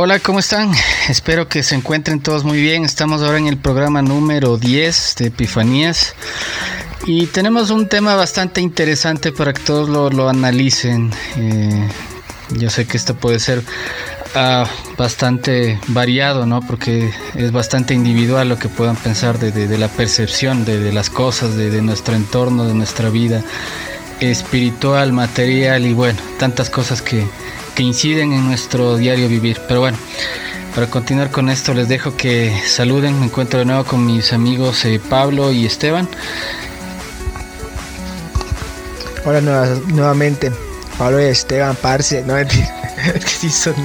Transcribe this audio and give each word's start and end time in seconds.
Hola, 0.00 0.20
¿cómo 0.20 0.38
están? 0.38 0.70
Espero 1.08 1.48
que 1.48 1.64
se 1.64 1.74
encuentren 1.74 2.20
todos 2.20 2.44
muy 2.44 2.62
bien. 2.62 2.84
Estamos 2.84 3.20
ahora 3.20 3.38
en 3.38 3.48
el 3.48 3.56
programa 3.56 4.00
número 4.00 4.56
10 4.56 5.16
de 5.18 5.26
Epifanías 5.26 6.14
y 7.04 7.26
tenemos 7.26 7.70
un 7.70 7.88
tema 7.88 8.14
bastante 8.14 8.60
interesante 8.60 9.32
para 9.32 9.52
que 9.52 9.60
todos 9.60 9.88
lo, 9.88 10.28
analicen. 10.28 11.10
Eh, 11.34 11.88
yo 12.50 12.70
sé 12.70 12.86
que 12.86 12.96
esto 12.96 13.16
puede 13.16 13.40
ser 13.40 13.64
ah, 14.36 14.70
bastante 14.96 15.80
variado, 15.88 16.46
¿no? 16.46 16.60
Porque 16.64 17.12
es 17.34 17.50
bastante 17.50 17.92
individual 17.92 18.50
lo 18.50 18.56
que 18.56 18.68
puedan 18.68 18.94
pensar 18.94 19.40
de, 19.40 19.78
la 19.78 19.88
percepción 19.88 20.64
de, 20.64 20.92
las 20.92 21.10
cosas, 21.10 21.56
de 21.56 21.82
nuestro 21.82 22.14
entorno, 22.14 22.66
de 22.66 22.74
nuestra 22.74 23.10
vida 23.10 23.42
espiritual, 24.20 25.12
material 25.12 25.86
y 25.86 25.92
bueno, 25.92 26.20
tantas 26.38 26.70
cosas 26.70 27.02
que 27.02 27.26
que 27.78 27.84
inciden 27.84 28.32
en 28.32 28.44
nuestro 28.44 28.96
diario 28.96 29.28
vivir. 29.28 29.60
Pero 29.68 29.78
bueno, 29.78 29.96
para 30.74 30.88
continuar 30.88 31.30
con 31.30 31.48
esto 31.48 31.72
les 31.74 31.86
dejo 31.86 32.16
que 32.16 32.52
saluden. 32.66 33.20
Me 33.20 33.26
encuentro 33.26 33.60
de 33.60 33.66
nuevo 33.66 33.84
con 33.84 34.04
mis 34.04 34.32
amigos 34.32 34.84
eh, 34.84 35.00
Pablo 35.08 35.52
y 35.52 35.64
Esteban. 35.64 36.08
Hola 39.24 39.40
nuevamente, 39.86 40.50
Pablo 40.98 41.20
y 41.20 41.26
Esteban, 41.26 41.76
parce. 41.80 42.24
No, 42.24 42.34
sí 43.26 43.48
son 43.48 43.76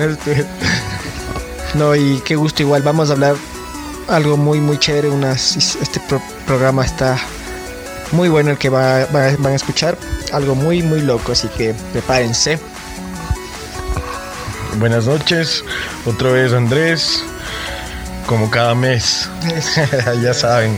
No, 1.76 1.96
y 1.96 2.20
qué 2.26 2.36
gusto 2.36 2.64
igual. 2.64 2.82
Vamos 2.82 3.12
a 3.12 3.14
hablar 3.14 3.36
algo 4.08 4.38
muy, 4.38 4.60
muy 4.60 4.80
chévere. 4.80 5.10
Unas, 5.10 5.56
este 5.56 6.02
programa 6.48 6.84
está 6.84 7.20
muy 8.12 8.28
bueno 8.28 8.50
el 8.50 8.58
que 8.58 8.70
va, 8.70 9.06
van 9.12 9.46
a 9.46 9.54
escuchar. 9.54 10.00
Algo 10.32 10.56
muy, 10.56 10.82
muy 10.82 11.02
loco, 11.02 11.34
así 11.34 11.48
que 11.50 11.76
prepárense. 11.92 12.73
Buenas 14.80 15.06
noches, 15.06 15.64
otra 16.06 16.32
vez 16.32 16.52
Andrés, 16.52 17.24
como 18.26 18.50
cada 18.50 18.74
mes, 18.74 19.30
ya 20.22 20.34
saben, 20.34 20.78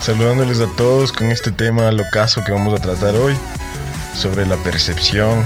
saludándoles 0.00 0.60
a 0.60 0.66
todos 0.76 1.12
con 1.12 1.30
este 1.30 1.50
tema 1.50 1.92
locazo 1.92 2.42
que 2.44 2.52
vamos 2.52 2.72
a 2.74 2.82
tratar 2.82 3.14
hoy, 3.14 3.36
sobre 4.14 4.46
la 4.46 4.56
percepción 4.56 5.44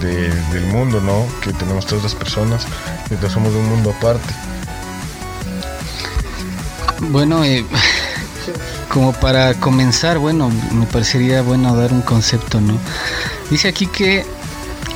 del 0.00 0.66
mundo, 0.66 1.00
¿no? 1.00 1.26
Que 1.42 1.52
tenemos 1.52 1.86
todas 1.86 2.04
las 2.04 2.14
personas, 2.14 2.66
mientras 3.08 3.32
somos 3.32 3.52
de 3.52 3.60
un 3.60 3.68
mundo 3.68 3.94
aparte. 3.96 4.34
Bueno, 7.00 7.44
eh, 7.44 7.64
como 8.88 9.12
para 9.12 9.54
comenzar, 9.54 10.18
bueno, 10.18 10.50
me 10.72 10.86
parecería 10.86 11.42
bueno 11.42 11.76
dar 11.76 11.92
un 11.92 12.02
concepto, 12.02 12.60
¿no? 12.60 12.76
Dice 13.48 13.68
aquí 13.68 13.86
que 13.86 14.26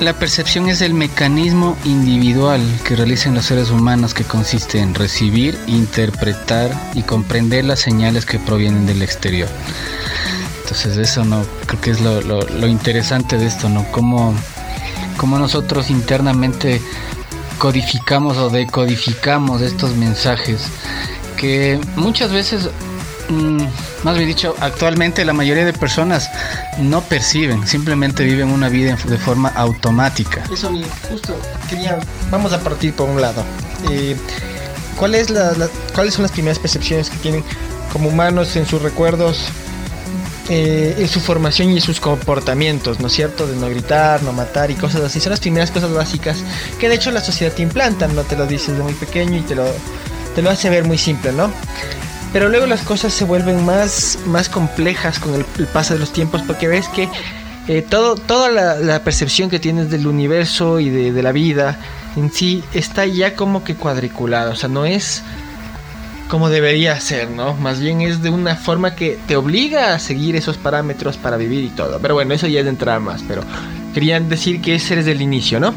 la 0.00 0.14
percepción 0.14 0.68
es 0.68 0.80
el 0.80 0.94
mecanismo 0.94 1.76
individual 1.84 2.60
que 2.84 2.96
realizan 2.96 3.34
los 3.34 3.46
seres 3.46 3.70
humanos 3.70 4.14
que 4.14 4.24
consiste 4.24 4.78
en 4.78 4.94
recibir, 4.94 5.58
interpretar 5.66 6.72
y 6.94 7.02
comprender 7.02 7.64
las 7.64 7.80
señales 7.80 8.26
que 8.26 8.38
provienen 8.38 8.86
del 8.86 9.02
exterior. 9.02 9.48
Entonces 10.62 10.96
eso 10.96 11.24
no 11.24 11.44
creo 11.66 11.80
que 11.80 11.90
es 11.90 12.00
lo, 12.00 12.66
interesante 12.66 13.38
de 13.38 13.46
esto, 13.46 13.68
¿no? 13.68 13.84
Cómo, 13.92 14.34
cómo 15.16 15.38
nosotros 15.38 15.90
internamente 15.90 16.80
codificamos 17.58 18.38
o 18.38 18.50
decodificamos 18.50 19.60
estos 19.60 19.94
mensajes 19.94 20.62
que 21.36 21.78
muchas 21.94 22.32
veces 22.32 22.70
Mm, 23.32 23.66
más 24.04 24.16
bien 24.16 24.28
dicho, 24.28 24.54
actualmente 24.60 25.24
la 25.24 25.32
mayoría 25.32 25.64
de 25.64 25.72
personas 25.72 26.30
no 26.78 27.00
perciben, 27.00 27.66
simplemente 27.66 28.24
viven 28.24 28.50
una 28.50 28.68
vida 28.68 28.96
de 29.06 29.16
forma 29.16 29.48
automática. 29.48 30.44
Eso, 30.52 30.70
justo 31.08 31.34
quería, 31.70 31.98
vamos 32.30 32.52
a 32.52 32.60
partir 32.60 32.92
por 32.92 33.08
un 33.08 33.22
lado. 33.22 33.42
Eh, 33.90 34.16
¿cuál 34.96 35.14
es 35.14 35.32
¿Cuáles 35.94 36.14
son 36.14 36.22
las 36.22 36.32
primeras 36.32 36.58
percepciones 36.58 37.08
que 37.08 37.16
tienen 37.18 37.42
como 37.90 38.10
humanos 38.10 38.54
en 38.56 38.66
sus 38.66 38.82
recuerdos, 38.82 39.38
eh, 40.50 40.94
en 40.98 41.08
su 41.08 41.20
formación 41.20 41.70
y 41.70 41.76
en 41.76 41.80
sus 41.80 41.98
comportamientos, 41.98 43.00
¿no 43.00 43.06
es 43.06 43.14
cierto? 43.14 43.46
De 43.46 43.56
no 43.56 43.70
gritar, 43.70 44.22
no 44.22 44.34
matar 44.34 44.70
y 44.70 44.74
cosas 44.74 45.00
así. 45.00 45.20
Son 45.20 45.30
las 45.30 45.40
primeras 45.40 45.70
cosas 45.70 45.90
básicas 45.92 46.36
que 46.78 46.90
de 46.90 46.96
hecho 46.96 47.10
la 47.10 47.22
sociedad 47.22 47.52
te 47.54 47.62
implanta, 47.62 48.08
no 48.08 48.24
te 48.24 48.36
lo 48.36 48.46
dices 48.46 48.76
de 48.76 48.82
muy 48.82 48.94
pequeño 48.94 49.38
y 49.38 49.42
te 49.42 49.54
lo 49.54 50.50
hace 50.50 50.68
ver 50.68 50.84
muy 50.84 50.98
simple, 50.98 51.32
¿no? 51.32 51.50
Pero 52.32 52.48
luego 52.48 52.66
las 52.66 52.82
cosas 52.82 53.12
se 53.12 53.24
vuelven 53.24 53.64
más, 53.64 54.18
más 54.26 54.48
complejas 54.48 55.18
con 55.18 55.34
el, 55.34 55.44
paso 55.66 55.94
de 55.94 56.00
los 56.00 56.12
tiempos 56.12 56.42
porque 56.42 56.66
ves 56.66 56.88
que 56.88 57.08
eh, 57.68 57.82
todo, 57.82 58.16
toda 58.16 58.50
la, 58.74 59.04
percepción 59.04 59.50
que 59.50 59.58
tienes 59.58 59.90
del 59.90 60.06
universo 60.06 60.80
y 60.80 60.88
de, 60.88 61.22
la 61.22 61.32
vida 61.32 61.78
en 62.16 62.32
sí 62.32 62.64
está 62.72 63.04
ya 63.06 63.36
como 63.36 63.64
que 63.64 63.74
cuadriculada. 63.74 64.50
O 64.50 64.56
sea, 64.56 64.70
no 64.70 64.86
es 64.86 65.22
como 66.28 66.48
debería 66.48 66.98
ser, 66.98 67.30
¿no? 67.30 67.52
Más 67.54 67.78
bien 67.78 68.00
es 68.00 68.22
de 68.22 68.30
una 68.30 68.56
forma 68.56 68.94
que 68.94 69.18
te 69.26 69.36
obliga 69.36 69.94
a 69.94 69.98
seguir 69.98 70.34
esos 70.34 70.56
parámetros 70.56 71.18
para 71.18 71.36
vivir 71.36 71.62
y 71.62 71.68
todo. 71.68 71.98
Pero 72.00 72.14
bueno, 72.14 72.32
eso 72.32 72.46
ya 72.46 72.60
es 72.60 72.64
de 72.64 72.70
entrar 72.70 73.00
más. 73.00 73.22
Pero 73.28 73.42
querían 73.92 74.30
decir 74.30 74.62
que 74.62 74.76
ese 74.76 74.98
es 74.98 75.06
el 75.06 75.20
inicio, 75.20 75.60
¿no? 75.60 75.74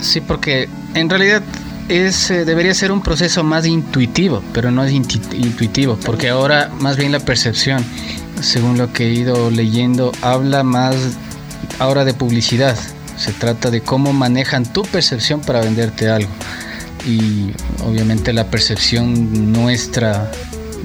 Sí, 0.00 0.20
porque 0.20 0.68
en 0.94 1.08
realidad 1.08 1.42
es 1.88 2.30
eh, 2.30 2.44
debería 2.44 2.74
ser 2.74 2.92
un 2.92 3.02
proceso 3.02 3.42
más 3.44 3.66
intuitivo, 3.66 4.42
pero 4.52 4.70
no 4.70 4.84
es 4.84 4.92
intuitivo, 4.92 5.98
porque 6.04 6.28
ahora 6.28 6.70
más 6.80 6.96
bien 6.96 7.12
la 7.12 7.20
percepción, 7.20 7.84
según 8.40 8.78
lo 8.78 8.92
que 8.92 9.06
he 9.06 9.12
ido 9.12 9.50
leyendo, 9.50 10.12
habla 10.22 10.62
más 10.62 10.96
ahora 11.78 12.04
de 12.04 12.14
publicidad. 12.14 12.76
Se 13.16 13.32
trata 13.32 13.70
de 13.70 13.80
cómo 13.80 14.12
manejan 14.12 14.64
tu 14.72 14.82
percepción 14.82 15.40
para 15.40 15.60
venderte 15.60 16.08
algo. 16.08 16.30
Y 17.06 17.52
obviamente 17.84 18.32
la 18.32 18.50
percepción 18.50 19.52
nuestra 19.52 20.30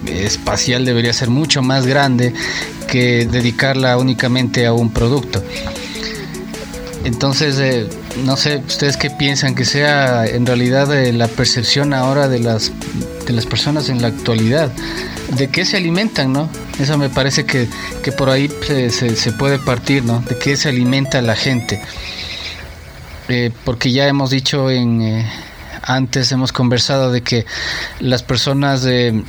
espacial 0.06 0.86
debería 0.86 1.14
ser 1.14 1.30
mucho 1.30 1.62
más 1.62 1.86
grande 1.88 2.34
que 2.88 3.26
dedicarla 3.26 3.98
únicamente 3.98 4.66
a 4.66 4.74
un 4.74 4.92
producto. 4.92 5.44
Entonces, 7.06 7.58
eh, 7.60 7.88
no 8.26 8.36
sé, 8.36 8.62
ustedes 8.68 8.98
qué 8.98 9.10
piensan 9.10 9.56
que 9.56 9.66
sea 9.66 10.26
en 10.26 10.46
realidad 10.46 10.94
eh, 10.94 11.14
la 11.14 11.28
percepción 11.28 11.94
ahora 11.94 12.28
de 12.28 12.40
las, 12.40 12.72
de 13.26 13.34
las 13.34 13.46
personas 13.46 13.90
en 13.90 14.02
la 14.02 14.10
actualidad, 14.10 14.72
de 15.38 15.48
qué 15.48 15.66
se 15.66 15.78
alimentan, 15.78 16.34
¿no? 16.34 16.50
Eso 16.80 16.98
me 16.98 17.10
parece 17.10 17.46
que, 17.46 17.68
por 18.18 18.30
ahí 18.30 18.50
se, 18.90 19.32
puede 19.34 19.60
partir, 19.60 20.04
¿no? 20.04 20.22
De 20.22 20.38
qué 20.38 20.58
se 20.58 20.70
alimenta 20.70 21.22
la 21.22 21.36
gente. 21.36 21.82
Eh, 23.30 23.52
porque 23.64 23.92
ya 23.92 24.08
hemos 24.08 24.32
dicho 24.32 24.72
en 24.72 25.24
antes 25.84 26.32
hemos 26.32 26.52
conversado 26.52 27.12
de 27.12 27.22
que 27.22 27.46
las 28.00 28.24
personas 28.24 28.86
eh, 28.86 29.24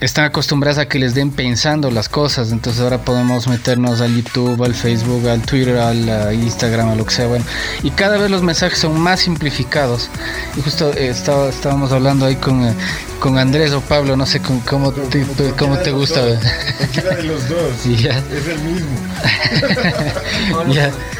están 0.00 0.24
acostumbradas 0.24 0.78
a 0.78 0.88
que 0.88 0.98
les 0.98 1.14
den 1.14 1.30
pensando 1.30 1.90
las 1.90 2.08
cosas, 2.08 2.52
entonces 2.52 2.82
ahora 2.82 2.98
podemos 2.98 3.46
meternos 3.48 4.00
al 4.00 4.14
YouTube, 4.14 4.62
al 4.64 4.74
Facebook, 4.74 5.28
al 5.28 5.42
Twitter, 5.42 5.78
al 5.78 6.34
Instagram, 6.34 6.90
a 6.90 6.94
lo 6.94 7.04
que 7.04 7.14
sea, 7.14 7.26
bueno, 7.26 7.44
y 7.82 7.90
cada 7.90 8.18
vez 8.18 8.30
los 8.30 8.42
mensajes 8.42 8.78
son 8.78 8.98
más 9.00 9.20
simplificados. 9.20 10.10
Y 10.56 10.62
justo 10.62 10.92
eh, 10.92 11.08
estábamos 11.08 11.92
hablando 11.92 12.26
ahí 12.26 12.36
con, 12.36 12.64
eh, 12.64 12.74
con 13.20 13.38
Andrés 13.38 13.72
o 13.72 13.80
Pablo, 13.80 14.16
no 14.16 14.26
sé 14.26 14.40
con, 14.40 14.60
cómo, 14.60 14.92
te, 14.92 15.24
cómo 15.58 15.78
te 15.78 15.92
gusta. 15.92 16.24
De 16.24 16.38
los 17.22 17.48
dos, 17.48 17.86
es 17.86 18.04
el 18.48 18.58
mismo. 18.60 18.98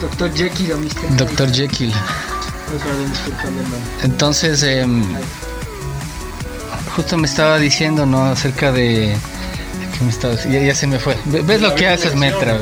Doctor 0.00 0.32
Jekyll 0.32 0.72
o 0.72 0.78
Mr. 0.78 1.16
Doctor 1.16 1.52
Jekyll. 1.52 1.92
Entonces, 4.04 4.62
em, 4.62 5.02
justo 6.98 7.16
me 7.16 7.28
estaba 7.28 7.58
diciendo, 7.58 8.06
¿no? 8.06 8.24
Acerca 8.24 8.72
de... 8.72 9.14
ya, 10.50 10.58
ya, 10.58 10.74
se 10.74 10.88
me 10.88 10.98
fue. 10.98 11.16
¿Ves 11.26 11.60
lo 11.60 11.72
que 11.76 11.86
haces, 11.86 12.16
Metra? 12.16 12.58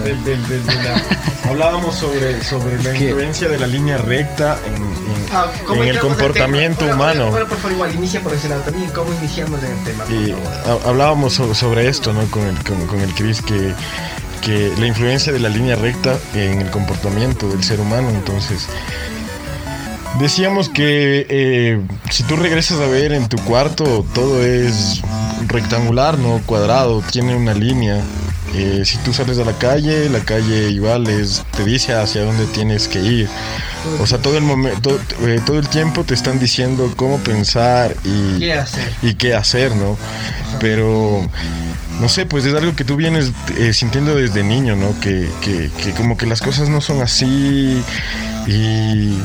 hablábamos 1.48 1.94
sobre, 1.94 2.44
sobre 2.44 2.82
la 2.82 2.94
influencia 2.94 3.48
de 3.48 3.58
la 3.58 3.66
línea 3.66 3.96
recta 3.96 4.58
en, 4.66 4.74
en, 4.74 5.26
ah, 5.32 5.50
el 5.86 5.98
comportamiento 6.00 6.84
humano. 6.84 7.30
Bueno, 7.30 7.48
por 7.48 7.56
favor, 7.56 7.72
igual, 7.72 7.94
inicia 7.94 8.20
por 8.20 8.34
ese 8.34 8.50
lado 8.50 8.60
también. 8.60 8.90
¿Cómo 8.90 9.10
iniciamos 9.14 9.58
en 9.62 9.70
el 9.70 9.84
tema? 9.84 10.04
Y 10.10 10.34
hablábamos 10.86 11.32
sobre 11.32 11.88
esto, 11.88 12.12
¿no? 12.12 12.30
Con 12.30 12.46
el, 12.46 12.62
con, 12.62 12.86
con 12.86 13.00
el 13.00 13.14
Chris, 13.14 13.40
que 13.40 13.74
que 14.42 14.72
la 14.78 14.86
influencia 14.86 15.32
de 15.32 15.40
la 15.40 15.48
línea 15.48 15.74
recta 15.76 16.20
en 16.34 16.60
el 16.60 16.70
comportamiento 16.70 17.48
del 17.48 17.64
ser 17.64 17.80
humano. 17.80 18.10
Entonces, 18.10 18.68
Decíamos 20.18 20.70
que 20.70 21.26
eh, 21.28 21.80
si 22.10 22.22
tú 22.22 22.36
regresas 22.36 22.80
a 22.80 22.86
ver 22.86 23.12
en 23.12 23.28
tu 23.28 23.36
cuarto, 23.36 24.04
todo 24.14 24.42
es 24.42 25.02
rectangular, 25.46 26.18
no 26.18 26.40
cuadrado, 26.46 27.02
tiene 27.12 27.36
una 27.36 27.52
línea. 27.52 28.02
Eh, 28.54 28.82
si 28.86 28.96
tú 28.98 29.12
sales 29.12 29.38
a 29.38 29.44
la 29.44 29.52
calle, 29.52 30.08
la 30.08 30.20
calle 30.20 30.70
igual 30.70 31.06
es, 31.08 31.44
te 31.54 31.64
dice 31.64 31.92
hacia 31.92 32.22
dónde 32.22 32.46
tienes 32.46 32.88
que 32.88 33.00
ir. 33.00 33.28
O 34.00 34.06
sea, 34.06 34.18
todo 34.18 34.38
el 34.38 34.44
momento, 34.44 34.98
eh, 35.20 35.38
todo 35.44 35.58
el 35.58 35.68
tiempo 35.68 36.02
te 36.04 36.14
están 36.14 36.38
diciendo 36.38 36.94
cómo 36.96 37.18
pensar 37.18 37.94
y 38.02 38.38
qué 38.38 38.54
hacer, 38.54 38.92
y 39.02 39.14
qué 39.14 39.34
hacer 39.34 39.76
¿no? 39.76 39.98
Pero 40.60 41.28
no 42.00 42.08
sé, 42.08 42.24
pues 42.24 42.46
es 42.46 42.54
algo 42.54 42.74
que 42.74 42.84
tú 42.84 42.96
vienes 42.96 43.32
sintiendo 43.72 44.14
desde 44.14 44.42
niño, 44.42 44.76
¿no? 44.76 44.98
Que, 44.98 45.28
que, 45.42 45.70
que 45.82 45.92
como 45.92 46.16
que 46.16 46.24
las 46.24 46.40
cosas 46.40 46.70
no 46.70 46.80
son 46.80 47.02
así 47.02 47.82
y 48.46 49.18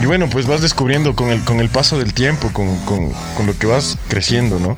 y 0.00 0.06
bueno, 0.06 0.28
pues 0.28 0.46
vas 0.46 0.60
descubriendo 0.60 1.14
con 1.14 1.30
el, 1.30 1.42
con 1.44 1.60
el 1.60 1.68
paso 1.68 1.98
del 1.98 2.12
tiempo, 2.12 2.52
con, 2.52 2.76
con, 2.80 3.10
con 3.36 3.46
lo 3.46 3.58
que 3.58 3.66
vas 3.66 3.96
creciendo, 4.08 4.58
¿no? 4.58 4.74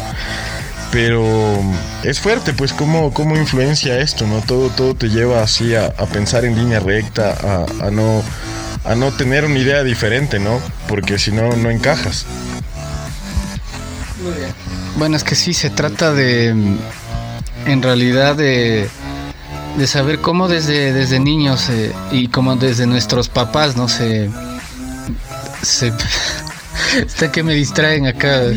Pero 0.90 1.60
es 2.02 2.18
fuerte, 2.20 2.54
pues, 2.54 2.72
cómo, 2.72 3.12
cómo 3.12 3.36
influencia 3.36 3.98
esto, 3.98 4.26
¿no? 4.26 4.40
Todo, 4.40 4.70
todo 4.70 4.94
te 4.94 5.08
lleva 5.08 5.42
así 5.42 5.74
a, 5.74 5.86
a 5.86 6.06
pensar 6.06 6.44
en 6.44 6.56
línea 6.56 6.80
recta, 6.80 7.36
a, 7.42 7.86
a, 7.86 7.90
no, 7.90 8.22
a 8.84 8.94
no 8.94 9.12
tener 9.12 9.44
una 9.44 9.58
idea 9.58 9.82
diferente, 9.82 10.38
¿no? 10.38 10.60
Porque 10.86 11.18
si 11.18 11.30
no, 11.30 11.54
no 11.56 11.70
encajas. 11.70 12.24
Muy 14.22 14.32
bien. 14.32 14.52
Bueno, 14.96 15.16
es 15.16 15.24
que 15.24 15.34
sí, 15.34 15.52
se 15.52 15.68
trata 15.68 16.12
de, 16.12 16.54
en 17.66 17.82
realidad, 17.82 18.34
de, 18.34 18.88
de 19.76 19.86
saber 19.86 20.20
cómo 20.20 20.48
desde, 20.48 20.92
desde 20.92 21.20
niños 21.20 21.68
eh, 21.68 21.92
y 22.12 22.28
como 22.28 22.56
desde 22.56 22.86
nuestros 22.86 23.28
papás, 23.28 23.76
¿no? 23.76 23.88
Se... 23.88 24.30
se 25.62 25.92
Está 26.96 27.30
que 27.30 27.42
me 27.42 27.54
distraen 27.54 28.06
acá. 28.06 28.42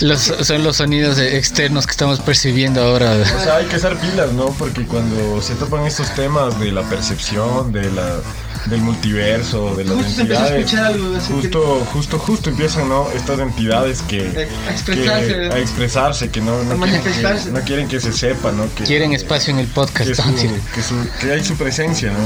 los, 0.00 0.20
son 0.20 0.64
los 0.64 0.76
sonidos 0.76 1.18
externos 1.18 1.86
que 1.86 1.92
estamos 1.92 2.20
percibiendo 2.20 2.82
ahora. 2.82 3.12
O 3.12 3.24
sea, 3.42 3.56
hay 3.56 3.66
que 3.66 3.78
ser 3.78 3.96
pilas, 3.96 4.32
¿no? 4.32 4.46
Porque 4.52 4.84
cuando 4.84 5.40
se 5.40 5.54
topan 5.54 5.86
estos 5.86 6.12
temas 6.14 6.58
de 6.60 6.72
la 6.72 6.82
percepción, 6.82 7.72
de 7.72 7.90
la 7.92 8.16
del 8.66 8.80
multiverso, 8.82 9.74
de 9.74 9.84
las 9.84 9.94
Justo 9.94 10.20
entidades. 10.22 10.74
a 10.74 10.86
algo, 10.86 11.16
así 11.16 11.28
que- 11.28 11.34
Justo, 11.34 11.86
justo, 11.92 12.18
justo 12.18 12.50
empiezan, 12.50 12.88
¿no? 12.88 13.08
Estas 13.14 13.38
entidades 13.40 14.02
que, 14.02 14.20
A 14.68 14.70
expresarse. 14.72 15.26
que- 15.28 15.50
a 15.54 15.58
expresarse, 15.58 16.30
que 16.30 16.40
no, 16.40 16.52
no, 16.52 16.72
A 16.72 16.76
quieren 16.76 16.80
manifestarse. 16.80 17.44
que, 17.46 17.50
no 17.52 17.60
quieren 17.62 17.88
que 17.88 18.00
se 18.00 18.12
sepa, 18.12 18.52
¿no? 18.52 18.64
Que, 18.74 18.84
Quieren 18.84 19.12
espacio 19.12 19.52
en 19.52 19.60
el 19.60 19.66
podcast. 19.66 20.08
que, 20.08 20.14
su- 20.14 20.34
que, 20.74 20.82
su- 20.82 21.08
que 21.20 21.32
hay 21.32 21.44
su 21.44 21.56
presencia, 21.56 22.12
¿no? 22.12 22.18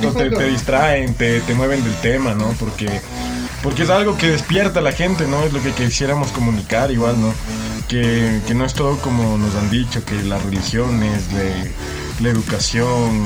Justo 0.00 0.12
te, 0.12 0.44
distraen, 0.48 1.14
te, 1.14 1.40
te 1.40 1.54
mueven 1.54 1.84
del 1.84 1.94
tema, 1.96 2.34
¿no? 2.34 2.54
Porque, 2.58 3.00
porque 3.62 3.82
es 3.82 3.90
algo 3.90 4.16
que 4.16 4.28
despierta 4.30 4.78
a 4.80 4.82
la 4.82 4.92
gente, 4.92 5.26
¿no? 5.26 5.44
Es 5.44 5.52
lo 5.52 5.62
que 5.62 5.72
quisiéramos 5.72 6.28
comunicar 6.32 6.90
igual, 6.90 7.20
¿no? 7.20 7.34
Que, 7.88 8.40
que 8.46 8.54
no 8.54 8.64
es 8.64 8.74
todo 8.74 8.96
como 8.98 9.38
nos 9.38 9.54
han 9.54 9.70
dicho, 9.70 10.04
que 10.04 10.14
las 10.24 10.42
religiones, 10.42 11.32
de, 11.32 11.70
la 12.20 12.28
educación... 12.30 13.24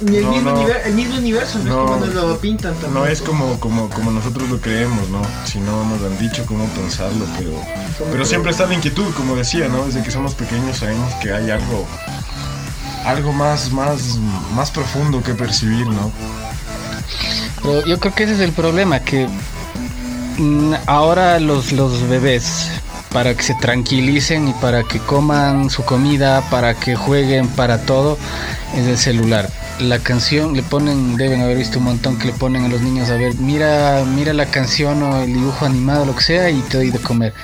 Ni 0.00 0.16
el, 0.16 0.24
no, 0.24 0.30
mismo 0.32 0.50
no. 0.50 0.62
univer- 0.62 0.82
el 0.86 0.94
mismo 0.94 1.16
universo, 1.16 1.58
no, 1.60 1.64
No. 1.64 1.82
es 1.84 1.90
como 1.90 2.06
nos 2.06 2.14
lo 2.14 2.38
pintan 2.38 2.72
también. 2.74 2.94
No 2.94 3.06
es 3.06 3.20
como, 3.22 3.60
como, 3.60 3.88
como 3.90 4.10
nosotros 4.10 4.48
lo 4.48 4.60
creemos, 4.60 5.08
¿no? 5.10 5.22
Si 5.44 5.58
no 5.60 5.84
nos 5.84 6.00
han 6.02 6.18
dicho 6.18 6.44
cómo 6.46 6.64
pensarlo, 6.70 7.24
pero, 7.38 7.52
pero 8.10 8.24
siempre 8.24 8.50
está 8.50 8.66
la 8.66 8.74
inquietud, 8.74 9.12
como 9.14 9.36
decía, 9.36 9.68
¿no? 9.68 9.84
Desde 9.84 10.02
que 10.02 10.10
somos 10.10 10.34
pequeños 10.34 10.78
sabemos 10.78 11.12
que 11.16 11.32
hay 11.32 11.50
algo, 11.50 11.86
algo 13.04 13.32
más, 13.32 13.70
más, 13.72 14.16
más 14.54 14.70
profundo 14.70 15.22
que 15.22 15.34
percibir, 15.34 15.86
¿no? 15.86 16.10
Pero 17.62 17.86
yo 17.86 17.98
creo 18.00 18.14
que 18.14 18.24
ese 18.24 18.34
es 18.34 18.40
el 18.40 18.52
problema, 18.52 19.00
que 19.00 19.28
mm, 20.38 20.72
ahora 20.86 21.38
los, 21.38 21.70
los 21.72 22.08
bebés, 22.08 22.68
para 23.12 23.34
que 23.34 23.42
se 23.42 23.54
tranquilicen 23.54 24.48
y 24.48 24.52
para 24.54 24.84
que 24.84 24.98
coman 24.98 25.70
su 25.70 25.84
comida, 25.84 26.42
para 26.50 26.74
que 26.74 26.96
jueguen, 26.96 27.48
para 27.48 27.78
todo, 27.78 28.18
es 28.76 28.86
el 28.86 28.98
celular. 28.98 29.50
La 29.80 29.98
canción 29.98 30.54
le 30.54 30.62
ponen, 30.62 31.16
deben 31.16 31.42
haber 31.42 31.58
visto 31.58 31.78
un 31.78 31.86
montón 31.86 32.18
que 32.18 32.26
le 32.26 32.32
ponen 32.32 32.64
a 32.64 32.68
los 32.68 32.80
niños 32.80 33.10
a 33.10 33.16
ver, 33.16 33.34
mira, 33.36 34.04
mira 34.04 34.32
la 34.32 34.46
canción 34.46 35.02
o 35.02 35.22
el 35.22 35.32
dibujo 35.32 35.66
animado, 35.66 36.06
lo 36.06 36.16
que 36.16 36.22
sea, 36.22 36.50
y 36.50 36.60
te 36.62 36.78
doy 36.78 36.90
de 36.90 36.98
comer. 36.98 37.34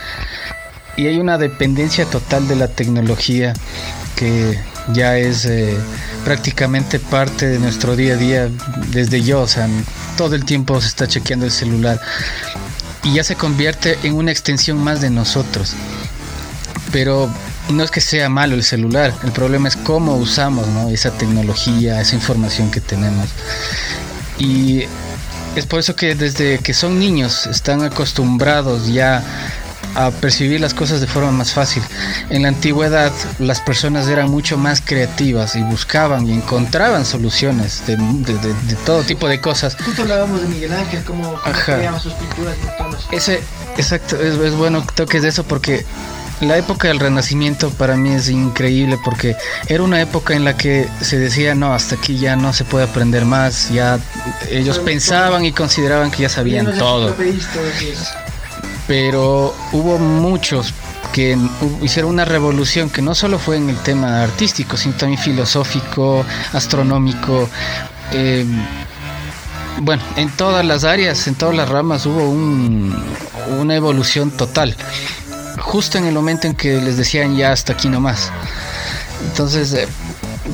Y 0.96 1.06
hay 1.06 1.18
una 1.18 1.38
dependencia 1.38 2.06
total 2.06 2.48
de 2.48 2.56
la 2.56 2.68
tecnología 2.68 3.52
que 4.16 4.58
ya 4.92 5.16
es 5.16 5.44
eh, 5.44 5.76
prácticamente 6.24 6.98
parte 6.98 7.46
de 7.46 7.58
nuestro 7.58 7.94
día 7.94 8.14
a 8.14 8.16
día 8.16 8.48
desde 8.88 9.22
yo, 9.22 9.42
o 9.42 9.46
sea, 9.46 9.68
todo 10.16 10.34
el 10.34 10.44
tiempo 10.44 10.80
se 10.80 10.88
está 10.88 11.06
chequeando 11.06 11.46
el 11.46 11.52
celular 11.52 12.00
y 13.02 13.14
ya 13.14 13.24
se 13.24 13.36
convierte 13.36 13.98
en 14.02 14.14
una 14.14 14.30
extensión 14.30 14.82
más 14.82 15.00
de 15.00 15.10
nosotros. 15.10 15.74
Pero 16.92 17.30
no 17.70 17.82
es 17.82 17.90
que 17.90 18.00
sea 18.00 18.28
malo 18.28 18.54
el 18.54 18.62
celular, 18.62 19.14
el 19.24 19.32
problema 19.32 19.68
es 19.68 19.76
cómo 19.76 20.16
usamos 20.16 20.66
¿no? 20.68 20.88
esa 20.88 21.10
tecnología, 21.10 22.00
esa 22.00 22.14
información 22.14 22.70
que 22.70 22.80
tenemos. 22.80 23.28
Y 24.38 24.84
es 25.56 25.66
por 25.66 25.80
eso 25.80 25.96
que 25.96 26.14
desde 26.14 26.58
que 26.58 26.72
son 26.72 26.98
niños 26.98 27.46
están 27.46 27.82
acostumbrados 27.82 28.88
ya 28.88 29.22
a 29.94 30.10
percibir 30.10 30.60
las 30.60 30.74
cosas 30.74 31.00
de 31.00 31.06
forma 31.06 31.30
más 31.30 31.52
fácil. 31.52 31.82
En 32.30 32.42
la 32.42 32.48
antigüedad 32.48 33.12
las 33.38 33.60
personas 33.60 34.06
eran 34.08 34.30
mucho 34.30 34.56
más 34.56 34.80
creativas 34.84 35.56
y 35.56 35.62
buscaban 35.62 36.26
y 36.28 36.32
encontraban 36.32 37.04
soluciones 37.04 37.82
de, 37.86 37.96
de- 37.96 38.34
de- 38.38 38.54
de 38.54 38.74
todo 38.84 39.02
tipo 39.02 39.28
de 39.28 39.40
cosas. 39.40 39.76
Justo 39.84 40.02
hablábamos 40.02 40.42
de 40.42 40.48
Miguel 40.48 40.72
Ángel, 40.72 41.02
cómo, 41.04 41.38
cómo 41.86 42.00
sus 42.00 42.12
pinturas 42.14 42.54
y 42.62 42.78
todo 42.82 42.96
eso. 42.96 43.08
Ese, 43.12 43.40
exacto, 43.76 44.16
es, 44.20 44.34
es 44.38 44.54
bueno 44.54 44.86
que 44.86 44.92
toques 44.94 45.22
de 45.22 45.28
eso 45.28 45.44
porque 45.44 45.84
la 46.40 46.56
época 46.56 46.86
del 46.86 47.00
Renacimiento 47.00 47.70
para 47.70 47.96
mí 47.96 48.10
es 48.10 48.28
increíble 48.28 48.96
porque 49.04 49.34
era 49.66 49.82
una 49.82 50.00
época 50.00 50.34
en 50.34 50.44
la 50.44 50.56
que 50.56 50.88
se 51.00 51.18
decía, 51.18 51.56
no, 51.56 51.74
hasta 51.74 51.96
aquí 51.96 52.16
ya 52.16 52.36
no 52.36 52.52
se 52.52 52.64
puede 52.64 52.84
aprender 52.84 53.24
más, 53.24 53.70
ya 53.70 53.98
ellos 54.48 54.78
pensaban 54.78 55.44
y 55.44 55.50
consideraban 55.52 56.12
que 56.12 56.22
ya 56.22 56.28
sabían 56.28 56.66
todo. 56.78 57.16
Pero 58.88 59.54
hubo 59.72 59.98
muchos 59.98 60.72
que 61.12 61.38
hicieron 61.82 62.10
una 62.12 62.24
revolución 62.24 62.90
que 62.90 63.02
no 63.02 63.14
solo 63.14 63.38
fue 63.38 63.56
en 63.58 63.68
el 63.70 63.76
tema 63.76 64.22
artístico, 64.22 64.76
sino 64.76 64.94
también 64.96 65.20
filosófico, 65.20 66.24
astronómico. 66.52 67.48
eh, 68.12 68.44
bueno, 69.82 70.02
en 70.16 70.30
todas 70.30 70.64
las 70.64 70.82
áreas, 70.84 71.28
en 71.28 71.34
todas 71.36 71.54
las 71.54 71.68
ramas 71.68 72.04
hubo 72.06 72.28
un- 72.28 72.96
una 73.60 73.76
evolución 73.76 74.30
total. 74.30 74.74
Justo 75.60 75.98
en 75.98 76.06
el 76.06 76.14
momento 76.14 76.46
en 76.46 76.54
que 76.54 76.80
les 76.80 76.96
decían 76.96 77.36
ya 77.36 77.52
hasta 77.52 77.74
aquí 77.74 77.88
nomás. 77.88 78.30
Entonces, 79.26 79.72
eh, 79.74 79.86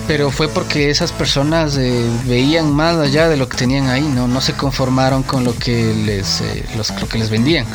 pero 0.07 0.31
fue 0.31 0.49
porque 0.49 0.91
esas 0.91 1.13
personas 1.13 1.77
eh, 1.77 2.05
veían 2.27 2.73
más 2.73 2.97
allá 2.97 3.29
de 3.29 3.37
lo 3.37 3.49
que 3.49 3.57
tenían 3.57 3.89
ahí, 3.89 4.03
no, 4.03 4.29
no 4.29 4.41
se 4.41 4.53
conformaron 4.53 5.23
con 5.23 5.45
lo 5.45 5.57
que 5.57 5.95
les, 5.95 6.41
eh, 6.41 6.65
los, 6.77 6.91
lo 7.01 7.09
que 7.09 7.19
les 7.19 7.31
vendían. 7.31 7.67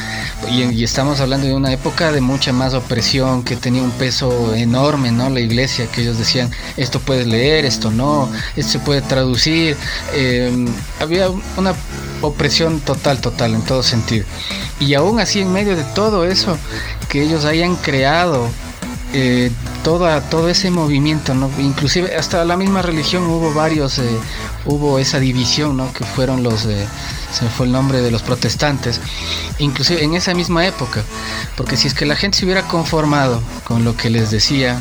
Y, 0.50 0.84
estamos 0.84 1.20
hablando 1.20 1.48
de 1.48 1.54
una 1.54 1.72
época 1.72 2.12
de 2.12 2.22
mucha 2.22 2.54
más 2.54 2.74
opresión, 2.74 3.44
que 3.44 3.56
tenía 3.56 3.82
un 3.82 3.92
peso 3.92 4.54
enorme, 4.56 5.12
¿no? 5.12 5.30
La 5.30 5.40
iglesia, 5.40 5.88
que 5.88 6.02
ellos 6.02 6.18
decían, 6.18 6.52
esto 6.78 7.00
puedes 7.00 7.28
leer, 7.28 7.66
esto 7.66 7.92
no, 7.92 8.30
esto 8.56 8.74
se 8.74 8.80
puede 8.80 9.02
traducir. 9.02 9.76
Eh, 10.14 10.66
había 11.00 11.30
una 11.58 11.74
opresión 12.22 12.80
total, 12.82 13.22
total, 13.22 13.54
en 13.54 13.62
todo 13.62 13.84
sentido. 13.84 14.26
Y 14.80 14.94
aún 14.94 15.20
así, 15.20 15.42
en 15.42 15.52
medio 15.52 15.76
de 15.76 15.84
todo 15.84 16.26
eso, 16.26 16.58
que 17.10 17.24
ellos 17.24 17.46
hayan 17.46 17.76
creado 17.76 18.50
eh, 19.14 19.52
toda, 19.84 20.22
todo 20.22 20.50
ese 20.50 20.70
movimiento, 20.70 21.34
inclusive 21.58 22.16
hasta 22.16 22.46
la 22.46 22.56
misma 22.56 22.82
religión 22.82 23.24
hubo 23.24 23.54
varios, 23.54 23.98
eh, 23.98 24.08
hubo 24.66 25.00
esa 25.00 25.20
división, 25.20 25.78
¿no? 25.78 25.92
que 25.94 26.04
fueron 26.04 26.44
los, 26.44 26.66
eh, 26.66 26.86
se 27.32 27.48
fue 27.50 27.66
el 27.66 27.72
nombre 27.72 28.02
de 28.02 28.12
los 28.12 28.22
protestantes, 28.22 29.02
inclusive 29.58 30.04
en 30.04 30.14
esa 30.14 30.34
misma 30.34 30.68
época, 30.68 31.04
porque 31.58 31.76
si 31.76 31.88
es 31.88 31.94
que 31.94 32.06
la 32.06 32.16
gente 32.16 32.38
se 32.38 32.46
hubiera 32.46 32.68
conformado 32.68 33.42
con 33.64 33.84
lo 33.84 33.98
que 33.98 34.12
les 34.12 34.30
decía 34.30 34.80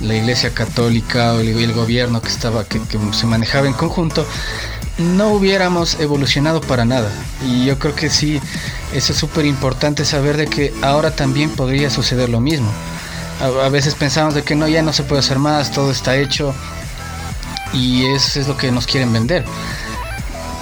la 0.00 0.16
iglesia 0.16 0.52
católica 0.52 1.34
o 1.34 1.40
el, 1.40 1.48
el 1.48 1.72
gobierno 1.72 2.20
que 2.20 2.28
estaba, 2.28 2.64
que, 2.64 2.80
que 2.80 2.98
se 3.12 3.26
manejaba 3.26 3.68
en 3.68 3.74
conjunto, 3.74 4.26
no 4.98 5.28
hubiéramos 5.28 6.00
evolucionado 6.00 6.60
para 6.60 6.84
nada. 6.84 7.10
Y 7.46 7.66
yo 7.66 7.78
creo 7.78 7.94
que 7.94 8.10
sí, 8.10 8.40
eso 8.92 9.12
es 9.12 9.18
súper 9.18 9.46
importante 9.46 10.04
saber 10.04 10.36
de 10.36 10.46
que 10.46 10.74
ahora 10.82 11.12
también 11.12 11.50
podría 11.50 11.90
suceder 11.90 12.28
lo 12.28 12.40
mismo. 12.40 12.70
A, 13.40 13.68
veces 13.68 13.94
pensamos 13.94 14.34
de 14.34 14.42
que 14.42 14.54
no, 14.54 14.66
ya 14.66 14.82
no 14.82 14.92
se 14.92 15.04
puede 15.04 15.20
hacer 15.20 15.38
más, 15.38 15.70
todo 15.70 15.90
está 15.90 16.16
hecho. 16.16 16.54
Y 17.72 18.06
eso 18.06 18.40
es 18.40 18.48
lo 18.48 18.56
que 18.56 18.70
nos 18.72 18.86
quieren 18.86 19.12
vender. 19.12 19.44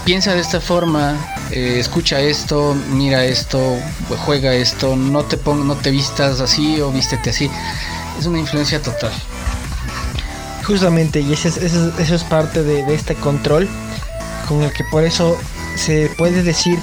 Piensa 0.04 0.35
de 0.35 0.40
esta 0.40 0.61
forma, 0.61 1.16
eh, 1.50 1.78
escucha 1.78 2.21
esto, 2.21 2.76
mira 2.90 3.25
esto, 3.25 3.59
juega 4.25 4.54
esto, 4.54 4.95
no 4.95 5.25
te 5.25 5.37
pon, 5.37 5.66
no 5.66 5.76
te 5.76 5.90
vistas 5.90 6.40
así 6.40 6.80
o 6.80 6.92
vístete 6.92 7.30
así. 7.30 7.50
Es 8.18 8.26
una 8.26 8.38
influencia 8.38 8.80
total. 8.80 9.12
Justamente, 10.64 11.21
y 11.21 11.33
eso 11.33 11.49
es, 11.49 11.56
eso 11.59 12.14
es 12.14 12.25
parte 12.25 12.62
de, 12.62 12.85
de 12.85 12.95
este 12.95 13.14
control 13.14 13.68
con 14.47 14.62
el 14.62 14.73
que 14.73 14.85
por 14.85 15.04
eso 15.04 15.37
se 15.76 16.11
puede 16.16 16.42
decir 16.42 16.78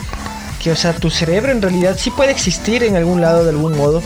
que, 0.62 0.72
o 0.72 0.76
sea, 0.76 0.94
tu 0.94 1.10
cerebro 1.10 1.52
en 1.52 1.62
realidad 1.62 1.98
sí 1.98 2.12
puede 2.12 2.32
existir 2.32 2.84
en 2.84 2.96
algún 2.96 3.22
lado 3.22 3.44
de 3.44 3.50
algún 3.50 3.76
modo, 3.76 4.02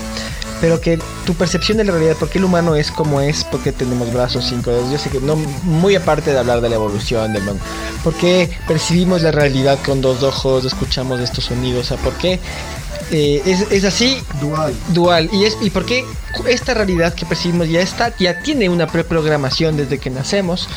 pero 0.60 0.80
que 0.80 0.98
tu 1.24 1.34
percepción 1.34 1.78
de 1.78 1.84
la 1.84 1.92
realidad, 1.92 2.16
porque 2.18 2.38
el 2.38 2.44
humano 2.44 2.74
es 2.74 2.90
como 2.90 3.20
es, 3.20 3.44
porque 3.44 3.72
tenemos 3.72 4.12
brazos, 4.12 4.46
cinco 4.48 4.70
dedos, 4.70 4.90
yo 4.90 4.98
sé 4.98 5.10
que 5.10 5.20
no, 5.20 5.36
muy 5.36 5.94
aparte 5.94 6.32
de 6.32 6.38
hablar 6.38 6.60
de 6.60 6.68
la 6.68 6.74
evolución 6.76 7.32
del 7.32 7.42
mundo, 7.44 7.62
porque 8.02 8.50
percibimos 8.66 9.22
la 9.22 9.30
realidad 9.30 9.78
con 9.84 10.00
dos 10.00 10.22
ojos, 10.22 10.64
escuchamos 10.64 11.20
estos 11.20 11.44
sonidos, 11.44 11.86
o 11.86 11.88
sea, 11.88 11.96
¿por 11.98 12.14
qué? 12.14 12.40
Eh, 13.10 13.42
es, 13.46 13.70
es 13.70 13.84
así 13.84 14.18
Dual. 14.38 14.74
dual 14.88 15.30
y 15.32 15.44
es 15.44 15.56
y 15.62 15.70
por 15.70 15.86
qué 15.86 16.04
esta 16.46 16.74
realidad 16.74 17.14
que 17.14 17.24
percibimos 17.24 17.66
ya 17.70 17.80
está 17.80 18.14
ya 18.18 18.42
tiene 18.42 18.68
una 18.68 18.86
preprogramación 18.86 19.78
desde 19.78 19.96
que 19.96 20.10
nacemos 20.10 20.68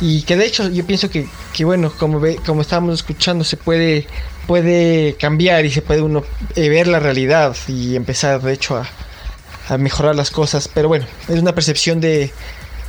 y 0.00 0.22
que 0.22 0.36
de 0.36 0.46
hecho 0.46 0.68
yo 0.68 0.86
pienso 0.86 1.10
que, 1.10 1.28
que 1.52 1.64
bueno, 1.64 1.92
como, 1.92 2.20
ve, 2.20 2.36
como 2.44 2.62
estábamos 2.62 2.94
escuchando, 2.94 3.44
se 3.44 3.56
puede, 3.56 4.06
puede 4.46 5.14
cambiar 5.14 5.64
y 5.64 5.70
se 5.70 5.82
puede 5.82 6.02
uno 6.02 6.24
eh, 6.56 6.68
ver 6.68 6.86
la 6.86 7.00
realidad 7.00 7.56
y 7.68 7.96
empezar 7.96 8.40
de 8.40 8.52
hecho 8.52 8.76
a, 8.76 8.88
a 9.68 9.78
mejorar 9.78 10.16
las 10.16 10.30
cosas, 10.30 10.68
pero 10.68 10.88
bueno, 10.88 11.06
es 11.28 11.38
una 11.40 11.54
percepción 11.54 12.00
de, 12.00 12.32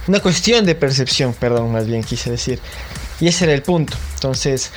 una 0.08 0.20
cuestión 0.20 0.66
de 0.66 0.76
percepción, 0.76 1.34
perdón, 1.34 1.72
más 1.72 1.86
bien 1.86 2.04
quise 2.04 2.32
decir. 2.32 2.60
Y 3.20 3.28
ese 3.28 3.44
era 3.46 3.54
el 3.54 3.62
punto. 3.62 3.96
Entonces, 4.16 4.72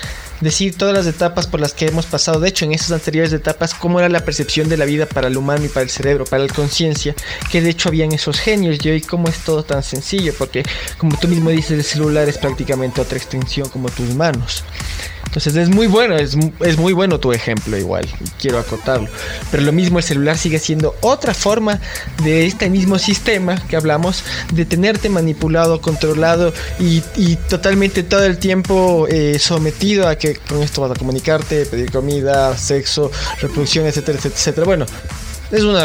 decir 0.45 0.77
todas 0.77 0.95
las 0.95 1.07
etapas 1.07 1.47
por 1.47 1.59
las 1.59 1.73
que 1.73 1.87
hemos 1.87 2.07
pasado, 2.07 2.39
de 2.39 2.49
hecho 2.49 2.65
en 2.65 2.73
esas 2.73 2.93
anteriores 2.93 3.33
etapas, 3.33 3.75
cómo 3.75 3.99
era 3.99 4.09
la 4.09 4.25
percepción 4.25 4.69
de 4.69 4.77
la 4.77 4.85
vida 4.85 5.07
para 5.07 5.29
el 5.29 5.37
humano 5.37 5.65
y 5.65 5.69
para 5.69 5.83
el 5.83 5.91
cerebro, 5.91 6.25
para 6.25 6.45
la 6.45 6.53
conciencia, 6.53 7.15
que 7.51 7.61
de 7.61 7.71
hecho 7.71 7.89
habían 7.89 8.13
esos 8.13 8.39
genios. 8.39 8.79
Y 8.85 8.91
hoy 8.91 9.01
cómo 9.01 9.29
es 9.29 9.39
todo 9.39 9.65
tan 9.65 9.83
sencillo, 9.83 10.33
porque 10.39 10.63
como 10.99 11.19
tú 11.19 11.27
mismo 11.27 11.51
dices, 11.51 11.73
el 11.73 11.85
celular 11.85 12.29
es 12.29 12.39
prácticamente 12.39 13.01
otra 13.01 13.19
extensión 13.19 13.69
como 13.69 13.89
tus 13.89 14.15
manos. 14.15 14.63
Entonces 15.35 15.57
es 15.57 15.69
muy 15.69 15.89
bueno, 15.89 16.15
es, 16.15 16.37
es, 16.61 16.79
muy 16.79 16.93
bueno 16.93 17.19
tu 17.19 17.33
ejemplo 17.33 17.77
igual, 17.77 18.07
quiero 18.39 18.61
acotarlo. 18.61 19.09
Pero 19.51 19.65
lo 19.65 19.73
mismo 19.73 19.99
el 19.99 20.05
celular 20.05 20.39
sigue 20.39 20.61
siendo 20.61 20.95
otra 21.01 21.35
forma 21.35 21.81
de 22.23 22.47
este 22.47 22.71
mismo 22.71 23.01
sistema 23.01 23.61
que 23.67 23.75
hablamos, 23.75 24.23
de 24.53 24.65
tenerte 24.65 25.09
manipulado, 25.09 25.81
controlado 25.81 26.55
y, 26.79 27.03
y 27.17 27.35
totalmente 27.35 28.05
todo 28.05 28.25
el 28.25 28.39
tiempo 28.39 29.09
eh, 29.11 29.41
sometido 29.41 30.07
a 30.07 30.15
que 30.15 30.37
con 30.37 30.63
esto 30.63 30.83
vas 30.83 30.93
a 30.93 30.95
comunicarte, 30.95 31.67
pedir 31.67 31.91
comida, 31.91 32.57
sexo, 32.57 33.11
reproducción, 33.41 33.87
etcétera. 33.87 34.21
etcétera. 34.23 34.65
Bueno, 34.65 34.87
es 35.57 35.63
un 35.63 35.77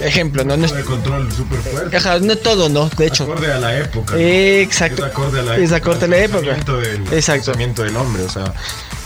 ejemplo, 0.00 0.44
¿no? 0.44 0.56
no 0.56 0.66
es, 0.66 0.74
de 0.74 0.84
control 0.84 1.30
súper 1.32 1.60
fuerte. 1.60 1.96
Ajá, 1.96 2.18
no 2.18 2.36
todo, 2.36 2.68
¿no? 2.68 2.88
De 2.96 3.06
hecho. 3.06 3.24
Acorde 3.24 3.52
a 3.52 3.58
la 3.58 3.78
época. 3.78 4.14
¿no? 4.14 4.20
Exacto. 4.20 5.04
Es 5.04 5.12
acorde 5.12 5.40
a 5.40 5.42
la 5.42 5.56
es 5.56 5.72
acorde 5.72 6.04
a 6.04 6.08
la 6.08 6.18
época. 6.18 6.54
Del, 6.80 7.02
Exacto. 7.12 7.46
pensamiento 7.46 7.82
del 7.82 7.96
hombre, 7.96 8.22
o 8.22 8.28
sea, 8.28 8.52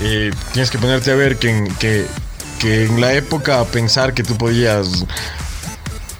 eh, 0.00 0.30
tienes 0.52 0.70
que 0.70 0.78
ponerte 0.78 1.10
a 1.10 1.14
ver 1.14 1.36
que 1.36 1.68
que, 1.78 2.06
que 2.60 2.84
en 2.84 3.00
la 3.00 3.12
época 3.14 3.64
pensar 3.64 4.14
que 4.14 4.22
tú 4.22 4.36
podías 4.36 5.04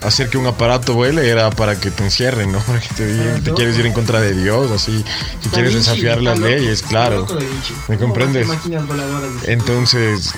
hacer 0.01 0.29
que 0.29 0.37
un 0.37 0.45
aparato 0.45 0.93
vuele 0.93 1.27
era 1.29 1.49
para 1.49 1.79
que 1.79 1.91
te 1.91 2.03
encierren, 2.03 2.51
¿no? 2.51 2.59
Para 2.65 2.79
que 2.79 2.89
te, 2.95 3.07
digan, 3.07 3.43
te 3.43 3.53
quieres 3.53 3.77
ir 3.77 3.85
en 3.85 3.93
contra 3.93 4.21
de 4.21 4.33
Dios, 4.33 4.71
así, 4.71 5.03
si 5.41 5.49
quieres 5.49 5.73
desafiar 5.73 6.21
las 6.21 6.39
leyes, 6.39 6.81
claro. 6.81 7.25
¿Me 7.87 7.97
comprendes? 7.97 8.47
Entonces, 9.43 10.33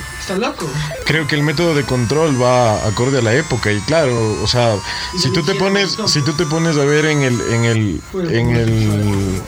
creo 1.06 1.28
que 1.28 1.36
el 1.36 1.44
método 1.44 1.76
de 1.76 1.84
control 1.84 2.42
va 2.42 2.86
acorde 2.88 3.20
a 3.20 3.22
la 3.22 3.34
época 3.34 3.72
y 3.72 3.80
claro, 3.82 4.38
o 4.42 4.48
sea, 4.48 4.76
si 5.22 5.32
tú 5.32 5.44
te 5.44 5.56
pones, 5.56 5.98
si 6.08 6.22
tú 6.22 6.34
te 6.34 6.46
pones 6.46 6.78
a 6.78 6.86
ver 6.86 7.06
en 7.06 7.22
el, 7.24 7.42
en 7.52 7.66
el, 7.66 8.02
en 8.14 8.56
el, 8.56 9.42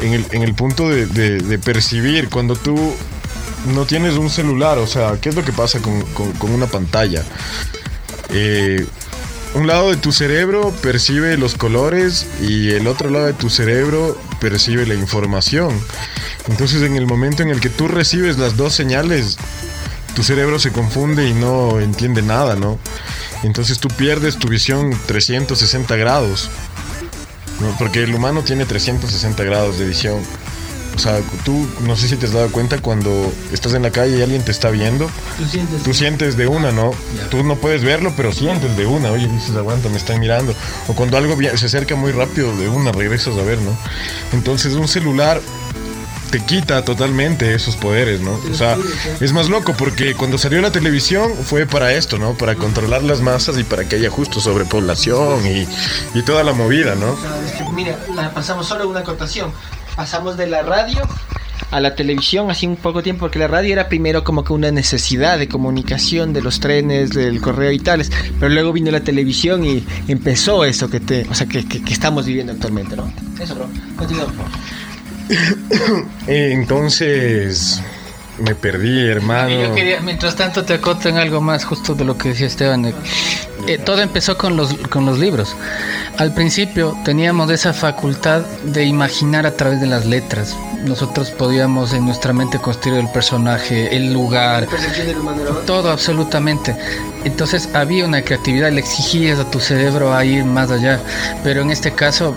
en 0.00 0.12
el, 0.12 0.26
en 0.30 0.42
el 0.42 0.54
punto 0.54 0.88
de, 0.88 1.06
de, 1.06 1.38
de 1.38 1.58
percibir 1.58 2.28
cuando 2.28 2.56
tú 2.56 2.94
no 3.66 3.84
tienes 3.86 4.14
un 4.14 4.30
celular, 4.30 4.78
o 4.78 4.86
sea, 4.86 5.18
¿qué 5.20 5.28
es 5.28 5.34
lo 5.34 5.44
que 5.44 5.52
pasa 5.52 5.78
con, 5.80 6.02
con, 6.12 6.32
con 6.32 6.50
una 6.50 6.66
pantalla? 6.66 7.22
Eh, 8.30 8.86
un 9.54 9.66
lado 9.66 9.90
de 9.90 9.96
tu 9.96 10.12
cerebro 10.12 10.72
percibe 10.82 11.36
los 11.36 11.54
colores 11.54 12.26
y 12.40 12.70
el 12.70 12.86
otro 12.86 13.10
lado 13.10 13.26
de 13.26 13.34
tu 13.34 13.50
cerebro 13.50 14.18
percibe 14.40 14.86
la 14.86 14.94
información. 14.94 15.78
Entonces 16.48 16.82
en 16.82 16.96
el 16.96 17.06
momento 17.06 17.42
en 17.42 17.50
el 17.50 17.60
que 17.60 17.68
tú 17.68 17.88
recibes 17.88 18.38
las 18.38 18.56
dos 18.56 18.74
señales, 18.74 19.36
tu 20.14 20.22
cerebro 20.22 20.58
se 20.58 20.72
confunde 20.72 21.28
y 21.28 21.34
no 21.34 21.80
entiende 21.80 22.22
nada, 22.22 22.56
¿no? 22.56 22.78
Entonces 23.42 23.78
tú 23.78 23.88
pierdes 23.88 24.38
tu 24.38 24.48
visión 24.48 24.96
360 25.06 25.96
grados. 25.96 26.48
Porque 27.78 28.02
el 28.02 28.14
humano 28.14 28.42
tiene 28.42 28.64
360 28.64 29.44
grados 29.44 29.78
de 29.78 29.84
visión. 29.86 30.20
O 30.94 30.98
sea, 30.98 31.20
tú 31.44 31.66
no 31.80 31.96
sé 31.96 32.08
si 32.08 32.16
te 32.16 32.26
has 32.26 32.32
dado 32.32 32.50
cuenta 32.50 32.78
cuando 32.78 33.32
estás 33.52 33.74
en 33.74 33.82
la 33.82 33.90
calle 33.90 34.18
y 34.18 34.22
alguien 34.22 34.44
te 34.44 34.50
está 34.50 34.70
viendo. 34.70 35.08
Tú 35.38 35.46
sientes. 35.46 35.82
Tú 35.82 35.94
sientes 35.94 36.36
de 36.36 36.46
una, 36.46 36.70
¿no? 36.70 36.92
Tú 37.30 37.42
no 37.42 37.56
puedes 37.56 37.82
verlo, 37.82 38.12
pero 38.16 38.32
sientes 38.32 38.76
de 38.76 38.86
una. 38.86 39.10
Oye, 39.10 39.26
dices, 39.28 39.56
aguanta, 39.56 39.88
me 39.88 39.96
están 39.96 40.20
mirando. 40.20 40.54
O 40.88 40.94
cuando 40.94 41.16
algo 41.16 41.36
se 41.56 41.66
acerca 41.66 41.96
muy 41.96 42.12
rápido, 42.12 42.54
de 42.56 42.68
una 42.68 42.92
regresas 42.92 43.36
a 43.38 43.42
ver, 43.42 43.58
¿no? 43.60 43.76
Entonces 44.32 44.74
un 44.74 44.88
celular 44.88 45.40
te 46.32 46.40
quita 46.40 46.82
totalmente 46.82 47.54
esos 47.54 47.76
poderes, 47.76 48.22
¿no? 48.22 48.40
O 48.50 48.54
sea, 48.54 48.78
es 49.20 49.32
más 49.34 49.50
loco 49.50 49.74
porque 49.76 50.14
cuando 50.14 50.38
salió 50.38 50.62
la 50.62 50.72
televisión 50.72 51.30
fue 51.44 51.66
para 51.66 51.92
esto, 51.92 52.16
¿no? 52.16 52.32
Para 52.38 52.54
controlar 52.54 53.02
las 53.02 53.20
masas 53.20 53.58
y 53.58 53.64
para 53.64 53.84
que 53.84 53.96
haya 53.96 54.08
justo 54.08 54.40
sobrepoblación 54.40 55.46
y, 55.46 55.68
y 56.14 56.22
toda 56.22 56.42
la 56.42 56.54
movida, 56.54 56.94
¿no? 56.94 57.18
Mira, 57.74 57.98
la 58.14 58.32
pasamos 58.32 58.66
solo 58.66 58.88
una 58.88 59.00
acotación. 59.00 59.52
Pasamos 59.96 60.36
de 60.36 60.46
la 60.46 60.62
radio 60.62 61.02
a 61.70 61.80
la 61.80 61.94
televisión 61.94 62.50
así 62.50 62.66
un 62.66 62.76
poco 62.76 63.02
tiempo, 63.02 63.20
porque 63.20 63.38
la 63.38 63.48
radio 63.48 63.72
era 63.72 63.88
primero 63.88 64.24
como 64.24 64.44
que 64.44 64.52
una 64.52 64.70
necesidad 64.70 65.38
de 65.38 65.48
comunicación 65.48 66.32
de 66.34 66.42
los 66.42 66.60
trenes, 66.60 67.10
del 67.10 67.40
correo 67.40 67.72
y 67.72 67.78
tales, 67.78 68.10
pero 68.38 68.52
luego 68.52 68.72
vino 68.72 68.90
la 68.90 69.00
televisión 69.00 69.64
y 69.64 69.84
empezó 70.06 70.64
eso 70.64 70.90
que 70.90 71.00
te, 71.00 71.26
o 71.30 71.34
sea, 71.34 71.46
que, 71.46 71.66
que, 71.66 71.82
que 71.82 71.92
estamos 71.92 72.26
viviendo 72.26 72.52
actualmente, 72.52 72.94
¿no? 72.94 73.10
Eso, 73.40 73.54
bro. 73.54 73.68
Continúa, 73.96 74.26
por 74.26 74.34
favor. 74.34 74.50
Eh, 76.26 76.50
Entonces 76.52 77.80
me 78.38 78.54
perdí, 78.54 79.06
hermano. 79.06 79.50
Y 79.50 79.62
yo 79.62 79.74
quería, 79.74 80.00
mientras 80.00 80.36
tanto, 80.36 80.64
te 80.64 80.74
acoto 80.74 81.08
en 81.08 81.16
algo 81.16 81.40
más 81.40 81.64
justo 81.64 81.94
de 81.94 82.04
lo 82.04 82.18
que 82.18 82.30
decía 82.30 82.46
Esteban. 82.46 82.92
Eh, 83.68 83.78
todo 83.78 84.00
empezó 84.00 84.36
con 84.36 84.56
los, 84.56 84.74
con 84.90 85.06
los 85.06 85.18
libros. 85.18 85.54
Al 86.18 86.34
principio 86.34 86.96
teníamos 87.04 87.50
esa 87.50 87.72
facultad 87.72 88.42
de 88.64 88.84
imaginar 88.84 89.46
a 89.46 89.52
través 89.56 89.80
de 89.80 89.86
las 89.86 90.04
letras. 90.04 90.56
Nosotros 90.84 91.30
podíamos 91.30 91.92
en 91.92 92.04
nuestra 92.04 92.32
mente 92.32 92.58
construir 92.58 92.98
el 92.98 93.08
personaje, 93.10 93.96
el 93.96 94.12
lugar, 94.12 94.66
Percepción 94.66 95.06
del 95.06 95.18
humano 95.18 95.42
era 95.42 95.50
otra. 95.52 95.64
todo 95.64 95.90
absolutamente. 95.90 96.76
Entonces 97.24 97.68
había 97.72 98.04
una 98.04 98.22
creatividad, 98.22 98.72
le 98.72 98.80
exigías 98.80 99.38
a 99.38 99.48
tu 99.48 99.60
cerebro 99.60 100.12
a 100.12 100.24
ir 100.24 100.44
más 100.44 100.70
allá. 100.72 100.98
Pero 101.44 101.62
en 101.62 101.70
este 101.70 101.92
caso, 101.92 102.34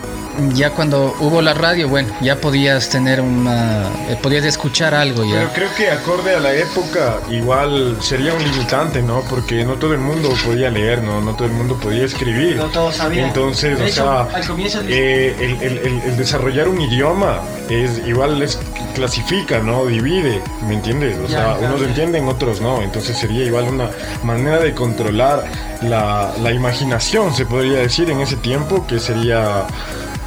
ya 0.53 0.69
cuando 0.69 1.15
hubo 1.21 1.41
la 1.41 1.55
radio, 1.55 1.89
bueno, 1.89 2.09
ya 2.21 2.35
podías 2.39 2.89
tener 2.89 3.19
una, 3.19 3.83
eh, 4.09 4.17
podías 4.21 4.45
escuchar 4.45 4.93
algo 4.93 5.23
Pero 5.23 5.47
ya. 5.47 5.53
creo 5.53 5.69
que 5.75 5.89
acorde 5.89 6.35
a 6.35 6.39
la 6.39 6.53
época 6.53 7.17
igual 7.31 7.97
sería 8.01 8.33
un 8.33 8.43
limitante, 8.43 9.01
¿no? 9.01 9.21
Porque 9.21 9.65
no 9.65 9.73
todo 9.75 9.93
el 9.93 10.01
mundo 10.01 10.29
podía 10.45 10.69
leer, 10.69 11.01
¿no? 11.01 11.14
No 11.21 11.35
todo 11.35 11.47
el 11.47 11.53
mundo 11.53 11.75
podía 11.77 12.05
escribir. 12.05 12.55
No 12.57 12.65
todos 12.65 12.95
sabían. 12.95 13.27
Entonces, 13.27 13.77
De 13.77 13.83
o 13.83 13.87
hecho, 13.87 14.03
sea, 14.03 14.21
al 14.37 14.47
comienzo 14.47 14.81
del- 14.81 14.91
eh, 14.93 15.35
el, 15.39 15.51
el- 15.61 15.77
el- 15.79 16.01
el 16.01 16.17
desarrollar 16.17 16.67
un 16.67 16.81
idioma 16.81 17.39
es 17.69 18.01
igual 18.07 18.41
es 18.41 18.59
clasifica, 18.93 19.59
¿no? 19.59 19.85
Divide, 19.85 20.41
¿me 20.67 20.75
entiendes? 20.75 21.17
O 21.19 21.23
Ya, 21.23 21.29
sea, 21.29 21.57
claro. 21.57 21.75
unos 21.75 21.87
entienden, 21.87 22.27
otros 22.27 22.61
no. 22.61 22.81
Entonces 22.81 23.17
sería 23.17 23.43
igual 23.45 23.65
una 23.65 23.89
manera 24.23 24.59
de 24.59 24.73
controlar 24.73 25.43
la, 25.81 26.31
la 26.41 26.51
imaginación, 26.53 27.33
se 27.35 27.45
podría 27.45 27.79
decir, 27.79 28.09
en 28.09 28.21
ese 28.21 28.37
tiempo, 28.37 28.85
que 28.87 28.99
sería 28.99 29.65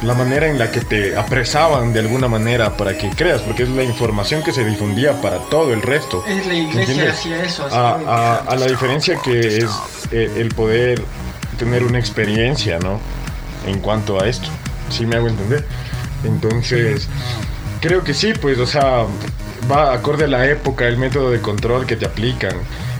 la 0.03 0.13
manera 0.13 0.47
en 0.47 0.57
la 0.57 0.71
que 0.71 0.81
te 0.81 1.17
apresaban 1.17 1.91
de 1.91 1.99
alguna 1.99 2.27
manera 2.27 2.77
para 2.77 2.97
que 2.97 3.09
creas, 3.09 3.41
porque 3.41 3.63
es 3.63 3.69
la 3.69 3.83
información 3.83 4.43
que 4.43 4.51
se 4.51 4.63
difundía 4.63 5.21
para 5.21 5.39
todo 5.49 5.73
el 5.73 5.81
resto. 5.81 6.23
Es 6.27 6.45
la 6.45 6.53
¿me 6.53 6.59
iglesia 6.59 7.11
hacía 7.11 7.43
eso. 7.43 7.67
a, 7.71 8.55
la 8.57 8.65
diferencia 8.65 9.17
que 9.21 9.57
es 9.57 9.69
eh, 10.11 10.31
el 10.37 10.49
poder 10.49 11.01
tener 11.57 11.83
una 11.83 11.99
experiencia, 11.99 12.79
¿no? 12.79 12.99
En 13.67 13.79
cuanto 13.79 14.21
a 14.21 14.27
esto. 14.27 14.47
¿Sí 14.89 15.05
me 15.05 15.17
hago 15.17 15.27
entender? 15.27 15.65
Entonces, 16.23 17.07
creo 17.81 18.03
que 18.03 18.13
sí, 18.13 18.33
pues, 18.39 18.57
o 18.57 18.67
sea, 18.67 19.05
va 19.69 19.93
acorde 19.93 20.25
a 20.25 20.27
la 20.27 20.47
época, 20.47 20.87
el 20.87 20.97
método 20.97 21.31
de 21.31 21.41
control 21.41 21.85
que 21.85 21.95
te 21.95 22.05
aplican. 22.05 22.55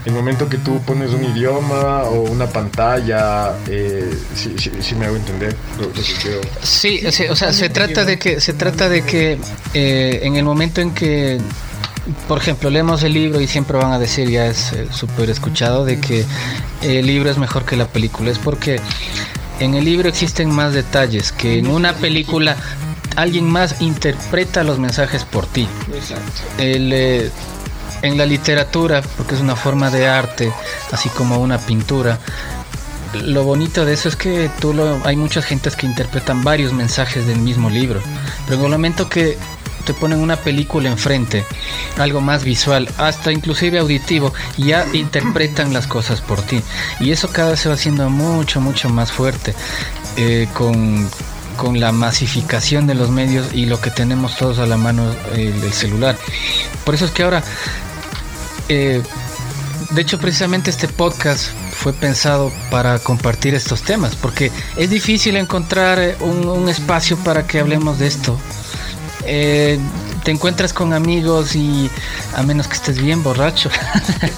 El 0.06 0.14
momento 0.14 0.48
que 0.48 0.58
tú 0.58 0.82
pones 0.82 1.12
un 1.12 1.24
idioma 1.26 2.04
o 2.04 2.22
una 2.22 2.48
pantalla, 2.48 3.54
eh, 3.68 4.10
sí, 4.34 4.56
sí, 4.58 4.72
sí 4.82 4.96
me 4.96 5.06
hago 5.06 5.18
entender 5.18 5.56
lo, 5.78 5.88
lo 5.88 5.94
que 5.94 6.14
quiero. 6.22 6.42
Sí, 6.62 7.06
o 7.06 7.12
sea, 7.12 7.32
o 7.32 7.36
sea, 7.36 7.54
se 7.54 7.70
trata 7.70 8.06
de 8.06 8.18
que 8.18 8.40
se 8.40 8.54
trata 8.54 8.88
de 8.90 9.04
que 9.04 9.38
eh, 9.74 10.20
en 10.24 10.36
el 10.36 10.46
momento 10.46 10.82
en 10.82 10.94
que 10.94 11.40
por 12.28 12.40
ejemplo, 12.40 12.70
leemos 12.70 13.04
el 13.04 13.14
libro 13.14 13.40
y 13.40 13.48
siempre 13.48 13.78
van 13.78 13.92
a 13.92 14.00
decir, 14.00 14.30
ya 14.30 14.48
es 14.48 14.74
eh, 14.74 14.88
súper 14.92 15.30
escuchado, 15.30 15.86
de 15.86 16.00
que 16.00 16.26
el 16.82 17.06
libro 17.06 17.30
es 17.30 17.38
mejor 17.38 17.66
que 17.66 17.76
la 17.76 17.88
película. 17.88 18.32
Es 18.32 18.40
porque 18.40 18.80
en 19.60 19.76
el 19.76 19.86
libro 19.86 20.10
existen 20.10 20.50
más 20.50 20.74
detalles 20.74 21.32
que 21.32 21.60
en 21.60 21.68
una 21.68 21.94
película 21.94 22.56
alguien 23.16 23.46
más 23.46 23.82
interpreta 23.82 24.64
los 24.64 24.80
mensajes 24.80 25.24
por 25.26 25.46
ti. 25.46 25.68
Exacto. 25.94 26.42
El, 26.58 26.92
eh, 26.94 27.32
en 28.02 28.18
la 28.18 28.26
literatura, 28.26 29.02
porque 29.18 29.36
es 29.36 29.42
una 29.42 29.56
forma 29.56 29.90
de 29.90 30.08
arte, 30.08 30.52
así 30.92 31.10
como 31.10 31.38
una 31.38 31.58
pintura, 31.58 32.20
lo 33.14 33.44
bonito 33.44 33.86
de 33.86 33.94
eso 33.94 34.08
es 34.08 34.16
que 34.16 34.50
tú 34.60 34.74
lo, 34.74 35.02
hay 35.06 35.16
muchas 35.16 35.46
gentes 35.46 35.76
que 35.76 35.86
interpretan 35.86 36.44
varios 36.44 36.74
mensajes 36.74 37.26
del 37.26 37.40
mismo 37.40 37.70
libro, 37.70 38.02
pero 38.46 38.60
en 38.60 38.66
el 38.66 38.72
momento 38.72 39.10
que 39.10 39.38
te 39.86 39.94
ponen 39.94 40.20
una 40.20 40.36
película 40.36 40.90
enfrente, 40.90 41.44
algo 41.98 42.22
más 42.22 42.44
visual, 42.44 42.88
hasta 42.98 43.32
inclusive 43.32 43.80
auditivo, 43.80 44.34
ya 44.58 44.86
interpretan 44.94 45.74
las 45.74 45.88
cosas 45.88 46.22
por 46.22 46.42
ti. 46.44 46.62
Y 47.00 47.12
eso 47.12 47.30
cada 47.30 47.52
vez 47.52 47.62
se 47.62 47.70
va 47.70 47.76
haciendo 47.76 48.08
mucho, 48.10 48.62
mucho 48.62 48.90
más 48.90 49.12
fuerte. 49.12 49.56
eh, 50.18 50.48
con 50.54 51.10
con 51.60 51.80
la 51.80 51.92
masificación 51.92 52.88
de 52.88 52.96
los 52.96 53.10
medios 53.12 53.54
y 53.54 53.66
lo 53.66 53.82
que 53.82 53.92
tenemos 53.92 54.38
todos 54.38 54.60
a 54.60 54.66
la 54.66 54.78
mano 54.78 55.14
el, 55.36 55.74
celular. 55.74 56.18
Por 56.86 56.96
eso 56.96 57.04
es 57.04 57.12
que 57.12 57.24
ahora, 57.24 57.44
eh, 58.70 59.04
de 59.92 60.02
hecho 60.02 60.18
precisamente 60.20 60.70
este 60.70 60.88
podcast 60.88 61.48
fue 61.72 61.92
pensado 61.92 62.50
para 62.72 63.00
compartir 63.00 63.56
estos 63.56 63.82
temas, 63.82 64.16
porque 64.16 64.52
es 64.78 64.90
difícil 64.90 65.36
encontrar 65.36 66.16
un, 66.22 66.48
un 66.48 66.70
espacio 66.70 67.18
para 67.18 67.46
que 67.46 67.60
hablemos 67.60 68.00
de 68.00 68.08
esto. 68.08 68.40
Eh, 69.26 69.78
te 70.30 70.34
encuentras 70.34 70.74
con 70.74 70.94
amigos 70.94 71.56
y 71.56 71.90
a 72.36 72.44
menos 72.44 72.68
que 72.68 72.76
estés 72.76 73.02
bien 73.02 73.24
borracho. 73.24 73.72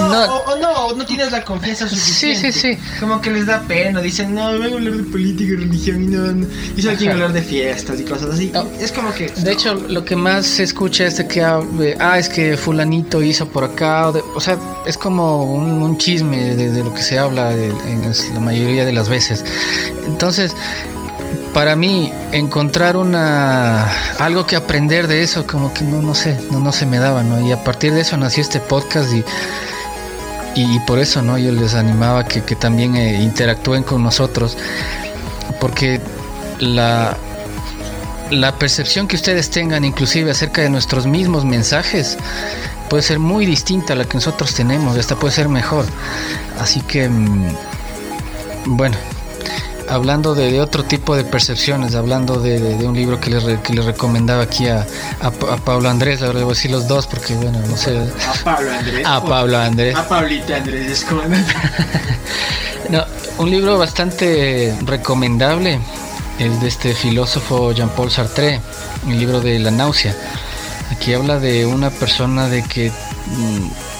no, 0.00 0.24
o, 0.24 0.56
no, 0.56 0.92
no 0.96 1.06
tienes 1.06 1.30
la 1.30 1.44
confianza 1.44 1.88
suficiente. 1.88 2.50
Sí, 2.50 2.52
sí, 2.52 2.74
sí. 2.74 2.98
Como 2.98 3.20
que 3.20 3.30
les 3.30 3.46
da 3.46 3.60
pena, 3.60 4.00
dicen, 4.00 4.34
no, 4.34 4.58
vengo 4.58 4.74
a 4.74 4.78
hablar 4.78 4.94
de 4.94 5.04
política 5.04 5.52
y 5.52 5.56
religión 5.56 6.02
y 6.02 6.06
no, 6.08 6.48
y 6.76 6.82
solo 6.82 6.96
quiero 6.96 7.12
hablar 7.12 7.32
de 7.32 7.42
fiestas 7.42 8.00
y 8.00 8.04
cosas 8.04 8.30
así. 8.30 8.50
Es 8.80 8.90
como 8.90 9.14
que... 9.14 9.28
De 9.28 9.52
hecho, 9.52 9.74
lo 9.74 10.04
que 10.04 10.16
más 10.16 10.46
se 10.46 10.64
escucha 10.64 11.06
es 11.06 11.18
de 11.18 11.28
que, 11.28 11.44
ah, 11.44 12.18
es 12.18 12.28
que 12.28 12.56
fulanito 12.56 13.22
hizo 13.22 13.46
por 13.46 13.62
acá, 13.62 14.08
o, 14.08 14.40
sea, 14.40 14.58
es 14.84 14.98
como 14.98 15.44
un, 15.44 15.96
chisme 15.96 16.56
de, 16.56 16.82
lo 16.82 16.92
que 16.92 17.02
se 17.02 17.20
habla 17.20 17.52
en 17.52 18.02
la 18.34 18.40
mayoría 18.40 18.84
de 18.84 18.92
las 18.92 19.08
veces. 19.08 19.44
Entonces, 20.08 20.56
para 21.52 21.76
mí 21.76 22.12
encontrar 22.32 22.96
una 22.96 23.90
algo 24.18 24.46
que 24.46 24.56
aprender 24.56 25.06
de 25.06 25.22
eso 25.22 25.46
como 25.46 25.72
que 25.74 25.84
no 25.84 26.00
no 26.00 26.14
sé 26.14 26.38
no 26.50 26.60
no 26.60 26.72
se 26.72 26.86
me 26.86 26.98
daba 26.98 27.22
no 27.22 27.40
y 27.40 27.52
a 27.52 27.62
partir 27.62 27.92
de 27.92 28.00
eso 28.00 28.16
nació 28.16 28.42
este 28.42 28.60
podcast 28.60 29.12
y 29.12 29.24
y, 30.54 30.80
por 30.80 30.98
eso 30.98 31.22
no 31.22 31.38
yo 31.38 31.50
les 31.50 31.72
animaba 31.72 32.24
que, 32.24 32.42
que 32.42 32.54
también 32.56 32.94
eh, 32.94 33.22
interactúen 33.22 33.82
con 33.84 34.02
nosotros 34.02 34.58
porque 35.60 35.98
la 36.58 37.16
la 38.30 38.58
percepción 38.58 39.08
que 39.08 39.16
ustedes 39.16 39.50
tengan 39.50 39.84
inclusive 39.84 40.30
acerca 40.30 40.62
de 40.62 40.70
nuestros 40.70 41.06
mismos 41.06 41.44
mensajes 41.44 42.18
puede 42.88 43.02
ser 43.02 43.18
muy 43.18 43.46
distinta 43.46 43.94
a 43.94 43.96
la 43.96 44.04
que 44.04 44.14
nosotros 44.14 44.54
tenemos 44.54 44.96
hasta 44.98 45.16
puede 45.16 45.32
ser 45.32 45.48
mejor. 45.48 45.86
Así 46.58 46.80
que 46.82 47.08
mm, 47.08 47.56
bueno 48.66 48.96
hablando 49.92 50.34
de, 50.34 50.60
otro 50.60 50.84
tipo 50.84 51.14
de 51.14 51.24
percepciones, 51.24 51.94
hablando 51.94 52.40
de, 52.40 52.58
un 52.84 52.94
libro 52.94 53.20
que 53.20 53.30
les, 53.30 53.44
que 53.60 53.74
recomendaba 53.80 54.42
aquí 54.42 54.66
a, 54.68 54.86
Pablo 55.64 55.88
Andrés, 55.88 56.22
ahora 56.22 56.38
le 56.38 56.44
voy 56.44 56.52
a 56.52 56.54
decir 56.54 56.70
los 56.70 56.88
dos 56.88 57.06
porque, 57.06 57.34
bueno, 57.34 57.58
no 57.68 57.76
sé. 57.76 57.98
A 58.26 58.44
Pablo 58.44 58.72
Andrés. 58.72 59.06
A 59.06 59.24
Pablo 59.24 59.58
Andrés. 59.58 59.96
A 59.96 60.08
Pablito 60.08 60.54
Andrés, 60.54 60.90
es 60.90 61.04
como... 61.04 61.22
no, 62.88 63.04
un 63.38 63.50
libro 63.50 63.78
bastante 63.78 64.74
recomendable, 64.84 65.78
el 66.38 66.58
de 66.60 66.68
este 66.68 66.94
filósofo 66.94 67.72
Jean-Paul 67.72 68.10
Sartre, 68.10 68.60
el 69.08 69.18
libro 69.18 69.40
de 69.40 69.58
la 69.58 69.70
náusea. 69.70 70.14
Aquí 70.90 71.14
habla 71.14 71.38
de 71.38 71.66
una 71.66 71.90
persona 71.90 72.48
de 72.48 72.62
que... 72.62 72.90
Mm, 72.90 73.91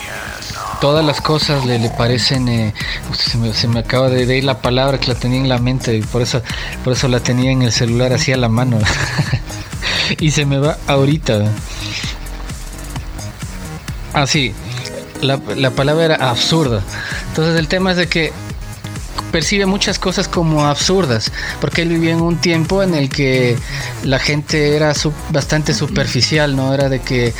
todas 0.82 1.04
las 1.04 1.20
cosas 1.20 1.64
le, 1.64 1.78
le 1.78 1.90
parecen 1.90 2.48
eh, 2.48 2.74
se, 3.16 3.68
me, 3.68 3.78
acaba 3.78 4.10
de, 4.10 4.36
ir 4.36 4.42
la 4.42 4.58
palabra 4.58 4.98
que 4.98 5.06
la 5.06 5.14
tenía 5.14 5.38
en 5.38 5.48
la 5.48 5.58
mente 5.58 5.94
y 5.94 6.02
por 6.02 6.22
eso 6.22 6.42
por 6.82 6.94
eso 6.94 7.06
la 7.06 7.20
tenía 7.20 7.52
en 7.52 7.62
el 7.62 7.70
celular 7.70 8.12
así 8.12 8.32
a 8.32 8.36
la 8.36 8.48
mano. 8.48 8.78
Y 10.18 10.32
se 10.32 10.44
me 10.44 10.58
va 10.58 10.76
ahorita. 10.88 11.44
Así 14.12 14.52
ah, 14.52 15.24
la, 15.24 15.40
la 15.54 15.70
palabra 15.70 16.04
era 16.04 16.30
absurda. 16.30 16.82
Entonces 17.28 17.56
el 17.58 17.68
tema 17.68 17.92
es 17.92 17.96
de 17.96 18.08
que 18.08 18.32
percibe 19.30 19.66
muchas 19.66 20.00
cosas 20.00 20.26
como 20.26 20.66
absurdas, 20.66 21.30
porque 21.60 21.82
él 21.82 21.90
vivía 21.90 22.12
en 22.12 22.20
un 22.20 22.38
tiempo 22.38 22.82
en 22.82 22.94
el 22.94 23.08
que 23.08 23.56
la 24.02 24.18
gente 24.18 24.74
era 24.74 24.92
bastante 25.30 25.74
superficial, 25.74 26.56
¿no? 26.56 26.74
Era 26.74 26.88
de 26.88 27.00
que 27.00 27.32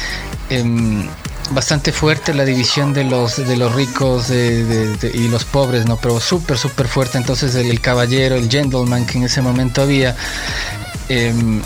em, 0.49 1.09
bastante 1.55 1.93
fuerte 1.93 2.35
la 2.35 2.45
división 2.45 2.93
de 2.93 3.05
los 3.05 3.37
de 3.37 3.57
los 3.57 3.75
ricos 3.75 4.31
y 4.31 5.29
los 5.29 5.45
pobres, 5.45 5.87
¿no? 5.87 5.97
Pero 5.97 6.21
súper, 6.21 6.59
súper 6.59 6.89
fuerte. 6.89 7.19
Entonces 7.19 7.55
el, 7.55 7.81
caballero, 7.81 8.37
el 8.37 8.49
gentleman 8.49 9.07
que 9.07 9.19
en 9.19 9.25
ese 9.25 9.43
momento 9.43 9.83
había, 9.83 10.17
em, 11.09 11.63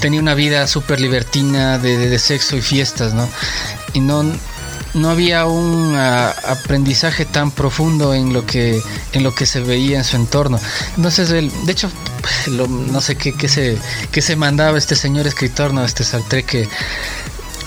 tenía 0.00 0.20
una 0.20 0.34
vida 0.34 0.66
súper 0.66 1.00
libertina 1.00 1.78
de, 1.78 2.18
sexo 2.18 2.56
y 2.56 2.62
fiestas, 2.62 3.14
¿no? 3.14 3.28
Y 3.92 4.00
no, 4.00 4.24
no 4.94 5.10
había 5.10 5.46
un 5.46 5.94
ah, 5.96 6.34
aprendizaje 6.46 7.24
tan 7.24 7.50
profundo 7.50 8.14
en 8.14 8.32
lo 8.32 8.44
que 8.44 8.82
en 9.12 9.22
lo 9.22 9.34
que 9.34 9.46
se 9.46 9.60
veía 9.60 9.98
en 9.98 10.04
su 10.04 10.16
entorno. 10.16 10.58
Entonces, 10.96 11.30
el, 11.30 11.50
de 11.64 11.72
hecho, 11.72 11.90
no 12.48 13.00
sé 13.00 13.16
qué, 13.16 13.32
qué, 13.32 13.48
se, 13.48 13.78
qué 14.10 14.22
se 14.22 14.36
mandaba 14.36 14.78
este 14.78 14.96
señor 14.96 15.26
escritor, 15.26 15.72
¿no? 15.72 15.84
Este 15.84 16.04
Sartre 16.04 16.42
que 16.42 16.68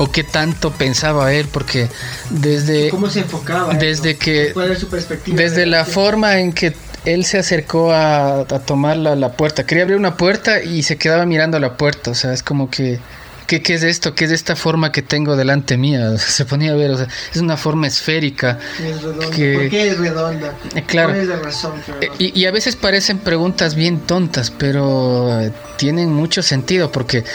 o 0.02 0.12
qué 0.12 0.24
tanto 0.24 0.72
pensaba 0.72 1.32
él, 1.32 1.48
porque 1.52 1.88
desde... 2.32 2.90
¿Cómo 2.90 3.08
se 3.08 3.20
enfocaba? 3.20 3.76
Desde 3.76 4.18
que... 4.18 4.52
¿Cuál 4.52 4.76
su 4.76 4.88
perspectiva? 4.88 5.38
Desde 5.38 5.68
la 5.68 5.86
forma 5.86 6.40
en 6.40 6.54
que 6.54 6.74
él 7.06 7.24
se 7.24 7.38
acercó 7.38 7.94
a, 7.94 8.46
tomar 8.66 8.98
la, 8.98 9.32
puerta. 9.34 9.64
Quería 9.66 9.84
abrir 9.84 9.98
una 9.98 10.18
puerta 10.18 10.64
y 10.64 10.82
se 10.82 10.98
quedaba 10.98 11.28
mirando 11.28 11.58
a 11.58 11.60
la 11.60 11.78
puerta. 11.78 12.12
O 12.12 12.16
sea, 12.16 12.34
es 12.34 12.42
como 12.42 12.70
que... 12.72 13.00
¿Qué, 13.46 13.62
¿Qué, 13.62 13.74
es 13.74 13.84
esto? 13.84 14.16
¿Qué 14.16 14.26
es 14.26 14.32
esta 14.32 14.56
forma 14.56 14.92
que 14.92 15.04
tengo 15.04 15.36
delante 15.36 15.76
mía? 15.78 16.18
Se 16.18 16.46
ponía 16.46 16.72
a 16.72 16.76
ver, 16.76 16.92
o 16.92 16.98
sea, 16.98 17.08
es 17.34 17.42
una 17.42 17.58
forma 17.58 17.86
esférica. 17.86 18.58
Es 18.80 19.02
redonda. 19.02 19.26
¿Por 19.26 19.36
qué 19.70 19.90
es 19.90 19.98
redonda? 19.98 20.54
Eh, 20.74 20.84
claro. 20.84 21.10
¿Cuál 21.10 21.22
es 21.22 21.28
la 21.28 21.36
razón? 21.36 21.74
Eh, 22.00 22.08
y, 22.18 22.40
y, 22.40 22.46
a 22.46 22.52
veces 22.52 22.78
parecen 22.78 23.20
preguntas 23.20 23.76
bien 23.76 24.00
tontas, 24.00 24.52
pero 24.52 25.52
tienen 25.76 26.14
mucho 26.14 26.42
sentido 26.42 26.94
porque 26.94 27.26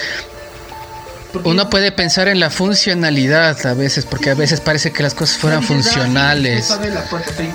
uno 1.45 1.71
puede 1.71 1.93
pensar 1.93 2.29
en 2.29 2.41
la 2.41 2.51
funcionalidad 2.51 3.65
a 3.67 3.75
veces, 3.75 4.05
porque 4.05 4.31
a 4.31 4.35
veces 4.35 4.61
parece 4.61 4.93
que 4.93 5.03
las 5.03 5.15
cosas 5.15 5.39
fueran 5.39 5.63
funcionales. 5.63 6.73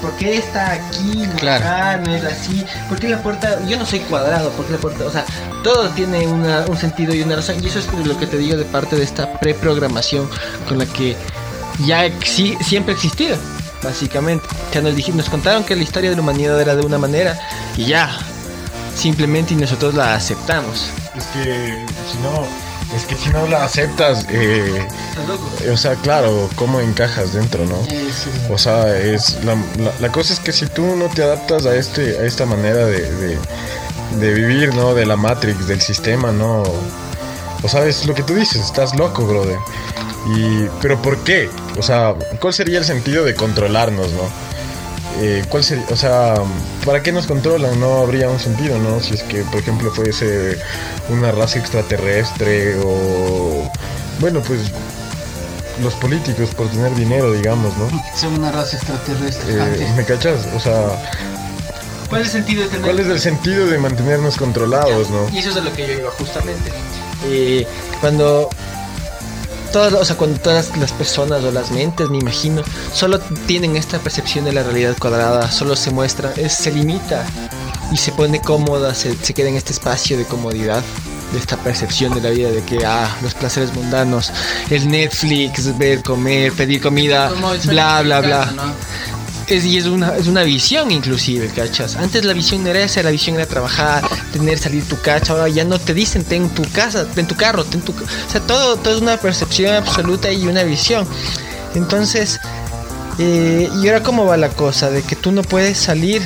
¿Por 0.01 0.15
qué 0.17 0.37
está 0.37 0.73
aquí? 0.73 1.27
claro. 1.37 2.03
no 2.05 2.15
es 2.15 2.23
así. 2.23 2.65
¿Por 2.89 2.99
qué 2.99 3.09
la 3.09 3.21
puerta? 3.21 3.59
Yo 3.67 3.77
no 3.77 3.85
soy 3.85 3.99
cuadrado, 3.99 4.51
porque 4.51 4.73
la 4.73 4.77
puerta, 4.77 5.05
o 5.05 5.11
sea, 5.11 5.25
todo 5.63 5.89
tiene 5.89 6.27
un 6.27 6.77
sentido 6.77 7.13
y 7.13 7.21
una 7.21 7.37
razón. 7.37 7.63
Y 7.63 7.67
eso 7.67 7.79
es 7.79 7.87
lo 8.05 8.17
que 8.17 8.27
te 8.27 8.37
digo 8.37 8.57
de 8.57 8.65
parte 8.65 8.95
de 8.95 9.03
esta 9.03 9.39
preprogramación 9.39 10.29
con 10.67 10.77
la 10.77 10.85
que 10.85 11.15
ya 11.85 12.09
siempre 12.21 12.93
ha 12.93 12.95
existido, 12.95 13.37
básicamente. 13.83 14.47
Ya 14.73 14.81
nos, 14.81 15.09
nos 15.09 15.29
contaron 15.29 15.63
que 15.63 15.75
la 15.75 15.83
historia 15.83 16.09
de 16.09 16.15
la 16.15 16.21
humanidad 16.21 16.59
era 16.59 16.75
de 16.75 16.85
una 16.85 16.97
manera 16.97 17.39
y 17.77 17.85
ya, 17.85 18.09
simplemente 18.95 19.53
y 19.53 19.57
nosotros 19.57 19.93
la 19.93 20.15
aceptamos. 20.15 20.89
Es 21.15 21.25
que 21.27 21.85
si 22.09 22.17
no 22.19 22.70
es 22.95 23.05
que 23.05 23.15
si 23.15 23.29
no 23.29 23.47
la 23.47 23.63
aceptas, 23.63 24.25
eh, 24.29 24.87
o 25.71 25.77
sea, 25.77 25.95
claro, 25.95 26.49
¿cómo 26.55 26.79
encajas 26.79 27.33
dentro, 27.33 27.65
no? 27.65 27.77
O 28.53 28.57
sea, 28.57 28.97
es 28.97 29.37
la, 29.43 30.11
cosa 30.11 30.33
es 30.33 30.39
que 30.39 30.51
si 30.51 30.65
tú 30.67 30.95
no 30.95 31.07
te 31.07 31.23
adaptas 31.23 31.65
a 31.65 31.75
este 31.75 32.17
a 32.19 32.25
esta 32.25 32.45
manera 32.45 32.85
de, 32.85 33.37
de, 34.19 34.33
vivir, 34.33 34.73
¿no? 34.75 34.93
De 34.93 35.05
la 35.05 35.15
Matrix, 35.15 35.67
del 35.67 35.81
sistema, 35.81 36.31
¿no? 36.31 36.63
O 37.63 37.67
sabes 37.69 38.05
lo 38.05 38.13
que 38.13 38.23
tú 38.23 38.35
dices, 38.35 38.61
estás 38.61 38.95
loco, 38.95 39.25
brother. 39.25 39.57
Y, 40.35 40.67
pero 40.81 41.01
¿por 41.01 41.17
qué? 41.23 41.49
O 41.77 41.83
sea, 41.83 42.13
¿cuál 42.39 42.53
sería 42.53 42.79
el 42.79 42.85
sentido 42.85 43.23
de 43.23 43.35
controlarnos, 43.35 44.11
no? 44.11 44.23
Eh, 45.19 45.43
¿cuál 45.49 45.63
sería, 45.63 45.85
o 45.89 45.95
sea, 45.95 46.35
para 46.85 47.03
qué 47.03 47.11
nos 47.11 47.27
controlan? 47.27 47.79
No 47.79 47.99
habría 47.99 48.29
un 48.29 48.39
sentido, 48.39 48.79
¿no? 48.79 48.99
Si 49.01 49.13
es 49.13 49.23
que, 49.23 49.43
por 49.43 49.59
ejemplo, 49.59 49.91
fuese 49.91 50.57
una 51.09 51.31
raza 51.31 51.59
extraterrestre 51.59 52.77
o, 52.83 53.69
bueno, 54.19 54.41
pues 54.41 54.71
los 55.81 55.93
políticos 55.95 56.49
por 56.55 56.69
tener 56.69 56.93
dinero, 56.95 57.31
digamos, 57.31 57.75
¿no? 57.77 57.89
Son 58.15 58.33
una 58.33 58.51
raza 58.51 58.77
extraterrestre. 58.77 59.53
Eh, 59.53 59.93
¿Me 59.95 60.05
cachas? 60.05 60.47
O 60.55 60.59
sea, 60.59 60.89
¿Cuál 62.11 62.23
es 62.23 62.27
el 62.27 62.33
sentido 62.33 62.63
de 62.63 62.69
tener... 62.69 62.85
¿Cuál 62.85 62.99
es 62.99 63.07
el 63.07 63.19
sentido 63.21 63.67
de 63.67 63.77
mantenernos 63.77 64.35
controlados, 64.35 65.09
no? 65.09 65.29
Y 65.29 65.37
eso 65.37 65.49
es 65.49 65.55
de 65.55 65.61
lo 65.61 65.71
que 65.71 65.87
yo 65.87 65.93
iba 65.93 66.11
justamente. 66.11 66.71
Eh, 67.25 67.65
cuando 68.01 68.49
todas, 69.71 69.93
o 69.93 70.05
sea, 70.05 70.17
cuando 70.17 70.39
todas 70.39 70.77
las 70.77 70.91
personas 70.91 71.43
o 71.43 71.51
las 71.51 71.71
mentes, 71.71 72.09
me 72.09 72.17
imagino, 72.17 72.63
solo 72.93 73.19
tienen 73.19 73.75
esta 73.75 73.99
percepción 73.99 74.45
de 74.45 74.53
la 74.53 74.63
realidad 74.63 74.95
cuadrada, 74.99 75.51
solo 75.51 75.75
se 75.75 75.91
muestra, 75.91 76.33
se 76.49 76.71
limita 76.71 77.25
y 77.91 77.97
se 77.97 78.11
pone 78.11 78.41
cómoda, 78.41 78.93
se, 78.93 79.15
queda 79.33 79.49
en 79.49 79.55
este 79.55 79.73
espacio 79.73 80.17
de 80.17 80.25
comodidad 80.25 80.83
de 81.33 81.39
esta 81.39 81.55
percepción 81.55 82.13
de 82.13 82.19
la 82.19 82.29
vida 82.29 82.51
de 82.51 82.61
que 82.61 82.85
ah 82.85 83.07
los 83.21 83.33
placeres 83.33 83.73
mundanos 83.73 84.33
el 84.69 84.89
Netflix 84.89 85.77
ver 85.77 86.03
comer 86.03 86.51
pedir 86.51 86.81
comida 86.81 87.31
bla 87.63 88.01
bla 88.01 88.19
bla 88.19 88.53
es, 89.51 89.65
y 89.65 89.77
es 89.77 89.85
una, 89.85 90.15
es 90.15 90.27
una 90.27 90.43
visión 90.43 90.91
inclusive, 90.91 91.49
¿cachas? 91.49 91.95
Antes 91.95 92.23
la 92.25 92.33
visión 92.33 92.65
era 92.65 92.81
esa, 92.81 93.03
la 93.03 93.11
visión 93.11 93.35
era 93.35 93.45
trabajar, 93.45 94.03
tener, 94.31 94.57
salir 94.57 94.87
tu 94.87 94.99
cacha, 94.99 95.33
ahora 95.33 95.49
ya 95.49 95.65
no 95.65 95.79
te 95.79 95.93
dicen 95.93 96.23
ten 96.23 96.49
tu 96.49 96.63
casa, 96.71 97.05
ten 97.05 97.27
tu 97.27 97.35
carro, 97.35 97.63
ten 97.65 97.81
tu... 97.81 97.91
O 97.91 98.31
sea, 98.31 98.41
todo, 98.41 98.77
todo 98.77 98.95
es 98.95 99.01
una 99.01 99.17
percepción 99.17 99.75
absoluta 99.75 100.31
y 100.31 100.47
una 100.47 100.63
visión. 100.63 101.05
Entonces, 101.75 102.39
eh, 103.19 103.69
¿y 103.81 103.87
ahora 103.87 104.03
cómo 104.03 104.25
va 104.25 104.37
la 104.37 104.49
cosa? 104.49 104.89
De 104.89 105.03
que 105.03 105.15
tú 105.15 105.31
no 105.31 105.41
puedes 105.41 105.77
salir 105.77 106.21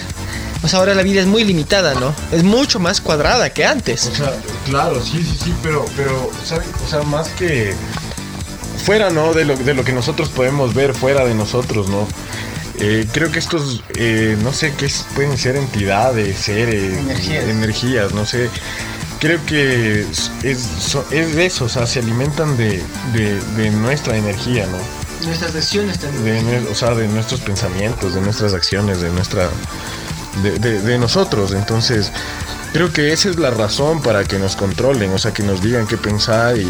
O 0.63 0.67
sea, 0.67 0.79
ahora 0.79 0.95
la 0.95 1.03
vida 1.03 1.21
es 1.21 1.27
muy 1.27 1.43
limitada, 1.43 1.93
¿no? 1.95 2.13
Es 2.31 2.43
mucho 2.43 2.79
más 2.79 3.01
cuadrada 3.01 3.49
que 3.51 3.65
antes. 3.65 4.07
O 4.07 4.15
sea, 4.15 4.33
claro, 4.65 5.03
sí, 5.03 5.23
sí, 5.23 5.37
sí, 5.45 5.53
pero, 5.61 5.85
pero, 5.95 6.31
¿sabes? 6.43 6.67
O 6.85 6.89
sea, 6.89 7.01
más 7.03 7.27
que 7.29 7.73
fuera, 8.83 9.09
¿no? 9.09 9.33
De 9.33 9.45
lo, 9.45 9.55
de 9.55 9.73
lo 9.73 9.83
que 9.83 9.91
nosotros 9.93 10.29
podemos 10.29 10.73
ver 10.73 10.93
fuera 10.93 11.25
de 11.25 11.33
nosotros, 11.33 11.89
¿no? 11.89 12.07
Eh, 12.79 13.07
creo 13.13 13.31
que 13.31 13.39
estos, 13.39 13.81
eh, 13.95 14.37
no 14.43 14.51
sé 14.53 14.73
qué 14.77 14.85
es- 14.87 15.05
pueden 15.15 15.37
ser 15.37 15.55
entidades, 15.55 16.37
seres, 16.37 16.97
Energías. 16.97 17.43
energías, 17.45 18.13
no 18.13 18.25
sé. 18.25 18.49
Creo 19.19 19.39
que 19.45 20.01
es, 20.01 20.29
es, 20.43 20.95
de 21.35 21.45
eso, 21.45 21.65
o 21.65 21.69
sea, 21.69 21.87
se 21.87 21.99
alimentan 21.99 22.57
de, 22.57 22.83
de, 23.13 23.39
de 23.57 23.71
nuestra 23.71 24.17
energía, 24.17 24.65
¿no? 24.67 24.77
Nuestras 25.25 25.53
decisiones 25.53 25.99
de, 26.01 26.07
también. 26.07 26.67
o 26.69 26.75
sea, 26.75 26.91
de 26.93 27.07
nuestros 27.07 27.39
pensamientos, 27.39 28.13
de 28.13 28.21
nuestras 28.21 28.53
acciones, 28.53 28.99
de 29.01 29.09
nuestra, 29.09 29.47
de 30.43 30.97
nosotros. 30.99 31.53
Entonces, 31.53 32.11
creo 32.73 32.91
que 32.91 33.13
esa 33.13 33.29
es 33.29 33.37
la 33.39 33.51
razón 33.51 34.01
para 34.01 34.25
que 34.25 34.37
nos 34.37 34.57
controlen, 34.57 35.11
o 35.13 35.17
sea, 35.17 35.31
que 35.33 35.43
nos 35.43 35.61
digan 35.63 35.87
qué 35.87 35.95
pensar 35.97 36.57
y, 36.57 36.67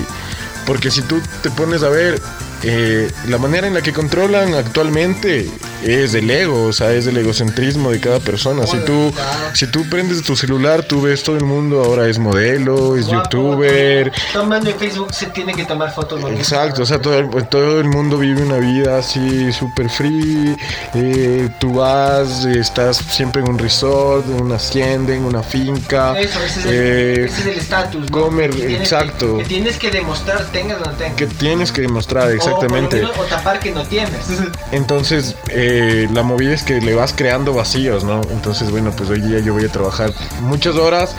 porque 0.68 0.92
si 0.92 1.02
tú 1.02 1.20
te 1.42 1.50
pones 1.50 1.82
a 1.82 1.90
ver, 1.90 2.22
eh, 2.64 3.12
la 3.28 3.38
manera 3.38 3.68
en 3.68 3.74
la 3.74 3.82
que 3.82 3.94
controlan 3.94 4.54
actualmente 4.54 5.50
es 5.84 6.14
el 6.16 6.30
ego, 6.32 6.66
o 6.66 6.74
sea, 6.74 6.94
es 6.94 7.06
el 7.08 7.18
egocentrismo 7.18 7.92
de 7.92 8.00
cada 8.00 8.20
persona. 8.20 8.66
Si 8.66 8.78
tú, 8.80 9.14
si 9.54 9.68
tú 9.68 9.88
prendes 9.90 10.24
tu 10.24 10.36
celular, 10.36 10.84
tú 10.84 11.02
ves 11.02 11.24
todo 11.24 11.38
el 11.38 11.44
mundo, 11.44 11.84
ahora 11.84 12.08
es 12.08 12.18
modelo, 12.18 12.96
es 12.96 13.08
youtuber, 13.08 14.12
Tomando 14.34 14.70
en 14.70 14.78
Facebook 14.78 15.14
se 15.14 15.28
tiene 15.28 15.54
que 15.54 15.66
tomar 15.66 15.94
fotos. 15.94 16.22
Exacto, 16.32 16.84
o 16.84 16.86
sea, 16.86 17.00
todo 17.00 17.18
el, 17.20 17.30
todo 17.48 17.80
el 17.80 17.88
mundo 17.88 18.18
vive 18.18 18.42
una 18.42 18.58
vida 18.58 18.98
así 18.98 19.52
súper 19.54 19.90
free. 19.90 20.56
eh, 20.94 21.50
tú 21.60 21.74
vas, 21.76 22.46
estás 22.46 22.98
siempre 22.98 23.42
en 23.42 23.50
un 23.50 23.58
resort, 23.60 24.26
en 24.28 24.42
una 24.42 24.56
hacienda, 24.56 25.14
en 25.14 25.24
una 25.24 25.44
finca. 25.44 26.18
Eso, 26.20 26.40
ese 26.44 26.60
es 26.60 26.66
el 26.66 26.72
eh, 26.74 27.26
ese 27.26 27.42
es 27.42 27.46
el 27.48 27.58
estatus. 27.60 28.10
¿no? 28.10 28.22
comer, 28.22 28.50
Que 28.52 28.58
tienes 28.66 28.92
exacto. 28.92 29.38
Que, 29.38 29.44
que 29.44 29.50
tienes 29.50 29.78
que 29.78 29.92
demostrar, 29.92 30.46
tengas 30.52 30.82
o 30.82 30.86
no 30.86 30.92
tengas. 30.98 31.16
que 31.16 31.28
tienes 31.28 31.72
que 31.72 31.82
demostrar, 31.82 32.32
exactamente. 32.56 33.04
O, 33.06 33.24
tapar 33.26 33.60
que 33.60 33.72
no 33.72 33.84
tienes. 33.84 34.26
Entonces, 34.72 35.36
eh, 35.50 36.08
la 36.14 36.24
movida 36.24 36.54
es 36.54 36.64
que 36.64 36.82
le 36.82 36.94
vas 36.96 37.14
creando 37.14 37.54
vacíos, 37.54 38.04
¿no? 38.04 38.22
Entonces, 38.32 38.72
bueno, 38.72 38.92
pues 38.92 39.10
hoy 39.10 39.22
día 39.22 39.40
yo 39.40 39.54
voy 39.54 39.66
a 39.66 39.70
trabajar 39.70 40.12
muchas 40.42 40.76
horas 40.76 41.16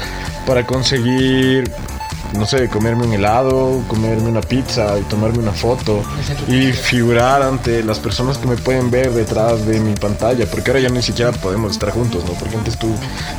para 0.46 0.64
conseguir, 0.66 1.70
no 2.35 2.46
sé, 2.46 2.68
comerme 2.68 3.05
un 3.07 3.12
helado, 3.12 3.83
comerme 3.88 4.29
una 4.29 4.40
pizza 4.40 4.99
y 4.99 5.03
tomarme 5.05 5.38
una 5.38 5.53
foto 5.53 6.03
y 6.49 6.72
figurar 6.72 7.42
ante 7.42 7.83
las 7.83 7.99
personas 7.99 8.38
que 8.38 8.46
me 8.46 8.57
pueden 8.57 8.90
ver 8.90 9.11
detrás 9.12 9.64
de 9.66 9.81
mi 9.81 9.94
pantalla, 9.94 10.46
porque 10.46 10.70
ahora 10.70 10.81
ya 10.81 10.88
ni 10.88 11.03
siquiera 11.03 11.33
podemos 11.33 11.72
estar 11.72 11.90
juntos, 11.90 12.25
¿no? 12.25 12.33
Porque 12.35 12.57
antes 12.57 12.79
tú 12.79 12.88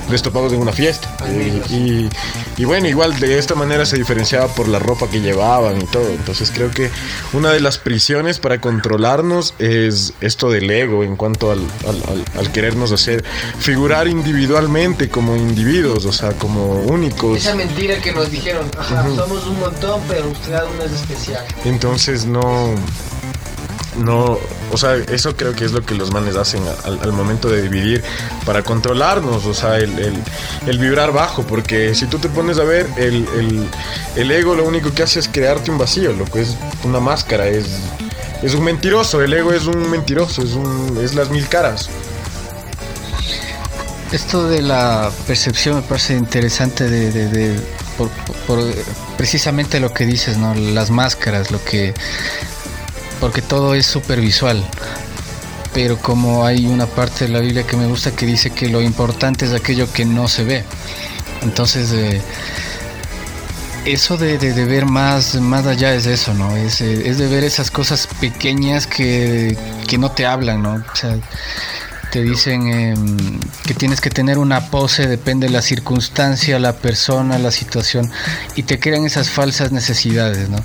les 0.09 0.21
topabas 0.21 0.51
en 0.53 0.61
una 0.61 0.71
fiesta. 0.73 1.07
Y, 1.29 1.73
y- 1.73 2.09
y 2.57 2.65
bueno, 2.65 2.87
igual 2.87 3.19
de 3.19 3.37
esta 3.37 3.55
manera 3.55 3.85
se 3.85 3.97
diferenciaba 3.97 4.47
por 4.47 4.67
la 4.67 4.79
ropa 4.79 5.07
que 5.09 5.21
llevaban 5.21 5.79
y 5.81 5.85
todo. 5.85 6.07
Entonces 6.09 6.51
creo 6.53 6.71
que 6.71 6.89
una 7.33 7.51
de 7.51 7.59
las 7.59 7.77
prisiones 7.77 8.39
para 8.39 8.59
controlarnos 8.59 9.53
es 9.59 10.13
esto 10.21 10.49
del 10.49 10.69
ego 10.71 11.03
en 11.03 11.15
cuanto 11.15 11.51
al, 11.51 11.59
al- 11.87 12.03
al- 12.09 12.25
al 12.39 12.51
querernos 12.51 12.91
hacer 12.91 13.23
figurar 13.59 14.07
individualmente 14.07 15.09
como 15.09 15.35
individuos, 15.35 16.05
o 16.05 16.11
sea, 16.11 16.31
como 16.33 16.73
únicos. 16.81 17.37
Esa 17.37 17.55
mentira 17.55 18.01
que 18.01 18.11
nos 18.11 18.31
dijeron, 18.31 18.69
ajá, 18.77 19.03
somos 19.15 19.45
un 19.45 19.59
montón, 19.59 20.01
pero 20.07 20.25
uno 20.27 20.83
es 20.83 20.91
especial. 20.93 21.45
Entonces 21.65 22.25
no. 22.25 22.73
No, 23.97 24.37
o 24.71 24.77
sea, 24.77 24.95
eso 24.95 25.35
creo 25.35 25.53
que 25.55 25.65
es 25.65 25.71
lo 25.71 25.81
que 25.83 25.95
los 25.95 26.11
manes 26.11 26.35
hacen 26.35 26.61
al, 26.83 27.11
momento 27.13 27.49
de 27.49 27.63
dividir 27.63 28.03
para 28.45 28.61
controlarnos, 28.61 29.45
o 29.45 29.53
sea, 29.55 29.77
el, 29.77 29.97
el- 30.67 30.77
vibrar 30.77 31.11
bajo, 31.11 31.41
porque 31.43 31.95
si 31.95 32.05
tú 32.05 32.19
te 32.19 32.29
pones 32.29 32.59
a 32.59 32.63
ver, 32.63 32.87
el, 32.97 33.25
el- 34.15 34.31
ego 34.31 34.53
lo 34.53 34.65
único 34.65 34.93
que 34.93 35.01
hace 35.01 35.19
es 35.19 35.27
crearte 35.27 35.71
un 35.71 35.79
vacío, 35.79 36.13
lo 36.13 36.25
que 36.25 36.41
es 36.41 36.55
una 36.83 36.99
máscara, 36.99 37.47
es, 37.47 37.65
es 38.43 38.53
un 38.53 38.63
mentiroso, 38.65 39.21
el 39.23 39.33
ego 39.33 39.51
es 39.51 39.65
un 39.65 39.89
mentiroso, 39.89 40.43
es, 40.43 40.51
un, 40.51 40.99
es 41.03 41.15
las 41.15 41.31
mil 41.31 41.47
caras. 41.47 41.89
Esto 44.11 44.47
de 44.47 44.61
la 44.61 45.11
percepción 45.25 45.77
me 45.77 45.81
parece 45.81 46.13
interesante 46.13 46.87
de, 46.87 47.11
de- 47.11 47.59
por- 47.97 48.61
precisamente 49.17 49.79
lo 49.79 49.91
que 49.93 50.05
dices, 50.05 50.37
¿no? 50.37 50.53
Las 50.53 50.91
máscaras, 50.91 51.49
lo 51.51 51.63
que 51.63 51.93
porque 53.19 53.41
todo 53.41 53.73
es 53.75 53.85
supervisual. 53.85 54.63
Pero 55.73 55.97
como 55.97 56.45
hay 56.45 56.65
una 56.65 56.87
parte 56.87 57.25
de 57.25 57.31
la 57.33 57.39
Biblia 57.39 57.63
que 57.67 57.77
me 57.77 57.85
gusta 57.87 58.11
que 58.11 58.25
dice 58.25 58.49
que 58.49 58.67
lo 58.69 58.81
importante 58.81 59.45
es 59.45 59.53
aquello 59.53 59.91
que 59.91 60.05
no 60.05 60.27
se 60.27 60.43
ve. 60.43 60.63
Entonces 61.43 61.91
eh, 61.91 62.21
eso 63.85 64.17
de, 64.17 64.37
de- 64.37 64.53
de 64.53 64.65
ver 64.65 64.85
más, 64.85 65.35
más 65.35 65.65
allá 65.65 65.93
es 65.93 66.05
eso, 66.07 66.33
¿no? 66.33 66.55
Es, 66.57 66.81
eh, 66.81 67.07
es 67.09 67.17
de 67.17 67.27
ver 67.27 67.43
esas 67.43 67.71
cosas 67.71 68.07
pequeñas 68.19 68.85
que, 68.87 69.57
que 69.87 69.97
no 69.97 70.11
te 70.11 70.25
hablan, 70.25 70.61
¿no? 70.63 70.73
O 70.91 70.95
sea, 70.95 71.15
te 72.11 72.23
dicen 72.23 72.67
em, 72.67 73.39
que 73.65 73.73
tienes 73.73 73.99
que 74.01 74.09
tener 74.09 74.37
una 74.37 74.69
pose, 74.69 75.07
depende 75.07 75.47
de 75.47 75.53
la 75.53 75.61
circunstancia, 75.61 76.57
la 76.59 76.73
persona, 76.73 77.37
la 77.37 77.51
situación, 77.51 78.09
y 78.55 78.63
te 78.63 78.79
crean 78.79 79.05
esas 79.05 79.29
falsas 79.29 79.71
necesidades, 79.71 80.49
¿no? 80.49 80.57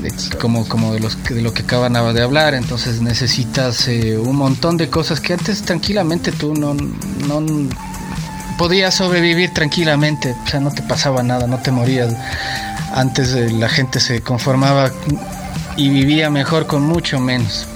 De- 0.00 0.12
como 0.38 0.66
como 0.68 0.92
de, 0.94 1.00
los, 1.00 1.22
de 1.24 1.40
lo 1.42 1.52
que 1.54 1.62
acaban 1.62 1.92
de 1.92 2.22
hablar, 2.22 2.54
entonces 2.54 3.00
necesitas 3.00 3.86
eh, 3.88 4.18
un 4.18 4.36
montón 4.36 4.76
de 4.76 4.88
cosas 4.88 5.20
que 5.20 5.32
antes 5.34 5.62
tranquilamente 5.62 6.32
tú 6.32 6.54
no, 6.54 6.74
no 6.74 7.42
podías 8.58 8.94
sobrevivir 8.94 9.52
tranquilamente, 9.54 10.34
o 10.44 10.48
sea, 10.48 10.60
no 10.60 10.70
te 10.70 10.82
pasaba 10.82 11.22
nada, 11.22 11.46
no 11.46 11.58
te 11.58 11.70
morías. 11.70 12.12
Antes 12.94 13.32
eh, 13.34 13.50
la 13.50 13.68
gente 13.68 14.00
se 14.00 14.20
conformaba 14.20 14.90
y 15.76 15.88
vivía 15.88 16.28
mejor 16.30 16.66
con 16.66 16.82
mucho 16.82 17.20
menos. 17.20 17.66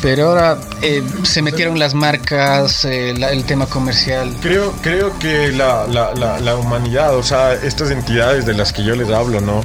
Pero 0.00 0.28
ahora 0.28 0.58
eh, 0.80 1.02
se 1.24 1.42
metieron 1.42 1.78
las 1.78 1.92
marcas, 1.92 2.84
eh, 2.84 3.10
el 3.10 3.44
tema 3.44 3.66
comercial. 3.66 4.36
Creo, 4.40 4.72
creo 4.80 5.18
que 5.18 5.50
la, 5.50 5.86
la, 5.88 6.14
la, 6.14 6.56
humanidad, 6.56 7.16
o 7.16 7.22
sea, 7.22 7.54
estas 7.54 7.90
entidades 7.90 8.46
de 8.46 8.54
las 8.54 8.72
que 8.72 8.84
yo 8.84 8.94
les 8.94 9.10
hablo, 9.10 9.40
¿no? 9.40 9.64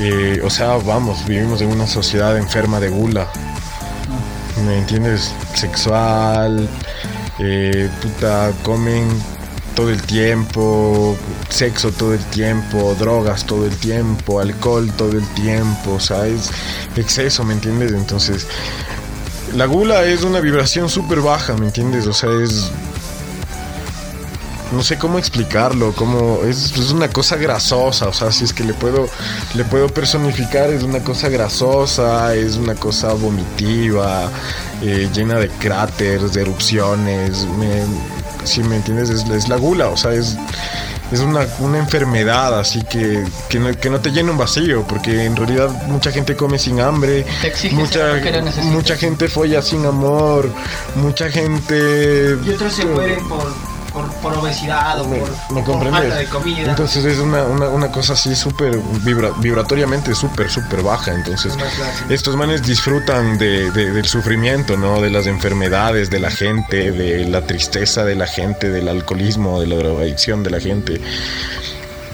Eh, 0.00 0.40
o 0.42 0.50
sea, 0.50 0.76
vamos, 0.78 1.24
vivimos 1.26 1.60
en 1.60 1.68
una 1.68 1.86
sociedad 1.86 2.36
enferma 2.36 2.80
de 2.80 2.88
gula. 2.88 3.28
¿Me 4.66 4.78
entiendes? 4.78 5.32
Sexual, 5.54 6.68
puta, 8.02 8.50
comen 8.64 9.08
todo 9.76 9.90
el 9.90 10.02
tiempo, 10.02 11.16
sexo 11.50 11.92
todo 11.92 12.12
el 12.12 12.24
tiempo, 12.24 12.96
drogas 12.98 13.44
todo 13.44 13.64
el 13.64 13.76
tiempo, 13.76 14.40
alcohol 14.40 14.90
todo 14.96 15.12
el 15.12 15.26
tiempo, 15.34 15.92
o 15.92 16.00
sea, 16.00 16.26
es 16.26 16.50
exceso, 16.96 17.44
¿me 17.44 17.54
entiendes? 17.54 17.92
Entonces, 17.92 18.48
la 19.54 19.66
gula 19.66 20.04
es 20.04 20.22
una 20.22 20.40
vibración 20.40 20.88
súper 20.88 21.20
baja, 21.20 21.54
¿me 21.54 21.66
entiendes? 21.66 22.06
O 22.06 22.12
sea, 22.12 22.30
es 22.42 22.70
no 24.72 24.82
sé 24.82 24.98
cómo 24.98 25.18
explicarlo, 25.18 25.92
como 25.92 26.42
es, 26.44 26.72
es 26.76 26.90
una 26.90 27.08
cosa 27.08 27.36
grasosa, 27.36 28.08
o 28.08 28.12
sea, 28.12 28.30
si 28.30 28.44
es 28.44 28.52
que 28.52 28.64
le 28.64 28.74
puedo 28.74 29.08
le 29.54 29.64
puedo 29.64 29.88
personificar, 29.88 30.70
es 30.70 30.82
una 30.82 31.00
cosa 31.00 31.28
grasosa, 31.28 32.34
es 32.34 32.56
una 32.56 32.74
cosa 32.74 33.14
vomitiva, 33.14 34.30
eh, 34.82 35.08
llena 35.14 35.36
de 35.38 35.48
cráteres, 35.48 36.34
de 36.34 36.42
erupciones, 36.42 37.46
me, 37.58 37.82
si 38.44 38.62
me 38.62 38.76
entiendes, 38.76 39.08
es, 39.10 39.28
es 39.30 39.48
la 39.48 39.56
gula, 39.56 39.88
o 39.88 39.96
sea, 39.96 40.12
es 40.12 40.36
es 41.10 41.20
una, 41.20 41.46
una 41.60 41.78
enfermedad 41.78 42.58
así 42.58 42.82
que, 42.84 43.24
que, 43.48 43.58
no, 43.58 43.72
que 43.72 43.90
no 43.90 44.00
te 44.00 44.10
llena 44.10 44.32
un 44.32 44.38
vacío, 44.38 44.84
porque 44.86 45.24
en 45.24 45.36
realidad 45.36 45.70
mucha 45.86 46.10
gente 46.10 46.36
come 46.36 46.58
sin 46.58 46.80
hambre, 46.80 47.24
mucha, 47.72 48.20
mucha 48.64 48.96
gente 48.96 49.28
folla 49.28 49.62
sin 49.62 49.86
amor, 49.86 50.50
mucha 50.96 51.30
gente... 51.30 52.36
Y 52.44 52.50
otros 52.50 52.72
se 52.72 52.84
mueren 52.86 53.26
por, 53.28 53.42
por, 54.00 54.12
por 54.14 54.38
obesidad 54.38 55.00
o 55.00 55.08
me, 55.08 55.18
por, 55.18 55.30
me 55.30 55.36
por 55.62 55.64
comprendes. 55.64 56.00
falta 56.02 56.16
de 56.16 56.26
comida. 56.26 56.70
Entonces 56.70 57.04
es 57.04 57.18
una, 57.18 57.44
una, 57.44 57.68
una 57.68 57.90
cosa 57.90 58.12
así 58.12 58.34
súper 58.36 58.78
vibra- 59.04 59.32
vibratoriamente 59.38 60.14
súper, 60.14 60.50
súper 60.50 60.82
baja. 60.82 61.12
Entonces 61.14 61.54
estos 62.08 62.36
manes 62.36 62.62
disfrutan 62.62 63.38
de, 63.38 63.70
de- 63.70 63.90
del 63.92 64.04
sufrimiento, 64.06 64.76
¿no? 64.76 65.00
De 65.00 65.10
las 65.10 65.26
enfermedades 65.26 66.10
de 66.10 66.20
la 66.20 66.30
gente, 66.30 66.92
de 66.92 67.24
la 67.26 67.42
tristeza 67.42 68.04
de 68.04 68.14
la 68.14 68.26
gente, 68.26 68.68
del 68.70 68.88
alcoholismo, 68.88 69.60
de 69.60 69.66
la 69.66 69.76
drogadicción 69.76 70.42
de 70.42 70.50
la 70.50 70.60
gente. 70.60 71.00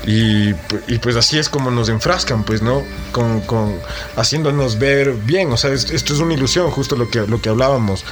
Y, 0.06 0.50
y 0.86 0.98
pues 1.00 1.16
así 1.16 1.38
es 1.38 1.48
como 1.48 1.70
nos 1.70 1.88
enfrascan, 1.88 2.44
pues, 2.44 2.60
¿no? 2.60 2.82
Con, 3.10 3.40
con 3.40 3.74
haciéndonos 4.16 4.78
ver 4.78 5.12
bien. 5.12 5.50
O 5.52 5.56
sea, 5.56 5.70
es- 5.72 5.90
esto 5.90 6.12
es 6.12 6.20
una 6.20 6.34
ilusión, 6.34 6.70
justo 6.70 6.94
lo 6.96 7.08
que, 7.08 7.20
lo 7.26 7.40
que 7.40 7.48
hablábamos. 7.48 8.04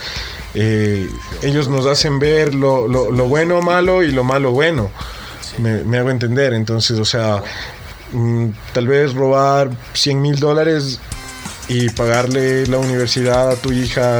Eh, 0.54 1.08
ellos 1.42 1.68
nos 1.68 1.86
hacen 1.86 2.18
ver 2.18 2.54
lo, 2.54 2.86
lo- 2.88 3.10
lo 3.10 3.24
bueno 3.26 3.60
malo 3.62 4.02
y 4.02 4.12
lo 4.12 4.24
malo 4.24 4.52
bueno. 4.52 4.90
Me, 5.58 5.84
me 5.84 5.98
hago 5.98 6.10
entender. 6.10 6.52
Entonces, 6.54 6.98
o 6.98 7.04
sea, 7.04 7.42
mm, 8.12 8.46
tal 8.72 8.86
vez 8.88 9.14
robar 9.14 9.70
100 9.94 10.20
mil 10.20 10.38
dólares 10.38 10.98
y 11.68 11.88
pagarle 11.90 12.66
la 12.66 12.78
universidad 12.78 13.48
a 13.50 13.54
tu 13.56 13.72
hija 13.72 14.18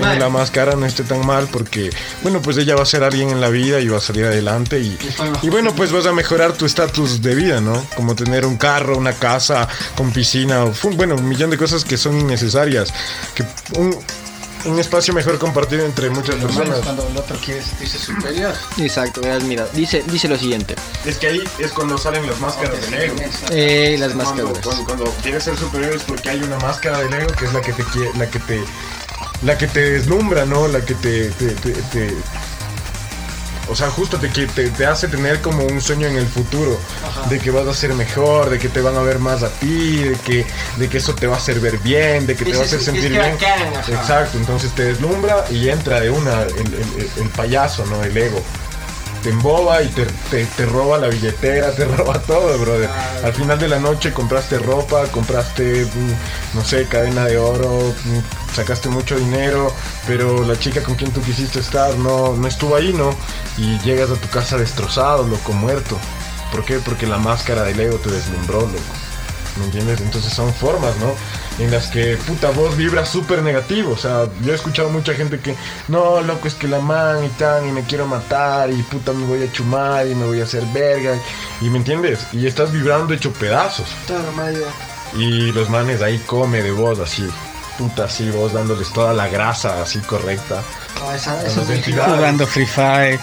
no 0.00 0.14
la 0.14 0.28
máscara 0.28 0.76
no 0.76 0.86
esté 0.86 1.02
tan 1.02 1.26
mal 1.26 1.48
porque 1.52 1.90
bueno 2.22 2.40
pues 2.40 2.56
ella 2.56 2.76
va 2.76 2.82
a 2.84 2.86
ser 2.86 3.02
alguien 3.02 3.30
en 3.30 3.40
la 3.40 3.48
vida 3.48 3.80
y 3.80 3.88
va 3.88 3.98
a 3.98 4.00
salir 4.00 4.24
adelante 4.24 4.78
y, 4.78 4.96
y 5.42 5.48
bueno 5.50 5.74
pues 5.74 5.90
vas 5.90 6.06
a 6.06 6.12
mejorar 6.12 6.52
tu 6.52 6.64
estatus 6.64 7.20
de 7.20 7.34
vida 7.34 7.60
no 7.60 7.84
como 7.96 8.14
tener 8.14 8.46
un 8.46 8.56
carro 8.56 8.96
una 8.96 9.12
casa 9.12 9.68
con 9.96 10.12
piscina 10.12 10.66
bueno 10.96 11.16
un 11.16 11.28
millón 11.28 11.50
de 11.50 11.58
cosas 11.58 11.84
que 11.84 11.96
son 11.96 12.18
innecesarias 12.20 12.94
que 13.34 13.44
un, 13.76 13.94
un 14.66 14.78
espacio 14.78 15.14
mejor 15.14 15.38
compartido 15.38 15.84
entre 15.84 16.10
muchas 16.10 16.36
personas. 16.36 16.80
Cuando 16.80 17.06
el 17.08 17.16
otro 17.16 17.36
quiere 17.38 17.62
sentirse 17.62 17.98
superior. 17.98 18.54
Exacto, 18.78 19.20
mira, 19.46 19.66
dice, 19.72 20.02
dice 20.06 20.28
lo 20.28 20.36
siguiente. 20.36 20.74
Es 21.04 21.18
que 21.18 21.28
ahí 21.28 21.44
es 21.58 21.72
cuando 21.72 21.98
salen 21.98 22.26
las 22.26 22.38
máscaras 22.40 22.80
de 22.80 22.90
Lego. 22.90 23.16
Eh, 23.50 23.96
las 23.98 24.14
máscaras. 24.14 24.58
Cuando, 24.62 24.84
cuando, 24.84 25.04
quieres 25.22 25.44
ser 25.44 25.56
superior 25.56 25.94
es 25.94 26.02
porque 26.02 26.30
hay 26.30 26.42
una 26.42 26.58
máscara 26.58 27.00
de 27.00 27.10
Lego 27.10 27.32
que 27.32 27.44
es 27.44 27.52
la 27.52 27.60
que 27.60 27.72
te 27.72 27.82
la 28.16 28.30
que 28.30 28.38
te 28.40 28.64
la 29.42 29.58
que 29.58 29.66
te 29.66 29.90
deslumbra, 29.92 30.46
¿no? 30.46 30.68
La 30.68 30.84
que 30.84 30.94
te, 30.94 31.30
te 31.30 32.14
o 33.68 33.74
sea, 33.74 33.90
justo 33.90 34.18
te, 34.18 34.28
te, 34.28 34.46
te, 34.46 34.86
hace 34.86 35.08
tener 35.08 35.40
como 35.40 35.64
un 35.64 35.80
sueño 35.80 36.06
en 36.06 36.16
el 36.16 36.26
futuro, 36.26 36.78
de 37.28 37.38
que 37.38 37.50
vas 37.50 37.66
a 37.66 37.74
ser 37.74 37.94
mejor, 37.94 38.50
de 38.50 38.58
que 38.58 38.68
te 38.68 38.80
van 38.80 38.96
a 38.96 39.02
ver 39.02 39.18
más 39.18 39.42
a 39.42 39.48
ti, 39.48 40.02
de 40.04 40.16
que, 40.18 40.46
de 40.76 40.88
que 40.88 40.98
eso 40.98 41.14
te 41.14 41.26
va 41.26 41.34
a 41.34 41.38
hacer 41.38 41.60
ver 41.60 41.78
bien, 41.78 42.26
de 42.26 42.36
que 42.36 42.44
te 42.44 42.52
va 42.52 42.60
a 42.60 42.64
hacer 42.64 42.80
sentir 42.80 43.10
bien. 43.10 43.36
Exacto, 43.88 44.38
entonces 44.38 44.72
te 44.74 44.84
deslumbra 44.84 45.44
y 45.50 45.68
entra 45.68 46.00
de 46.00 46.10
una 46.10 46.42
el, 46.42 47.10
el 47.16 47.28
payaso, 47.30 47.84
¿no? 47.86 48.02
El 48.02 48.16
ego 48.16 48.42
te 49.24 49.30
emboba 49.30 49.82
y 49.82 49.88
te, 49.88 50.66
roba 50.66 50.98
la 50.98 51.08
billetera, 51.08 51.72
te 51.72 51.84
roba 51.96 52.20
todo, 52.20 52.58
brother. 52.58 52.90
Al 53.24 53.32
final 53.32 53.58
de 53.58 53.68
la 53.68 53.78
noche 53.80 54.12
compraste 54.12 54.58
ropa, 54.58 55.06
compraste, 55.06 55.86
mm, 55.86 56.56
no 56.56 56.62
sé, 56.62 56.86
cadena 56.86 57.24
de 57.24 57.38
oro, 57.38 57.94
mm, 58.04 58.54
sacaste 58.54 58.90
mucho 58.90 59.16
dinero, 59.16 59.72
pero 60.06 60.44
la 60.44 60.58
chica 60.58 60.82
con 60.82 60.94
quien 60.94 61.10
tú 61.10 61.22
quisiste 61.22 61.60
estar 61.60 61.96
no, 61.96 62.34
no 62.34 62.46
estuvo 62.46 62.76
ahí, 62.76 62.92
¿no? 62.92 63.16
Y 63.56 63.78
llegas 63.78 64.10
a 64.10 64.16
tu 64.16 64.28
casa 64.28 64.58
destrozado, 64.58 65.26
loco, 65.26 65.54
muerto. 65.54 65.98
¿Por 66.52 66.62
qué? 66.66 66.78
Porque 66.78 67.06
la 67.06 67.16
máscara 67.16 67.62
del 67.64 67.80
ego 67.80 67.96
te 67.96 68.10
deslumbró, 68.10 68.60
loco. 68.60 69.13
¿Me 69.56 69.66
entiendes? 69.66 70.00
Entonces 70.00 70.32
son 70.32 70.52
formas, 70.52 70.96
¿no? 70.96 71.14
En 71.64 71.70
las 71.70 71.86
que 71.86 72.16
puta 72.26 72.50
voz 72.50 72.76
vibra 72.76 73.06
súper 73.06 73.42
negativo. 73.42 73.92
O 73.92 73.96
sea, 73.96 74.28
yo 74.42 74.52
he 74.52 74.54
escuchado 74.54 74.88
mucha 74.90 75.14
gente 75.14 75.38
que, 75.38 75.54
no, 75.88 76.20
loco, 76.22 76.48
es 76.48 76.54
que 76.54 76.66
la 76.66 76.80
man 76.80 77.24
y 77.24 77.28
tan, 77.28 77.68
y 77.68 77.70
me 77.72 77.82
quiero 77.82 78.06
matar, 78.06 78.70
y 78.70 78.82
puta 78.82 79.12
me 79.12 79.26
voy 79.26 79.42
a 79.44 79.52
chumar, 79.52 80.06
y 80.08 80.14
me 80.14 80.26
voy 80.26 80.40
a 80.40 80.44
hacer 80.44 80.64
verga. 80.72 81.16
Y 81.60 81.70
me 81.70 81.78
entiendes? 81.78 82.26
Y 82.32 82.46
estás 82.46 82.72
vibrando 82.72 83.14
hecho 83.14 83.32
pedazos. 83.32 83.86
Y 85.16 85.52
los 85.52 85.70
manes 85.70 86.02
ahí 86.02 86.18
come 86.26 86.60
de 86.60 86.72
voz 86.72 86.98
así. 86.98 87.28
Puta, 87.78 88.04
así, 88.04 88.30
vos 88.30 88.52
dándoles 88.52 88.92
toda 88.92 89.12
la 89.12 89.28
grasa 89.28 89.82
así 89.82 90.00
correcta. 90.00 90.62
Ah, 91.00 91.14
esa, 91.14 91.40
jugando 92.16 92.46
Free 92.46 92.66
Fire. 92.66 93.20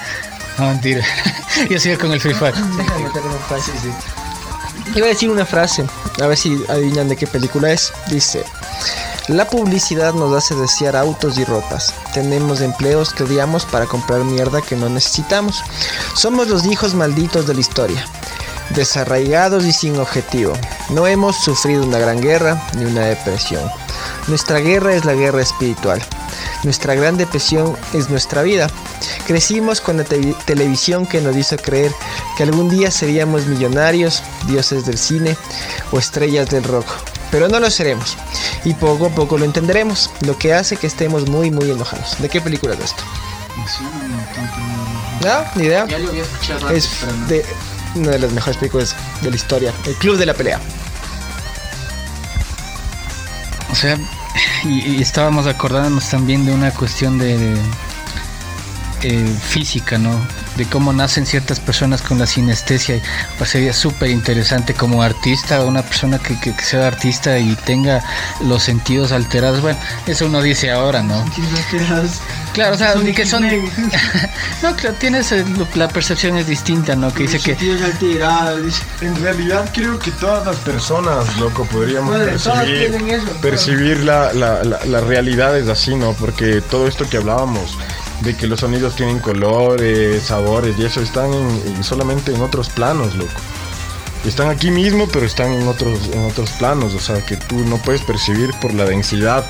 No, 0.58 0.67
mentira. 0.67 1.06
Yo 1.70 1.80
sigo 1.80 1.98
con 2.00 2.12
el 2.13 2.22
Free 2.22 2.34
Fire. 2.34 2.56
sí, 2.56 3.72
sí. 3.82 4.20
Iba 4.93 5.06
a 5.06 5.10
decir 5.10 5.30
una 5.30 5.45
frase, 5.45 5.86
a 6.21 6.27
ver 6.27 6.38
si 6.38 6.65
adivinan 6.67 7.08
de 7.08 7.15
qué 7.15 7.25
película 7.25 7.71
es. 7.71 7.93
Dice, 8.08 8.43
la 9.30 9.47
publicidad 9.47 10.13
nos 10.13 10.36
hace 10.36 10.54
desear 10.54 10.97
autos 10.97 11.38
y 11.38 11.45
ropas. 11.45 11.93
Tenemos 12.13 12.60
empleos 12.60 13.13
que 13.13 13.23
odiamos 13.23 13.63
para 13.65 13.86
comprar 13.86 14.25
mierda 14.25 14.62
que 14.62 14.75
no 14.75 14.89
necesitamos. 14.89 15.63
Somos 16.15 16.49
los 16.49 16.65
hijos 16.65 16.93
malditos 16.93 17.47
de 17.47 17.54
la 17.54 17.62
historia. 17.62 18.06
Desarraigados 18.71 19.63
y 19.63 19.71
sin 19.71 19.97
objetivo. 19.97 20.51
No 20.89 21.08
hemos 21.08 21.38
sufrido 21.38 21.86
una 21.86 21.99
gran 21.99 22.19
guerra 22.19 22.62
ni 22.77 22.84
una 22.84 23.06
depresión. 23.06 23.63
Nuestra 24.27 24.60
guerra 24.60 24.93
es 24.93 25.06
la 25.06 25.13
guerra 25.13 25.41
espiritual. 25.41 26.01
Nuestra 26.63 26.95
gran 26.95 27.15
depresión 27.15 27.77
es 27.93 28.10
nuestra 28.10 28.41
vida. 28.41 28.67
Crecimos 29.25 29.81
con 29.81 29.97
la 29.97 30.03
televisión 30.03 31.05
que 31.05 31.21
nos 31.21 31.36
hizo 31.36 31.57
creer 31.57 31.91
que 32.38 32.43
algún 32.43 32.69
día 32.69 32.91
seríamos 32.91 33.45
millonarios, 33.45 34.23
dioses 34.47 34.86
del 34.86 34.97
cine 34.97 35.38
o 35.91 35.99
estrellas 35.99 36.49
del 36.49 36.63
rock. 36.63 36.86
Pero 37.31 37.47
no 37.47 37.60
lo 37.60 37.69
seremos. 37.69 38.17
Y 38.65 38.73
poco 38.73 39.07
a 39.07 39.10
poco 39.10 39.38
lo 39.38 39.45
entenderemos, 39.45 40.10
lo 40.21 40.38
que 40.38 40.53
hace 40.53 40.75
que 40.75 40.88
estemos 40.88 41.29
muy 41.29 41.49
muy 41.49 41.71
enojados. 41.71 42.19
¿De 42.19 42.29
qué 42.29 42.41
película 42.41 42.73
es 42.73 42.81
esto? 42.81 43.03
¿No? 45.23 45.45
¿Ni 45.55 45.65
idea? 45.65 45.86
Ya 45.88 45.99
lo 45.99 46.10
había 46.10 46.23
escuchado 46.23 46.69
es 46.69 46.89
de 47.27 47.45
una 47.95 48.12
de 48.12 48.19
las 48.19 48.31
mejores 48.31 48.57
películas 48.57 48.95
de 49.21 49.29
la 49.29 49.36
historia, 49.36 49.73
El 49.86 49.95
Club 49.95 50.17
de 50.17 50.25
la 50.25 50.34
Pelea. 50.34 50.60
O 53.71 53.75
sea, 53.75 53.97
y, 54.63 55.01
estábamos 55.01 55.47
acordándonos 55.47 56.10
también 56.10 56.45
de 56.45 56.53
una 56.53 56.71
cuestión 56.71 57.17
de, 57.17 57.55
eh, 59.03 59.35
física, 59.41 59.97
¿no? 59.97 60.11
De 60.57 60.65
cómo 60.65 60.93
nacen 60.93 61.25
ciertas 61.25 61.59
personas 61.59 62.01
con 62.01 62.19
la 62.19 62.27
sinestesia. 62.27 63.01
Pues 63.37 63.49
sería 63.49 63.73
súper 63.73 64.09
interesante 64.09 64.73
como 64.73 65.01
artista, 65.01 65.63
una 65.63 65.81
persona 65.81 66.19
que, 66.19 66.53
sea 66.61 66.87
artista 66.87 67.39
y 67.39 67.55
tenga 67.65 68.03
los 68.41 68.63
sentidos 68.63 69.11
alterados. 69.11 69.61
Bueno, 69.61 69.79
eso 70.05 70.27
uno 70.27 70.41
dice 70.41 70.71
ahora, 70.71 71.01
¿no? 71.01 71.25
Claro, 72.53 72.75
o 72.75 72.77
sea, 72.77 72.93
que 72.93 73.25
son. 73.25 73.43
no, 74.63 74.75
claro, 74.75 74.95
tienes. 74.99 75.31
Eh, 75.31 75.45
la 75.75 75.87
percepción 75.87 76.37
es 76.37 76.47
distinta, 76.47 76.95
¿no? 76.95 77.13
Que 77.13 77.23
dice 77.23 77.39
que. 77.39 77.53
En 79.01 79.15
realidad, 79.21 79.69
creo 79.73 79.97
que 79.97 80.11
todas 80.11 80.45
las 80.45 80.57
personas, 80.57 81.37
loco, 81.37 81.65
podríamos 81.65 82.17
percibir, 82.17 83.21
percibir 83.41 84.03
la, 84.03 84.33
la, 84.33 84.63
la, 84.63 85.01
realidad 85.01 85.57
es 85.57 85.67
así, 85.69 85.95
¿no? 85.95 86.13
Porque 86.13 86.61
todo 86.61 86.87
esto 86.87 87.09
que 87.09 87.17
hablábamos 87.17 87.77
de 88.21 88.36
que 88.36 88.47
los 88.47 88.60
sonidos 88.60 88.95
tienen 88.95 89.19
colores, 89.19 90.23
sabores 90.23 90.77
y 90.77 90.86
eso 90.86 91.01
están 91.01 91.31
solamente 91.84 92.34
en 92.34 92.41
otros 92.41 92.69
planos, 92.69 93.15
loco. 93.15 93.31
Están 94.25 94.49
aquí 94.49 94.69
mismo, 94.69 95.07
pero 95.12 95.25
están 95.25 95.51
en 95.51 95.67
otros, 95.67 96.10
en 96.13 96.23
otros 96.25 96.51
planos, 96.51 96.93
o 96.93 96.99
sea, 96.99 97.25
que 97.25 97.38
tú 97.38 97.57
no 97.65 97.77
puedes 97.77 98.01
percibir 98.01 98.51
por 98.62 98.71
la 98.73 98.86
densidad 98.86 99.43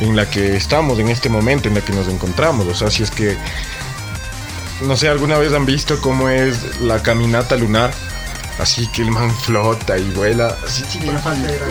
en 0.00 0.16
la 0.16 0.28
que 0.28 0.56
estamos 0.56 0.98
en 0.98 1.08
este 1.08 1.28
momento, 1.28 1.68
en 1.68 1.74
la 1.76 1.82
que 1.82 1.92
nos 1.92 2.08
encontramos. 2.08 2.66
O 2.66 2.74
sea, 2.74 2.90
si 2.90 3.04
es 3.04 3.12
que, 3.12 3.36
no 4.82 4.96
sé, 4.96 5.08
alguna 5.08 5.38
vez 5.38 5.52
han 5.52 5.66
visto 5.66 6.00
cómo 6.00 6.28
es 6.28 6.80
la 6.80 7.00
caminata 7.00 7.56
lunar 7.56 7.92
así 8.58 8.86
que 8.88 9.02
el 9.02 9.10
man 9.10 9.34
flota 9.34 9.98
y 9.98 10.10
vuela. 10.10 10.56
Así, 10.64 10.84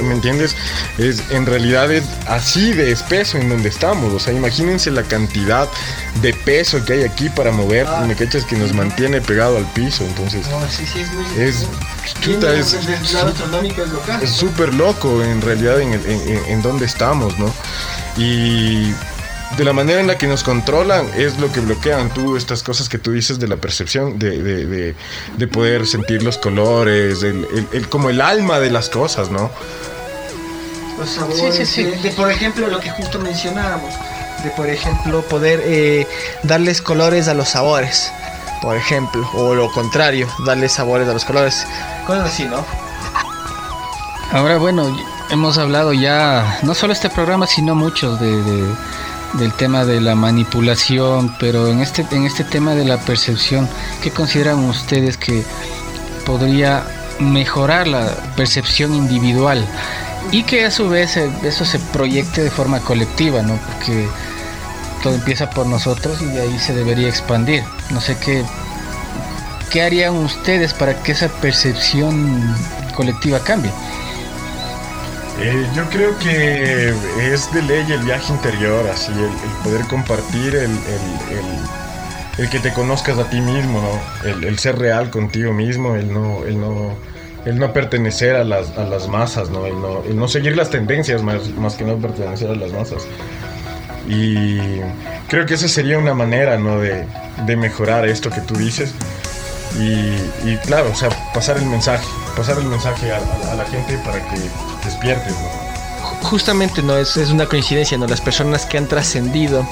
¿Me 0.04 0.14
entiendes? 0.14 0.56
Es, 0.98 1.24
en 1.32 1.46
realidad 1.46 1.92
es 1.92 2.04
así 2.28 2.74
de 2.74 2.92
espeso 2.92 3.38
en 3.38 3.50
donde 3.50 3.70
estamos. 3.70 4.14
O 4.14 4.20
sea, 4.20 4.34
imagínense 4.34 4.92
la 4.92 5.04
cantidad 5.04 5.68
de 6.22 6.34
peso 6.34 6.84
que 6.86 6.94
hay 6.94 7.04
aquí 7.04 7.30
para 7.30 7.52
mover. 7.52 7.88
Ah. 7.88 8.06
me 8.08 8.16
cachas 8.16 8.46
que 8.46 8.56
nos 8.56 8.74
mantiene 8.74 9.22
pegado 9.22 9.58
al 9.58 9.66
piso. 9.74 10.04
Entonces, 10.06 10.46
es, 11.38 11.66
chuta, 12.22 12.54
es, 12.54 12.74
es 14.22 14.30
súper 14.30 14.74
loco 14.74 15.24
en 15.24 15.42
realidad 15.42 15.80
en, 15.82 15.94
en, 15.94 16.46
en 16.48 16.62
donde 16.62 16.86
estamos, 16.86 17.38
¿no? 17.38 17.54
Y 18.18 18.94
de 19.56 19.64
la 19.64 19.74
manera 19.74 20.02
en 20.02 20.08
la 20.08 20.18
que 20.18 20.28
nos 20.28 20.44
controlan 20.44 21.08
es 21.16 21.40
lo 21.40 21.52
que 21.52 21.62
bloquean 21.62 22.10
tú 22.10 22.36
estas 22.36 22.64
cosas 22.64 22.90
que 22.90 22.98
tú 22.98 23.12
dices 23.12 23.40
de 23.40 23.48
la 23.48 23.56
percepción, 23.56 24.20
de, 24.20 24.42
de, 24.42 24.96
de, 25.38 25.48
poder 25.48 25.88
sentir 25.88 26.22
los 26.22 26.38
colores, 26.38 27.24
el, 27.24 27.48
el, 27.72 27.90
como 27.90 28.10
el 28.10 28.22
alma 28.22 28.60
de 28.60 28.70
las 28.70 28.90
cosas, 28.90 29.32
¿no? 29.32 29.50
Los 31.00 31.10
sabores, 31.10 31.56
sí, 31.56 31.66
sí, 31.66 31.84
sí. 31.84 31.84
De, 32.02 32.12
por 32.12 32.30
ejemplo, 32.30 32.68
lo 32.68 32.80
que 32.80 32.90
justo 32.92 33.20
mencionábamos, 33.20 33.94
de 34.44 34.50
por 34.52 34.68
ejemplo 34.70 35.22
poder 35.24 35.62
eh, 35.64 36.06
darles 36.44 36.82
colores 36.82 37.28
a 37.28 37.34
los 37.34 37.50
sabores, 37.50 38.12
por 38.62 38.76
ejemplo, 38.76 39.28
o 39.34 39.56
lo 39.56 39.72
contrario, 39.72 40.28
darles 40.46 40.74
sabores 40.74 41.08
a 41.08 41.14
los 41.14 41.24
colores, 41.24 41.66
cosas 42.06 42.32
así, 42.32 42.46
¿no? 42.46 42.64
Ahora, 44.34 44.58
bueno, 44.58 44.96
hemos 45.30 45.58
hablado 45.58 45.94
ya, 45.94 46.60
no 46.64 46.76
solo 46.76 46.94
este 46.94 47.10
programa, 47.10 47.48
sino 47.48 47.76
muchos 47.76 48.20
de 48.20 48.66
del 49.38 49.54
tema 49.54 49.86
de 49.86 50.02
la 50.02 50.16
manipulación, 50.16 51.36
pero 51.40 51.68
en 51.68 51.82
este, 51.82 52.06
en 52.12 52.26
este 52.26 52.44
tema 52.44 52.76
de 52.76 52.86
la 52.86 52.98
percepción, 52.98 53.68
¿qué 54.02 54.12
consideran 54.12 54.60
ustedes 54.66 55.18
que 55.18 55.44
podría 56.26 56.84
mejorar 57.20 57.88
la 57.88 58.08
percepción 58.36 58.94
individual 58.94 59.66
y 60.32 60.44
que 60.44 60.66
a 60.66 60.72
su 60.72 60.90
vez 60.90 61.18
eso 61.18 61.66
se 61.66 61.80
proyecte 61.80 62.44
de 62.44 62.52
forma 62.52 62.80
colectiva, 62.80 63.42
¿no? 63.42 63.58
Porque 63.58 64.08
todo 65.02 65.16
empieza 65.16 65.50
por 65.50 65.68
nosotros 65.68 66.22
y 66.22 66.26
de 66.26 66.42
ahí 66.42 66.60
se 66.60 66.74
debería 66.74 67.08
expandir. 67.08 67.64
No 67.92 68.02
sé 68.02 68.18
qué, 68.18 68.44
qué 69.72 69.84
harían 69.84 70.16
ustedes 70.16 70.74
para 70.74 71.02
que 71.02 71.14
esa 71.14 71.30
percepción 71.30 72.56
colectiva 72.96 73.40
cambie. 73.40 73.72
Eh, 75.40 75.68
yo 75.76 75.88
creo 75.90 76.18
que 76.18 76.90
es 77.32 77.54
de 77.54 77.62
ley 77.62 77.92
el 77.92 78.04
viaje 78.04 78.34
interior, 78.34 78.88
así, 78.92 79.12
el, 79.12 79.30
poder 79.64 79.86
compartir, 79.88 80.56
el, 80.56 80.72
el, 82.40 82.50
que 82.50 82.60
te 82.60 82.74
conozcas 82.74 83.20
a 83.20 83.30
ti 83.30 83.40
mismo, 83.40 83.82
¿no? 83.82 84.30
El, 84.48 84.58
ser 84.58 84.80
real 84.80 85.12
contigo 85.12 85.54
mismo, 85.54 85.96
el 85.96 86.12
no, 86.12 86.44
el 86.44 86.60
no, 86.60 86.96
el 87.46 87.60
no 87.60 87.72
pertenecer 87.72 88.36
a 88.36 88.44
las, 88.44 88.76
a 88.78 88.86
las 88.86 89.08
masas, 89.08 89.52
¿no? 89.52 89.68
El, 89.68 89.80
no, 89.80 90.04
el 90.04 90.18
no 90.18 90.28
seguir 90.28 90.58
las 90.58 90.72
tendencias 90.72 91.22
más, 91.22 91.50
más 91.50 91.76
que 91.76 91.84
no 91.84 91.98
pertenecer 91.98 92.50
a 92.50 92.56
las 92.56 92.72
masas. 92.72 93.06
Y 94.08 94.58
creo 95.28 95.46
que 95.46 95.54
esa 95.54 95.68
sería 95.68 96.00
una 96.00 96.16
manera, 96.16 96.58
¿no? 96.58 96.80
De, 96.80 97.06
de 97.46 97.56
mejorar 97.56 98.08
esto 98.08 98.32
que 98.32 98.42
tú 98.42 98.56
dices. 98.56 98.92
Y, 99.80 100.56
claro, 100.66 100.90
o 100.92 100.96
sea, 100.96 101.10
pasar 101.34 101.58
el 101.58 101.66
mensaje, 101.66 102.08
pasar 102.36 102.58
el 102.58 102.66
mensaje 102.66 103.12
a 103.12 103.54
la 103.54 103.66
gente 103.66 104.00
para 104.00 104.20
que 104.30 104.38
despiertes, 104.98 105.34
¿no? 105.34 105.68
justamente 106.24 106.82
no 106.82 106.98
es, 106.98 107.18
es, 107.18 107.30
una 107.30 107.46
coincidencia, 107.46 107.98
¿no? 107.98 108.08
Las 108.08 108.22
personas 108.22 108.66
que 108.66 108.78
han 108.78 108.88
trascendido, 108.88 109.68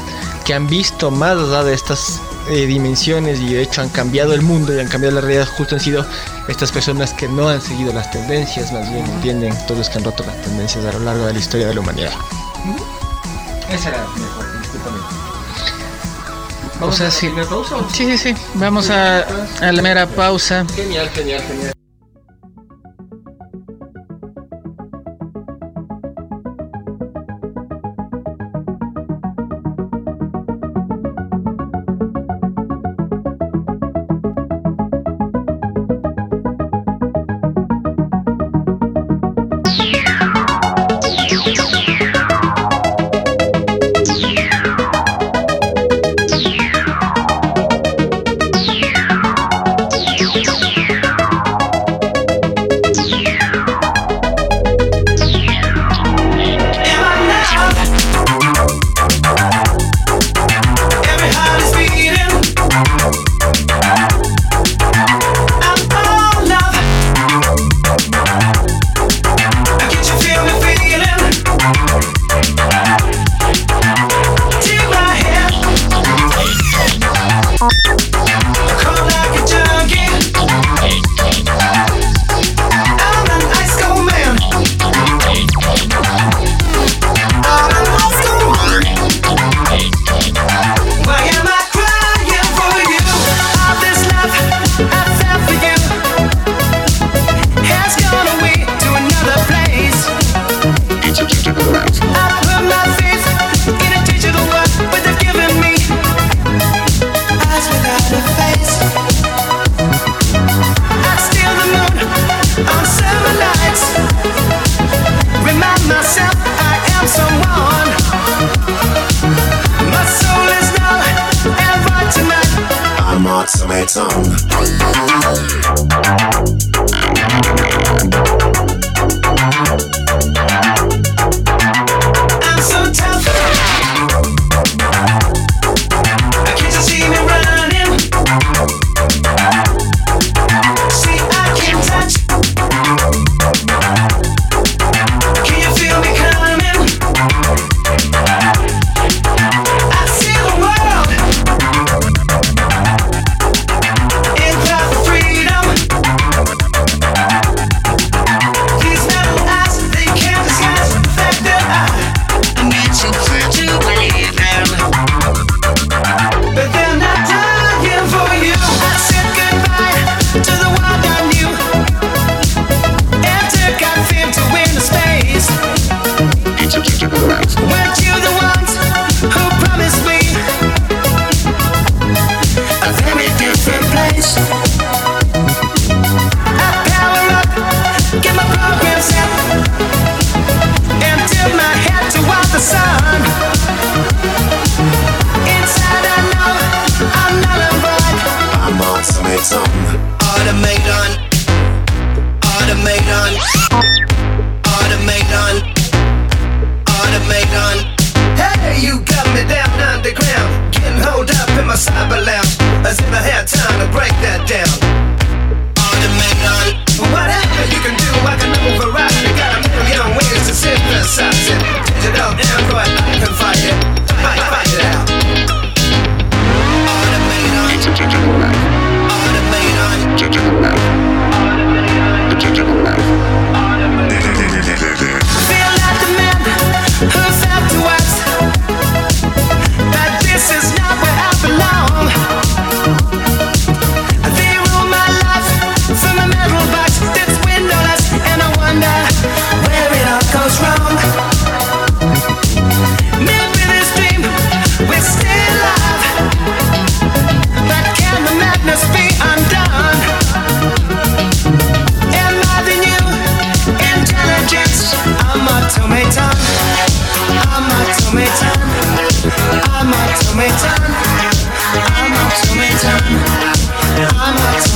que 0.45 0.53
han 0.53 0.67
visto 0.67 1.11
más 1.11 1.37
allá 1.37 1.63
de 1.63 1.73
estas 1.73 2.21
eh, 2.49 2.65
dimensiones 2.65 3.39
y 3.39 3.53
de 3.53 3.61
hecho 3.61 3.81
han 3.81 3.89
cambiado 3.89 4.33
el 4.33 4.41
mundo 4.41 4.73
y 4.73 4.79
han 4.79 4.87
cambiado 4.87 5.15
la 5.15 5.21
realidad, 5.21 5.47
justo 5.57 5.75
han 5.75 5.81
sido 5.81 6.05
estas 6.47 6.71
personas 6.71 7.13
que 7.13 7.27
no 7.27 7.49
han 7.49 7.61
seguido 7.61 7.93
las 7.93 8.09
tendencias, 8.11 8.71
más 8.71 8.89
bien 8.91 9.05
entienden 9.05 9.53
todos 9.65 9.79
los 9.79 9.89
que 9.89 9.97
han 9.97 10.03
roto 10.03 10.23
las 10.25 10.41
tendencias 10.41 10.85
a 10.85 10.93
lo 10.93 10.99
largo 10.99 11.25
de 11.25 11.33
la 11.33 11.39
historia 11.39 11.67
de 11.67 11.73
la 11.73 11.81
humanidad. 11.81 12.13
Esa 13.69 13.89
era 13.89 14.07
mejor, 14.15 14.59
discúlpame. 14.61 14.97
¿Vamos 16.79 16.95
o 16.95 16.97
sea, 16.97 17.07
a 17.07 17.11
sí. 17.11 17.29
pausa? 17.49 17.75
¿o? 17.77 17.89
Sí, 17.89 18.05
sí, 18.05 18.17
sí. 18.17 18.35
Vamos 18.55 18.89
a, 18.89 19.25
a 19.61 19.71
la 19.71 19.81
mera 19.81 20.07
pausa. 20.07 20.65
Genial, 20.75 21.09
genial, 21.09 21.41
genial. 21.47 21.75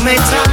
A 0.10 0.49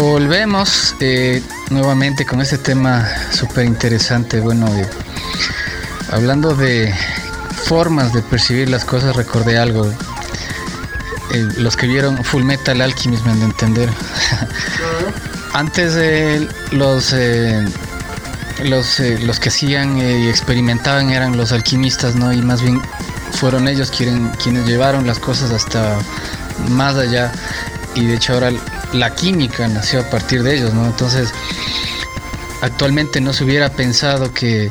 Volvemos 0.00 0.94
eh, 1.00 1.42
nuevamente 1.70 2.24
con 2.24 2.40
este 2.40 2.56
tema 2.56 3.04
súper 3.32 3.64
interesante. 3.64 4.38
Bueno, 4.38 4.68
eh, 4.76 4.86
hablando 6.12 6.54
de 6.54 6.94
formas 7.64 8.12
de 8.12 8.22
percibir 8.22 8.68
las 8.68 8.84
cosas, 8.84 9.16
recordé 9.16 9.58
algo. 9.58 9.90
Eh, 11.32 11.48
los 11.56 11.76
que 11.76 11.88
vieron 11.88 12.22
Full 12.22 12.44
Metal 12.44 12.80
Alchemist 12.80 13.26
me 13.26 13.34
de 13.34 13.44
entender. 13.46 13.90
Antes 15.52 15.94
los 16.70 17.12
los, 18.62 19.00
los 19.00 19.40
que 19.40 19.48
hacían 19.48 19.98
y 19.98 20.28
experimentaban 20.28 21.10
eran 21.10 21.36
los 21.36 21.50
alquimistas, 21.50 22.14
¿no? 22.14 22.32
Y 22.32 22.40
más 22.40 22.62
bien 22.62 22.80
fueron 23.32 23.66
ellos 23.66 23.90
quien- 23.90 24.30
quienes 24.40 24.64
llevaron 24.64 25.08
las 25.08 25.18
cosas 25.18 25.50
hasta 25.50 25.98
más 26.68 26.94
allá. 26.94 27.32
Y 27.96 28.06
de 28.06 28.14
hecho 28.14 28.34
ahora 28.34 28.52
la 28.92 29.14
química 29.14 29.68
nació 29.68 30.00
a 30.00 30.04
partir 30.04 30.42
de 30.42 30.56
ellos, 30.56 30.74
¿no? 30.74 30.86
Entonces, 30.86 31.32
actualmente 32.62 33.20
no 33.20 33.32
se 33.32 33.44
hubiera 33.44 33.70
pensado 33.70 34.32
que, 34.32 34.70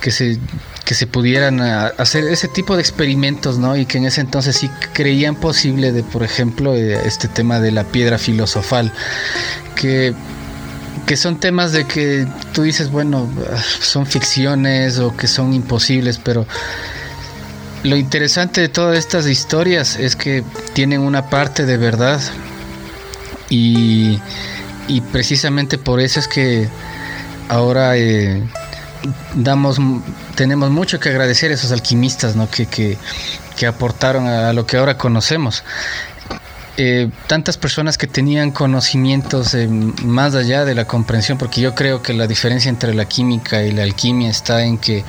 que 0.00 0.10
se 0.10 0.38
que 0.84 0.94
se 0.94 1.08
pudieran 1.08 1.60
ah, 1.60 1.92
hacer 1.98 2.24
ese 2.28 2.46
tipo 2.46 2.76
de 2.76 2.80
experimentos, 2.80 3.58
¿no? 3.58 3.76
Y 3.76 3.86
que 3.86 3.98
en 3.98 4.04
ese 4.04 4.20
entonces 4.20 4.56
sí 4.56 4.70
creían 4.92 5.34
posible 5.34 5.90
de, 5.90 6.04
por 6.04 6.22
ejemplo, 6.22 6.76
eh, 6.76 7.00
este 7.04 7.26
tema 7.26 7.58
de 7.58 7.72
la 7.72 7.82
piedra 7.82 8.18
filosofal, 8.18 8.92
que 9.74 10.14
que 11.06 11.16
son 11.16 11.38
temas 11.38 11.72
de 11.72 11.86
que 11.86 12.26
tú 12.52 12.62
dices, 12.62 12.90
bueno, 12.90 13.28
son 13.80 14.06
ficciones 14.06 14.98
o 14.98 15.16
que 15.16 15.28
son 15.28 15.52
imposibles, 15.52 16.18
pero 16.18 16.46
lo 17.82 17.96
interesante 17.96 18.60
de 18.60 18.68
todas 18.68 18.98
estas 18.98 19.26
historias 19.26 19.96
es 19.96 20.16
que 20.16 20.42
tienen 20.72 21.00
una 21.00 21.28
parte 21.28 21.66
de 21.66 21.76
verdad 21.76 22.20
y, 23.50 24.20
y 24.88 25.00
precisamente 25.00 25.78
por 25.78 26.00
eso 26.00 26.20
es 26.20 26.28
que 26.28 26.68
ahora 27.48 27.96
eh, 27.96 28.42
damos 29.34 29.78
tenemos 30.34 30.70
mucho 30.70 30.98
que 31.00 31.08
agradecer 31.10 31.50
a 31.50 31.54
esos 31.54 31.72
alquimistas 31.72 32.34
¿no? 32.36 32.50
que, 32.50 32.66
que, 32.66 32.98
que 33.56 33.66
aportaron 33.66 34.26
a 34.26 34.52
lo 34.52 34.66
que 34.66 34.76
ahora 34.76 34.96
conocemos 34.98 35.62
eh, 36.78 37.08
tantas 37.26 37.56
personas 37.56 37.96
que 37.96 38.06
tenían 38.06 38.50
conocimientos 38.50 39.54
eh, 39.54 39.66
más 39.68 40.34
allá 40.34 40.66
de 40.66 40.74
la 40.74 40.84
comprensión, 40.84 41.38
porque 41.38 41.62
yo 41.62 41.74
creo 41.74 42.02
que 42.02 42.12
la 42.12 42.26
diferencia 42.26 42.68
entre 42.68 42.92
la 42.92 43.06
química 43.06 43.62
y 43.62 43.72
la 43.72 43.82
alquimia 43.84 44.28
está 44.28 44.62
en 44.62 44.76
que 44.76 45.02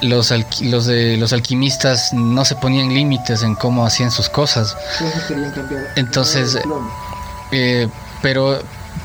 los, 0.00 0.32
alqui- 0.32 0.70
los, 0.70 0.86
de, 0.86 1.18
los 1.18 1.34
alquimistas 1.34 2.14
no 2.14 2.46
se 2.46 2.54
ponían 2.54 2.88
límites 2.88 3.42
en 3.42 3.54
cómo 3.54 3.84
hacían 3.84 4.10
sus 4.10 4.30
cosas. 4.30 4.74
Entonces, 5.96 6.56
eh, 7.52 7.88
pero, 8.22 8.58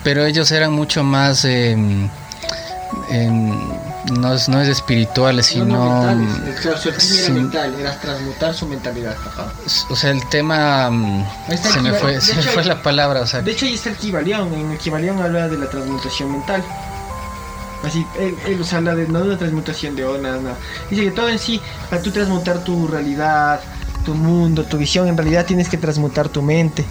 pero 0.03 0.25
ellos 0.25 0.51
eran 0.51 0.73
mucho 0.73 1.03
más, 1.03 1.45
eh, 1.45 1.71
em, 1.71 3.59
no, 4.19 4.33
es, 4.33 4.49
no 4.49 4.61
es 4.61 4.67
espirituales, 4.67 5.47
sino... 5.47 6.03
Alquimia 6.03 6.77
sí. 6.77 7.19
era 7.19 7.29
mental, 7.33 7.75
era 7.79 7.99
transmutar 7.99 8.53
su 8.53 8.67
mentalidad. 8.67 9.15
Ajá. 9.25 9.51
O 9.89 9.95
sea, 9.95 10.11
el 10.11 10.27
tema... 10.29 10.89
Se 11.49 11.79
el 11.79 11.83
me 11.83 11.93
fue, 11.93 12.19
se 12.21 12.35
me 12.35 12.41
fue 12.41 12.63
la 12.63 12.81
palabra, 12.81 13.21
o 13.21 13.27
sea... 13.27 13.41
De 13.41 13.51
hecho, 13.51 13.65
ahí 13.65 13.75
está 13.75 13.89
el 13.89 13.97
Kibalión. 13.97 14.53
En 14.53 14.71
el 14.71 14.77
Kibalión 14.77 15.21
habla 15.21 15.47
de 15.47 15.57
la 15.57 15.69
transmutación 15.69 16.31
mental. 16.31 16.63
Así, 17.83 18.05
él, 18.19 18.35
él 18.45 18.63
habla 18.73 18.95
de 18.95 19.07
no 19.07 19.19
de 19.19 19.29
una 19.29 19.37
transmutación 19.37 19.95
de 19.95 20.05
onas, 20.05 20.41
nada. 20.41 20.55
Dice 20.89 21.03
que 21.03 21.11
todo 21.11 21.29
en 21.29 21.39
sí, 21.39 21.59
para 21.89 22.01
tú 22.01 22.11
transmutar 22.11 22.63
tu 22.63 22.87
realidad, 22.87 23.59
tu 24.05 24.13
mundo, 24.13 24.63
tu 24.63 24.77
visión, 24.77 25.07
en 25.07 25.17
realidad 25.17 25.45
tienes 25.45 25.67
que 25.67 25.77
transmutar 25.77 26.29
tu 26.29 26.41
mente. 26.41 26.85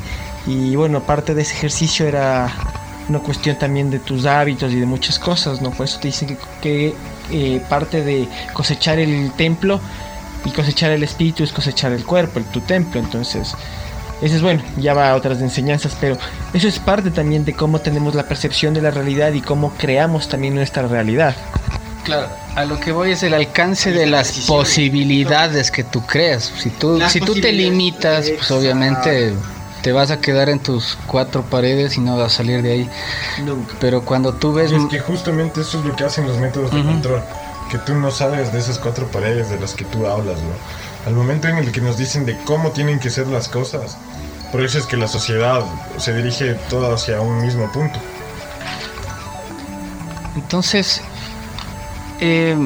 Y 0.47 0.74
bueno, 0.76 1.01
parte 1.01 1.34
de 1.34 1.43
ese 1.43 1.55
ejercicio 1.55 2.07
era 2.07 2.53
una 3.09 3.18
cuestión 3.18 3.57
también 3.59 3.91
de 3.91 3.99
tus 3.99 4.24
hábitos 4.24 4.72
y 4.72 4.80
de 4.80 4.86
muchas 4.86 5.18
cosas, 5.18 5.61
¿no? 5.61 5.70
Por 5.70 5.84
eso 5.84 5.99
te 5.99 6.09
dicen 6.09 6.28
que, 6.28 6.36
que, 6.62 6.95
eh, 7.30 7.62
parte 7.68 8.03
de 8.03 8.28
cosechar 8.53 8.99
el 8.99 9.32
templo 9.32 9.80
y 10.45 10.51
cosechar 10.51 10.91
el 10.93 11.03
espíritu 11.03 11.45
es 11.45 11.53
cosechar 11.53 11.93
el 11.93 12.05
cuerpo, 12.05 12.38
el, 12.38 12.47
tu 12.47 12.61
templo. 12.61 13.01
Entonces, 13.01 13.53
eso 14.22 14.34
es 14.36 14.43
bueno, 14.43 14.62
ya 14.76 14.95
va 14.95 15.11
a 15.11 15.16
otras 15.16 15.41
enseñanzas, 15.41 15.97
pero 16.01 16.16
eso 16.55 16.68
es 16.68 16.78
parte 16.78 17.11
también 17.11 17.45
de 17.45 17.55
cómo 17.55 17.80
tenemos 17.80 18.14
la 18.14 18.24
percepción 18.24 18.74
de 18.74 18.82
la 18.82 18.91
realidad 18.91 19.32
y 19.32 19.41
cómo 19.41 19.72
creamos 19.76 20.28
también 20.28 20.55
nuestra 20.55 20.86
realidad. 20.86 21.34
Claro, 22.05 22.28
a 22.55 22.64
lo 22.64 22.80
que 22.80 22.93
voy 22.93 23.12
es 23.12 23.22
el 23.22 23.34
alcance 23.34 23.93
de 23.93 24.07
las 24.07 24.41
posibilidades 24.47 25.70
que 25.70 25.84
tú 25.84 26.05
creas. 26.07 26.53
Si 26.59 26.70
tú, 26.70 26.99
Las 26.99 27.12
si 27.12 27.20
tú 27.20 27.34
te 27.34 27.53
limitas, 27.53 28.22
pues 28.22 28.30
Exacto. 28.30 28.59
obviamente 28.59 29.34
te 29.83 29.93
vas 29.93 30.11
a 30.11 30.20
quedar 30.20 30.49
en 30.49 30.59
tus 30.59 30.99
cuatro 31.07 31.43
paredes 31.43 31.97
y 31.97 32.01
no 32.01 32.16
vas 32.16 32.35
a 32.35 32.37
salir 32.39 32.62
de 32.62 32.72
ahí. 32.72 32.91
Nunca. 33.45 33.74
Pero 33.81 34.03
cuando 34.03 34.35
tú 34.35 34.53
ves... 34.53 34.72
Y 34.72 34.76
es 34.76 34.87
que 34.87 35.01
justamente 35.01 35.62
eso 35.62 35.78
es 35.78 35.85
lo 35.85 35.97
que 35.97 36.05
hacen 36.05 36.26
los 36.26 36.39
métodos 36.39 36.70
de 36.72 36.83
control. 36.83 37.22
Que 37.70 37.78
tú 37.78 37.95
no 37.95 38.11
sabes 38.11 38.53
de 38.53 38.59
esas 38.59 38.78
cuatro 38.78 39.07
paredes 39.07 39.49
de 39.51 39.59
las 39.61 39.74
que 39.74 39.85
tú 39.85 40.07
hablas, 40.07 40.39
¿no? 40.41 40.51
Al 41.07 41.14
momento 41.14 41.49
en 41.49 41.57
el 41.57 41.72
que 41.72 41.81
nos 41.81 41.97
dicen 41.97 42.26
de 42.26 42.37
cómo 42.45 42.72
tienen 42.72 42.99
que 42.99 43.11
ser 43.11 43.26
las 43.28 43.49
cosas, 43.49 43.97
por 44.53 44.62
eso 44.62 44.78
es 44.78 44.87
que 44.87 44.97
la 44.97 45.09
sociedad 45.09 45.62
se 45.97 46.12
dirige 46.14 46.55
toda 46.68 46.95
hacia 46.95 47.20
un 47.20 47.41
mismo 47.41 47.70
punto. 47.72 47.99
Entonces, 50.35 51.01
eh, 52.20 52.57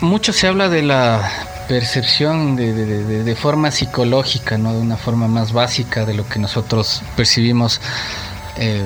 mucho 0.00 0.32
se 0.32 0.46
habla 0.48 0.68
de 0.68 0.82
la 0.82 1.30
percepción 1.68 2.56
de, 2.56 2.72
de- 2.72 3.36
forma 3.36 3.70
psicológica, 3.70 4.56
¿no? 4.58 4.72
De 4.72 4.80
una 4.80 4.96
forma 4.96 5.28
más 5.28 5.52
básica 5.52 6.04
de 6.04 6.14
lo 6.14 6.28
que 6.28 6.38
nosotros 6.38 7.02
percibimos 7.16 7.80
eh, 8.56 8.82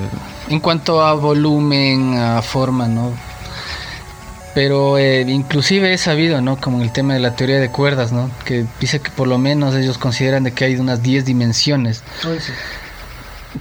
en 0.48 0.60
cuanto 0.60 1.02
a 1.02 1.14
volumen, 1.14 2.18
a 2.18 2.42
forma, 2.42 2.88
¿no? 2.88 3.12
Pero 4.54 4.98
eh, 4.98 5.20
inclusive 5.28 5.92
he 5.92 5.98
sabido, 5.98 6.40
¿no? 6.40 6.56
Como 6.60 6.82
el 6.82 6.90
tema 6.92 7.14
de 7.14 7.20
la 7.20 7.36
teoría 7.36 7.60
de 7.60 7.70
cuerdas, 7.70 8.10
¿no? 8.10 8.30
Que 8.44 8.66
dice 8.80 8.98
que 9.00 9.10
por 9.10 9.28
lo 9.28 9.38
menos 9.38 9.76
ellos 9.76 9.96
consideran 9.96 10.42
de 10.42 10.52
que 10.52 10.64
hay 10.64 10.74
unas 10.76 11.02
10 11.02 11.24
dimensiones. 11.24 12.02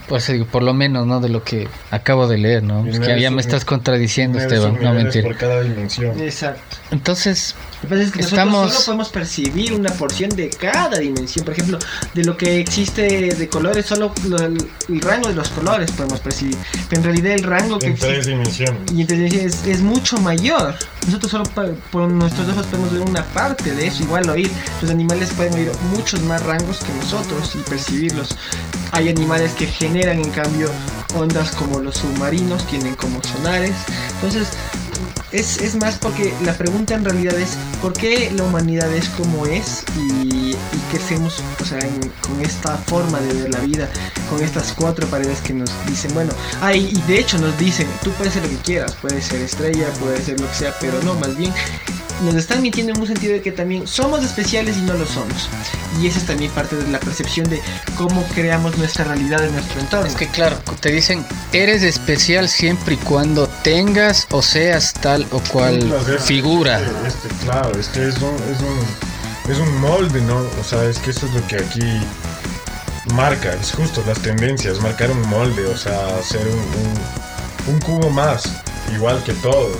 Pues 0.07 0.31
por 0.51 0.61
lo 0.63 0.73
menos, 0.73 1.07
¿no? 1.07 1.19
De 1.19 1.29
lo 1.29 1.43
que 1.43 1.67
acabo 1.91 2.27
de 2.27 2.37
leer, 2.37 2.61
¿no? 2.63 2.83
Que 2.83 3.19
ya 3.19 3.31
me 3.31 3.41
estás 3.41 3.65
contradiciendo, 3.65 4.37
Esteban, 4.39 4.73
no 4.73 4.77
subniveles 4.79 5.03
mentir. 5.03 5.23
por 5.23 5.35
cada 5.37 5.61
dimensión. 5.61 6.19
Exacto. 6.21 6.77
Entonces, 6.91 7.55
es 7.89 8.11
que 8.11 8.19
Estamos- 8.21 8.53
nosotros 8.53 8.73
solo 8.73 8.85
podemos 8.85 9.09
percibir 9.09 9.73
una 9.73 9.89
porción 9.91 10.29
de 10.31 10.49
cada 10.49 10.97
dimensión. 10.99 11.43
Por 11.45 11.53
ejemplo, 11.53 11.79
de 12.13 12.23
lo 12.23 12.37
que 12.37 12.59
existe 12.59 13.01
de 13.35 13.47
colores, 13.49 13.85
solo 13.87 14.13
lo- 14.27 14.37
el, 14.37 14.57
el 14.89 15.01
rango 15.01 15.27
de 15.29 15.35
los 15.35 15.49
colores 15.49 15.91
podemos 15.91 16.19
percibir. 16.19 16.57
Pero 16.89 17.01
en 17.01 17.03
realidad 17.05 17.31
el 17.33 17.43
rango 17.43 17.79
que 17.79 17.87
En 17.87 17.95
tres 17.95 18.11
existe 18.19 18.31
dimensiones. 18.31 18.91
y 18.93 19.01
entonces 19.01 19.33
es, 19.33 19.65
es 19.67 19.81
mucho 19.81 20.17
mayor. 20.17 20.75
Nosotros 21.07 21.31
solo 21.31 21.43
pa- 21.45 21.67
por 21.91 22.07
nuestros 22.09 22.47
ojos 22.49 22.65
podemos 22.67 22.91
ver 22.93 23.01
una 23.01 23.23
parte 23.25 23.73
de 23.73 23.87
eso, 23.87 24.03
igual 24.03 24.29
oír. 24.29 24.51
Los 24.81 24.91
animales 24.91 25.29
pueden 25.35 25.53
oír 25.55 25.71
muchos 25.95 26.21
más 26.21 26.43
rangos 26.43 26.79
que 26.79 26.93
nosotros 26.93 27.55
y 27.55 27.59
percibirlos. 27.69 28.35
Hay 28.91 29.07
animales 29.09 29.51
que 29.53 29.67
generan 29.79 30.19
en 30.19 30.29
cambio 30.31 30.69
ondas 31.15 31.51
como 31.55 31.79
los 31.79 31.95
submarinos, 31.95 32.65
tienen 32.67 32.95
como 32.95 33.23
sonares. 33.23 33.75
Entonces 34.15 34.49
es, 35.31 35.61
es 35.61 35.75
más 35.75 35.97
porque 35.97 36.33
la 36.43 36.53
pregunta 36.53 36.95
en 36.95 37.05
realidad 37.05 37.37
es 37.39 37.55
¿por 37.81 37.93
qué 37.93 38.31
la 38.31 38.43
humanidad 38.43 38.91
es 38.93 39.09
como 39.09 39.45
es 39.45 39.83
y, 39.97 40.55
qué 40.91 40.97
hacemos 40.97 41.41
o 41.61 41.65
sea, 41.65 41.79
con 42.21 42.41
esta 42.41 42.75
forma 42.75 43.19
de 43.19 43.33
ver 43.33 43.53
la 43.53 43.59
vida, 43.59 43.87
con 44.27 44.41
estas 44.41 44.73
cuatro 44.73 45.05
paredes 45.07 45.39
que 45.41 45.53
nos 45.53 45.69
dicen, 45.85 46.11
bueno, 46.15 46.31
ay, 46.61 46.89
y 46.91 47.01
de 47.01 47.19
hecho 47.19 47.37
nos 47.37 47.55
dicen, 47.59 47.87
tú 48.03 48.09
puedes 48.13 48.33
ser 48.33 48.41
lo 48.41 48.49
que 48.49 48.57
quieras, 48.57 48.95
puedes 48.99 49.25
ser 49.25 49.41
estrella, 49.41 49.85
puedes 49.99 50.23
ser 50.23 50.39
lo 50.39 50.47
que 50.47 50.55
sea, 50.55 50.73
pero 50.81 50.99
no, 51.03 51.13
más 51.13 51.37
bien 51.37 51.53
nos 52.21 52.35
están 52.35 52.61
mintiendo 52.61 52.93
en 52.93 52.99
un 52.99 53.07
sentido 53.07 53.33
de 53.33 53.41
que 53.41 53.51
también 53.51 53.87
somos 53.87 54.23
especiales 54.23 54.77
y 54.77 54.81
no 54.81 54.93
lo 54.93 55.05
somos. 55.05 55.49
Y 56.01 56.07
esa 56.07 56.19
es 56.19 56.25
también 56.25 56.51
parte 56.51 56.75
de 56.75 56.87
la 56.87 56.99
percepción 56.99 57.49
de 57.49 57.61
cómo 57.97 58.23
creamos 58.35 58.77
nuestra 58.77 59.05
realidad 59.05 59.43
en 59.45 59.53
nuestro 59.53 59.79
entorno. 59.79 60.07
es 60.07 60.15
que 60.15 60.27
claro, 60.27 60.57
te 60.79 60.91
dicen, 60.91 61.25
eres 61.53 61.83
especial 61.83 62.49
siempre 62.49 62.95
y 62.95 62.97
cuando 62.97 63.47
tengas 63.63 64.27
o 64.31 64.41
seas 64.41 64.93
tal 64.93 65.25
o 65.31 65.39
cual 65.51 65.79
placer. 65.79 66.19
figura. 66.19 66.79
Este, 66.79 67.27
este, 67.27 67.45
claro, 67.45 67.79
es 67.79 67.87
que 67.87 68.07
es 68.07 68.15
un, 68.17 68.35
es, 68.51 68.59
un, 68.61 69.51
es 69.51 69.57
un 69.57 69.77
molde, 69.79 70.21
¿no? 70.21 70.37
O 70.59 70.63
sea, 70.63 70.83
es 70.85 70.99
que 70.99 71.11
eso 71.11 71.25
es 71.25 71.33
lo 71.33 71.45
que 71.47 71.57
aquí 71.57 72.01
marca, 73.13 73.53
es 73.53 73.71
justo 73.71 74.03
las 74.05 74.19
tendencias, 74.19 74.81
marcar 74.81 75.11
un 75.11 75.21
molde, 75.29 75.65
o 75.65 75.77
sea, 75.77 76.21
ser 76.23 76.47
un, 76.47 77.73
un, 77.73 77.73
un 77.73 77.79
cubo 77.81 78.09
más, 78.09 78.61
igual 78.93 79.23
que 79.23 79.33
todos. 79.33 79.77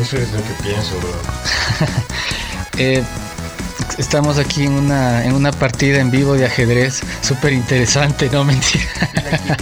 Eso 0.00 0.16
es 0.16 0.32
lo 0.32 0.38
que 0.38 0.54
pienso, 0.62 0.98
bro. 0.98 1.12
Eh, 2.78 3.04
estamos 3.98 4.38
aquí 4.38 4.64
en 4.64 4.72
una, 4.72 5.26
en 5.26 5.34
una 5.34 5.52
partida 5.52 6.00
en 6.00 6.10
vivo 6.10 6.32
de 6.34 6.46
ajedrez, 6.46 7.02
súper 7.20 7.52
interesante, 7.52 8.30
no 8.30 8.44
mentira. 8.44 8.84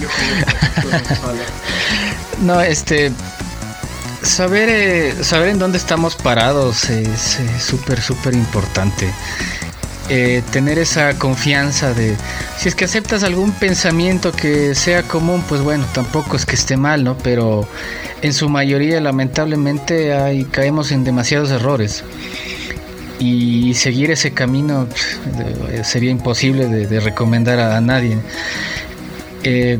No, 2.40 2.60
este. 2.60 3.10
Saber, 4.22 4.68
eh, 4.68 5.24
saber 5.24 5.48
en 5.48 5.58
dónde 5.58 5.78
estamos 5.78 6.14
parados 6.14 6.88
es 6.88 7.40
eh, 7.40 7.58
súper, 7.58 8.00
súper 8.00 8.34
importante. 8.34 9.12
Eh, 10.12 10.42
tener 10.50 10.76
esa 10.80 11.16
confianza 11.18 11.94
de. 11.94 12.16
Si 12.58 12.68
es 12.68 12.74
que 12.74 12.84
aceptas 12.84 13.22
algún 13.22 13.52
pensamiento 13.52 14.32
que 14.32 14.74
sea 14.74 15.04
común, 15.04 15.44
pues 15.48 15.60
bueno, 15.60 15.86
tampoco 15.94 16.34
es 16.36 16.44
que 16.44 16.56
esté 16.56 16.76
mal, 16.76 17.04
¿no? 17.04 17.16
Pero 17.18 17.68
en 18.20 18.32
su 18.32 18.48
mayoría, 18.48 19.00
lamentablemente, 19.00 20.12
hay, 20.12 20.44
caemos 20.46 20.90
en 20.90 21.04
demasiados 21.04 21.50
errores. 21.52 22.02
Y 23.20 23.74
seguir 23.74 24.10
ese 24.10 24.32
camino 24.32 24.86
pf, 24.88 25.18
de- 25.76 25.84
sería 25.84 26.10
imposible 26.10 26.66
de, 26.66 27.00
recomendar 27.00 27.60
a 27.60 27.80
nadie. 27.80 28.16
Eh, 29.42 29.78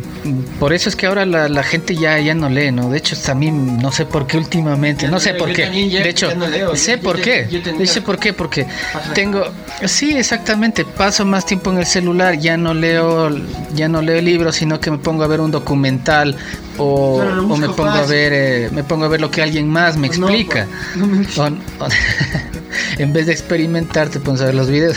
por 0.59 0.73
eso 0.73 0.89
es 0.89 0.97
que 0.97 1.07
ahora 1.07 1.27
la, 1.27 1.47
la 1.51 1.63
gente 1.63 1.95
ya, 1.95 2.19
ya 2.19 2.35
no 2.35 2.49
lee, 2.49 2.73
¿no? 2.73 2.89
De 2.89 2.97
hecho, 2.97 3.15
también 3.15 3.77
no 3.77 3.93
sé 3.93 4.07
por 4.07 4.27
qué 4.27 4.39
últimamente, 4.39 5.05
no 5.05 5.13
no 5.13 5.21
sé 5.21 5.35
por 5.35 5.53
qué. 5.53 5.89
ya- 5.91 6.03
De 6.03 6.09
hecho, 6.09 6.29
ya 6.31 6.35
no 6.35 6.47
leo, 6.47 6.75
sé 6.77 6.93
yo- 6.97 7.03
por 7.03 7.19
yo- 7.19 7.25
qué. 7.25 7.47
yo 7.51 7.63
tenía- 7.63 7.87
Sé 7.87 8.01
por 8.01 8.19
qué, 8.19 8.33
porque 8.33 8.67
tengo, 9.15 9.45
sí, 9.85 10.13
exactamente, 10.13 10.87
paso 10.87 11.27
más 11.27 11.45
tiempo 11.45 11.71
en 11.73 11.79
el 11.79 11.85
celular, 11.87 12.39
ya 12.39 12.57
no 12.57 12.73
leo, 12.73 13.29
ya 13.75 13.87
no 13.89 14.01
leo 14.01 14.23
libros, 14.23 14.57
sino 14.57 14.81
que 14.81 14.91
me 14.91 14.97
pongo 14.99 15.25
a 15.25 15.27
ver 15.27 15.41
un 15.43 15.51
documental 15.51 16.37
o, 16.79 17.19
Claro, 17.21 17.37
lo 17.37 17.43
o 17.53 17.57
me 17.59 17.69
pongo 17.69 17.91
a 17.91 18.07
ver, 18.07 18.33
eh, 18.35 18.69
me 18.73 18.83
pongo 18.83 19.05
a 19.05 19.09
ver 19.09 19.21
lo 19.21 19.31
que 19.31 19.43
alguien 19.43 19.69
más 19.69 19.99
me 19.99 20.07
Pues 20.09 20.19
explica. 20.21 20.67
pues, 20.95 21.37
no 21.37 21.51
me- 21.51 21.59
en 22.99 23.13
vez 23.13 23.27
de 23.27 23.33
experimentar, 23.33 24.09
te 24.09 24.21
pones 24.21 24.41
a 24.41 24.47
ver 24.47 24.55
los 24.55 24.71
videos. 24.71 24.97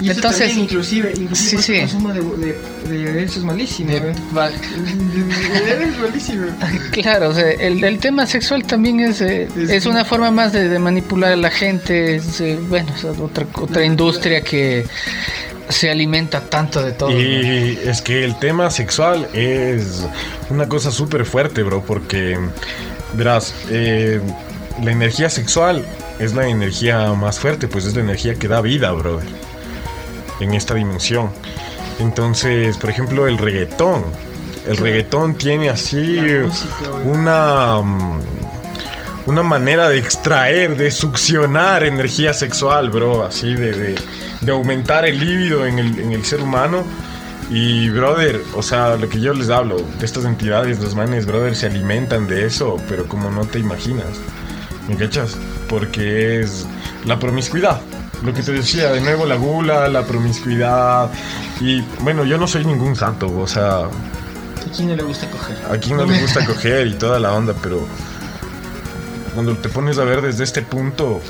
Y 0.00 0.10
eso 0.10 0.18
Entonces- 0.18 0.38
también, 0.48 0.64
inclusive, 0.64 1.12
inclusive 1.16 1.62
Sí, 1.62 1.72
el 1.72 1.88
sí. 1.88 1.94
consumo 1.94 2.12
de, 2.12 2.20
de, 2.88 3.12
de 3.12 3.22
eso 3.24 3.38
es 3.38 3.44
malísimo. 3.44 3.90
De- 3.92 4.00
va- 4.36 4.50
es 4.50 5.98
malísimo. 5.98 6.46
Claro, 6.92 7.30
o 7.30 7.34
sea, 7.34 7.50
el, 7.50 7.82
el 7.82 7.98
tema 7.98 8.26
sexual 8.26 8.64
también 8.64 9.00
es, 9.00 9.20
eh, 9.20 9.48
Es- 9.56 9.70
es 9.70 9.86
una 9.86 10.04
forma 10.04 10.30
más 10.30 10.52
de, 10.52 10.68
de 10.68 10.78
manipular 10.78 11.32
a 11.32 11.36
la 11.36 11.50
gente, 11.50 12.16
es, 12.16 12.40
eh, 12.40 12.58
bueno, 12.68 12.92
es 12.94 13.04
otra, 13.04 13.46
otra 13.54 13.84
industria 13.84 14.40
que 14.42 14.84
se 15.68 15.90
alimenta 15.90 16.40
tanto 16.42 16.82
de 16.82 16.92
todo. 16.92 17.10
¿no? 17.10 17.18
Y 17.20 17.78
es 17.84 18.00
que 18.02 18.24
el 18.24 18.38
tema 18.38 18.70
sexual 18.70 19.26
es 19.32 20.04
una 20.50 20.68
cosa 20.68 20.90
súper 20.92 21.24
fuerte, 21.24 21.62
bro, 21.62 21.82
porque, 21.84 22.38
verás, 23.14 23.52
eh, 23.70 24.20
la 24.82 24.92
energía 24.92 25.28
sexual 25.30 25.84
es 26.18 26.34
la 26.34 26.46
energía 26.48 27.12
más 27.14 27.38
fuerte, 27.40 27.66
pues 27.66 27.84
es 27.84 27.94
la 27.96 28.02
energía 28.02 28.34
que 28.36 28.46
da 28.48 28.60
vida, 28.60 28.92
brother, 28.92 29.26
en 30.40 30.54
esta 30.54 30.74
dimensión. 30.74 31.30
Entonces, 31.98 32.76
por 32.78 32.90
ejemplo, 32.90 33.26
el 33.26 33.38
reggaetón. 33.38 34.04
El 34.66 34.76
reggaetón 34.76 35.34
tiene 35.36 35.68
así 35.70 36.18
una... 37.04 37.80
mm, 37.82 38.20
Una 39.26 39.42
manera 39.42 39.88
de 39.88 39.98
extraer, 39.98 40.76
de 40.76 40.90
succionar 40.92 41.82
energía 41.82 42.32
sexual, 42.32 42.90
bro, 42.90 43.24
así 43.24 43.54
de, 43.54 43.72
de, 43.72 43.94
de 44.40 44.52
aumentar 44.52 45.04
el 45.04 45.18
líbido 45.18 45.66
en 45.66 45.80
el, 45.80 45.98
en 45.98 46.12
el 46.12 46.24
ser 46.24 46.40
humano. 46.42 46.84
Y, 47.50 47.88
brother, 47.90 48.40
o 48.54 48.62
sea, 48.62 48.96
lo 48.96 49.08
que 49.08 49.20
yo 49.20 49.32
les 49.32 49.50
hablo, 49.50 49.76
de 49.98 50.04
estas 50.06 50.24
entidades, 50.26 50.78
los 50.80 50.94
manes, 50.94 51.26
brother, 51.26 51.56
se 51.56 51.66
alimentan 51.66 52.26
de 52.28 52.46
eso, 52.46 52.76
pero 52.88 53.06
como 53.08 53.30
no 53.30 53.44
te 53.46 53.58
imaginas. 53.58 54.06
¿Me 54.88 54.96
cachas? 54.96 55.36
Porque 55.68 56.40
es 56.40 56.64
la 57.04 57.18
promiscuidad. 57.18 57.80
Lo 58.22 58.32
que 58.32 58.42
te 58.42 58.52
decía, 58.52 58.90
de 58.92 59.00
nuevo 59.00 59.26
la 59.26 59.36
gula, 59.36 59.88
la 59.88 60.02
promiscuidad. 60.04 61.10
Y 61.60 61.82
bueno, 62.00 62.24
yo 62.24 62.38
no 62.38 62.46
soy 62.46 62.64
ningún 62.64 62.96
santo, 62.96 63.26
o 63.38 63.46
sea, 63.46 63.80
¿A 63.84 63.88
quién 64.74 64.88
no 64.88 64.96
le 64.96 65.02
gusta 65.04 65.28
coger? 65.30 65.56
a 65.70 65.78
quien 65.78 65.96
no 65.96 66.04
le 66.06 66.20
gusta 66.20 66.44
coger 66.44 66.86
y 66.88 66.94
toda 66.94 67.18
la 67.20 67.32
onda, 67.32 67.54
pero 67.62 67.86
cuando 69.34 69.56
te 69.56 69.68
pones 69.68 69.98
a 69.98 70.04
ver 70.04 70.22
desde 70.22 70.44
este 70.44 70.62
punto, 70.62 71.20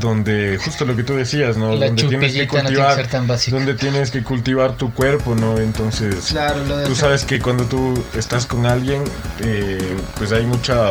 donde 0.00 0.58
justo 0.64 0.84
lo 0.84 0.96
que 0.96 1.02
tú 1.04 1.14
decías, 1.14 1.56
¿no? 1.56 1.74
La 1.74 1.86
donde 1.86 2.02
tienes 2.04 2.32
que 2.32 2.46
chupillita 2.46 2.62
no 2.62 2.68
tiene 2.68 2.68
que 2.68 2.74
cultivar, 2.74 2.94
ser 2.96 3.06
tan 3.08 3.26
básica. 3.26 3.56
donde 3.56 3.74
tienes 3.74 4.10
que 4.10 4.22
cultivar 4.22 4.76
tu 4.76 4.92
cuerpo, 4.92 5.34
¿no? 5.34 5.58
Entonces, 5.58 6.26
Claro, 6.30 6.64
lo 6.64 6.76
de 6.78 6.86
tú 6.86 6.92
hacer- 6.92 7.04
sabes 7.04 7.24
que 7.24 7.40
cuando 7.40 7.64
tú 7.64 8.02
estás 8.16 8.46
con 8.46 8.66
alguien, 8.66 9.02
eh, 9.40 9.96
pues 10.16 10.32
hay 10.32 10.46
mucha 10.46 10.88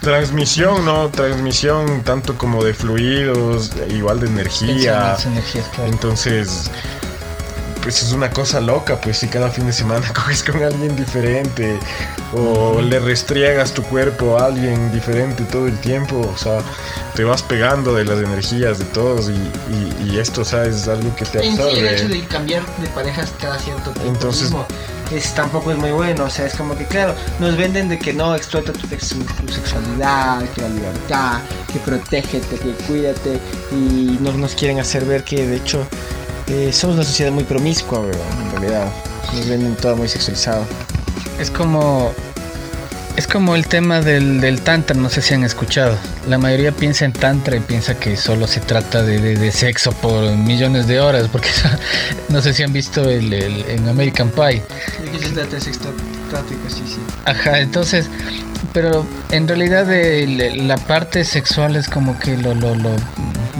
transmisión, 0.00 0.84
¿no? 0.84 1.08
Transmisión 1.10 2.02
tanto 2.02 2.36
como 2.36 2.62
de 2.64 2.74
fluidos, 2.74 3.70
igual 3.90 4.20
de 4.20 4.26
energía. 4.28 5.14
Pensamientos, 5.16 5.26
energías, 5.26 5.66
claro. 5.74 5.90
Entonces, 5.92 6.70
pues 7.82 8.02
es 8.02 8.12
una 8.12 8.28
cosa 8.30 8.60
loca, 8.60 9.00
pues 9.00 9.18
si 9.18 9.28
cada 9.28 9.50
fin 9.50 9.66
de 9.66 9.72
semana 9.72 10.06
coges 10.14 10.42
con 10.42 10.62
alguien 10.62 10.94
diferente 10.96 11.78
o 12.34 12.80
le 12.82 13.00
restriegas 13.00 13.72
tu 13.72 13.82
cuerpo 13.82 14.38
a 14.38 14.46
alguien 14.46 14.92
diferente 14.92 15.44
todo 15.44 15.66
el 15.66 15.78
tiempo, 15.78 16.30
o 16.32 16.36
sea, 16.38 16.58
te 17.14 17.24
vas 17.24 17.42
pegando 17.42 17.94
de 17.94 18.04
las 18.04 18.18
energías 18.18 18.78
de 18.78 18.84
todos 18.86 19.28
y, 19.30 19.32
y- 19.32 20.10
y 20.12 20.18
esto, 20.18 20.42
o 20.42 20.44
sea, 20.44 20.64
es 20.64 20.86
algo 20.88 21.14
que 21.16 21.24
te 21.24 21.38
En 21.44 21.56
sí, 21.56 21.62
el 21.62 21.86
hecho 21.86 21.94
absorbe. 22.04 22.14
de 22.20 22.26
cambiar 22.26 22.62
de 22.76 22.88
parejas 22.88 23.32
cada 23.40 23.58
cierto 23.58 23.90
tiempo 23.92 24.10
Entonces- 24.10 24.42
mismo 24.44 24.66
es, 25.10 25.34
tampoco 25.34 25.72
es 25.72 25.78
muy 25.78 25.90
bueno. 25.90 26.24
O 26.24 26.30
sea, 26.30 26.46
es 26.46 26.54
como 26.54 26.76
que, 26.76 26.84
claro, 26.86 27.14
nos 27.38 27.56
venden 27.56 27.88
de 27.88 27.98
que 27.98 28.12
no, 28.12 28.34
explota 28.34 28.72
tu, 28.72 28.86
sexualidad, 28.88 30.42
que 30.54 30.62
la 30.62 30.68
libertad, 30.68 31.40
que 31.72 31.78
protégete, 31.80 32.58
que 32.58 32.72
cuídate. 32.86 33.40
Y 33.72 34.18
nos, 34.20 34.34
nos 34.36 34.54
quieren 34.54 34.78
hacer 34.78 35.04
ver 35.04 35.24
que, 35.24 35.46
de 35.46 35.56
hecho, 35.56 35.86
eh, 36.46 36.72
somos 36.72 36.96
una 36.96 37.04
sociedad 37.04 37.32
muy 37.32 37.44
promiscua, 37.44 38.00
weón, 38.00 38.14
en 38.44 38.50
realidad. 38.52 38.92
Nos 39.34 39.48
venden 39.48 39.76
todo 39.76 39.96
muy 39.96 40.08
sexualizado. 40.08 40.64
Es 41.38 41.50
como 41.50 42.12
es 43.20 43.26
como 43.26 43.54
el 43.54 43.66
tema 43.66 44.00
del, 44.00 44.40
del 44.40 44.62
tantra, 44.62 44.96
no 44.96 45.10
sé 45.10 45.20
si 45.20 45.34
han 45.34 45.44
escuchado. 45.44 45.94
La 46.26 46.38
mayoría 46.38 46.72
piensa 46.72 47.04
en 47.04 47.12
tantra 47.12 47.54
y 47.54 47.60
piensa 47.60 47.94
que 48.00 48.16
solo 48.16 48.46
se 48.46 48.60
trata 48.60 49.02
de, 49.02 49.52
sexo 49.52 49.92
por 49.92 50.34
millones 50.38 50.86
de 50.86 51.00
horas, 51.00 51.28
porque 51.30 51.50
no 52.30 52.40
sé 52.40 52.54
si 52.54 52.62
han 52.62 52.72
visto 52.72 53.02
el, 53.10 53.30
en 53.34 53.86
American 53.90 54.30
Pie. 54.30 54.62
¿De 55.04 55.10
qué 55.12 55.18
se 55.18 55.32
trata 55.34 55.58
estático? 56.36 56.60
Sí, 56.68 56.82
sí. 56.86 56.98
Ajá, 57.24 57.60
entonces, 57.60 58.08
pero 58.72 59.04
en 59.30 59.48
realidad 59.48 59.86
la 60.56 60.76
parte 60.76 61.24
sexual 61.24 61.76
es 61.76 61.88
como 61.88 62.18
que 62.18 62.36
lo, 62.36 62.54
lo, 62.54 62.74
lo, 62.74 62.90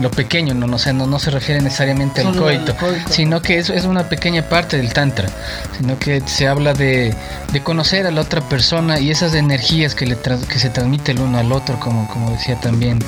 lo 0.01 0.11
pequeño, 0.11 0.53
no, 0.53 0.67
no, 0.67 0.77
sé, 0.79 0.93
no, 0.93 1.05
no 1.05 1.19
se 1.19 1.31
refiere 1.31 1.61
necesariamente 1.61 2.21
al 2.21 2.35
coito, 2.35 2.75
sino 3.09 3.41
que 3.41 3.57
es, 3.59 3.69
es 3.69 3.85
una 3.85 4.07
pequeña 4.09 4.43
parte 4.43 4.77
del 4.77 4.93
tantra, 4.93 5.29
sino 5.77 5.97
que 5.99 6.21
se 6.25 6.47
habla 6.47 6.73
de, 6.73 7.13
de 7.51 7.63
conocer 7.63 8.07
a 8.07 8.11
la 8.11 8.21
otra 8.21 8.41
persona 8.41 8.99
y 8.99 9.11
esas 9.11 9.33
energías 9.35 9.95
que, 9.95 10.05
le 10.05 10.15
tras- 10.15 10.45
que 10.47 10.59
se 10.59 10.69
transmite 10.69 11.11
el 11.11 11.19
uno 11.19 11.37
al 11.39 11.51
otro, 11.51 11.79
como, 11.79 12.07
como 12.07 12.31
decía 12.31 12.55
también 12.59 12.99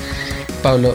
Pablo, 0.62 0.94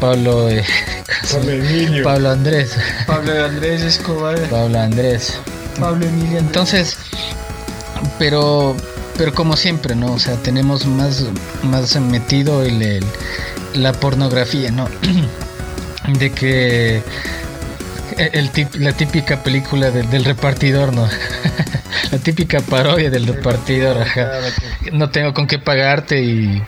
Pablo, 0.00 0.48
eh, 0.48 0.64
Pablo 1.32 1.50
Emilio. 1.52 2.04
Pablo 2.04 2.30
Andrés, 2.30 2.76
Pablo 3.06 3.44
Andrés 3.44 3.82
Escobar. 3.82 4.38
Pablo 4.48 4.78
Andrés. 4.80 5.38
Pablo 5.78 6.04
Emilio 6.06 6.38
Andrés. 6.38 6.42
Entonces, 6.46 6.96
pero 8.18 8.76
pero 9.16 9.34
como 9.34 9.56
siempre, 9.56 9.94
¿no? 9.96 10.12
O 10.12 10.18
sea, 10.20 10.36
tenemos 10.36 10.86
más, 10.86 11.24
más 11.64 11.96
metido 12.00 12.62
el, 12.62 12.80
el- 12.82 13.04
la 13.74 13.92
pornografía, 13.92 14.70
¿no? 14.70 14.88
De 16.18 16.30
que 16.30 17.02
el 18.16 18.50
tip- 18.52 18.74
la 18.76 18.92
típica 18.92 19.42
película 19.42 19.90
del- 19.90 20.08
del 20.10 20.24
repartidor, 20.24 20.92
¿no? 20.92 21.08
la 22.12 22.18
típica 22.18 22.60
parodia 22.60 23.10
del 23.10 23.26
repartidor, 23.26 24.00
ajá. 24.02 24.30
No 24.92 25.10
tengo 25.10 25.34
con 25.34 25.46
qué 25.46 25.58
pagarte 25.58 26.22
y 26.22 26.62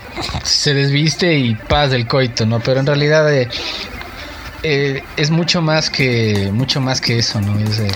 se 0.45 0.75
desviste 0.75 1.39
y 1.39 1.55
paz 1.55 1.91
del 1.93 2.07
coito, 2.09 2.47
¿no? 2.47 2.61
Pero 2.61 2.81
en 2.81 2.87
realidad 2.87 3.33
eh, 3.33 3.49
eh, 4.63 5.03
es 5.17 5.31
mucho 5.31 5.63
más 5.63 5.89
que 5.89 6.51
mucho 6.53 6.81
más 6.81 7.01
que 7.01 7.19
eso, 7.19 7.41
¿no? 7.41 7.59
Es, 7.61 7.79
eh, 7.79 7.91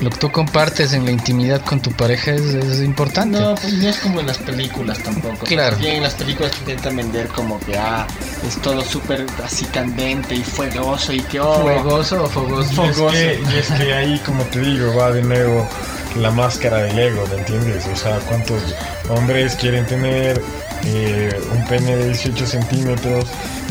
lo 0.00 0.10
que 0.10 0.16
tú 0.16 0.30
compartes 0.30 0.92
en 0.92 1.04
la 1.04 1.10
intimidad 1.10 1.60
con 1.64 1.80
tu 1.80 1.90
pareja 1.92 2.32
es, 2.32 2.42
es 2.42 2.80
importante. 2.80 3.38
No, 3.38 3.54
pues 3.54 3.72
no 3.74 3.88
es 3.88 3.98
como 3.98 4.20
en 4.20 4.26
las 4.26 4.38
películas 4.38 4.98
tampoco. 5.02 5.44
Claro. 5.44 5.76
Bien, 5.76 5.96
en 5.96 6.02
las 6.02 6.14
películas 6.14 6.52
te 6.52 6.58
intentan 6.60 6.96
vender 6.96 7.28
como 7.28 7.60
que 7.60 7.76
ah, 7.76 8.06
es 8.46 8.56
todo 8.62 8.82
súper 8.82 9.26
así 9.44 9.66
candente 9.66 10.34
y 10.34 10.42
fuegoso 10.42 11.12
y 11.12 11.20
que 11.20 11.40
oh, 11.40 11.62
¿Fuegoso 11.62 12.24
o 12.24 12.28
fogoso? 12.28 12.84
Y 12.84 12.88
es, 12.88 12.96
que, 12.96 13.42
y 13.52 13.58
es 13.58 13.68
que 13.68 13.94
ahí, 13.94 14.18
como 14.24 14.42
te 14.44 14.60
digo, 14.60 14.94
va 14.94 15.10
de 15.12 15.22
nuevo 15.22 15.68
la 16.16 16.30
máscara 16.30 16.78
del 16.78 16.98
ego, 16.98 17.24
¿me 17.28 17.38
entiendes? 17.38 17.86
O 17.86 17.96
sea, 17.96 18.18
¿cuántos 18.20 18.62
hombres 19.08 19.54
quieren 19.56 19.86
tener 19.86 20.40
eh, 20.84 21.40
un 21.52 21.64
pene 21.66 21.96
de 21.96 22.06
18 22.06 22.46
centímetros 22.46 23.24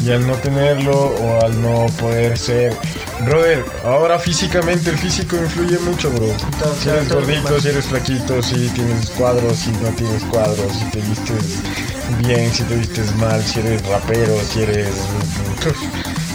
y 0.04 0.12
al 0.12 0.26
no 0.26 0.34
tenerlo 0.36 0.94
o 0.94 1.46
al 1.46 1.62
no 1.62 1.86
poder 2.00 2.38
ser... 2.38 2.76
Brother, 3.26 3.66
ahora 3.84 4.18
físicamente 4.18 4.90
el 4.90 4.98
físico 4.98 5.36
influye 5.36 5.78
mucho, 5.80 6.10
bro. 6.12 6.34
Si 6.82 6.88
eres 6.90 7.10
gordito, 7.10 7.60
si 7.60 7.68
eres 7.68 7.86
flaquito, 7.86 8.42
si 8.42 8.70
tienes 8.70 9.10
cuadros, 9.10 9.58
si 9.58 9.72
no 9.72 9.90
tienes 9.90 10.24
cuadros, 10.26 10.72
si 10.74 10.86
te 10.86 11.02
vistes 11.02 11.60
bien, 12.20 12.54
si 12.54 12.64
te 12.64 12.76
vistes 12.76 13.14
mal, 13.18 13.44
si 13.44 13.60
eres 13.60 13.86
rapero, 13.88 14.40
si 14.52 14.62
eres... 14.62 14.88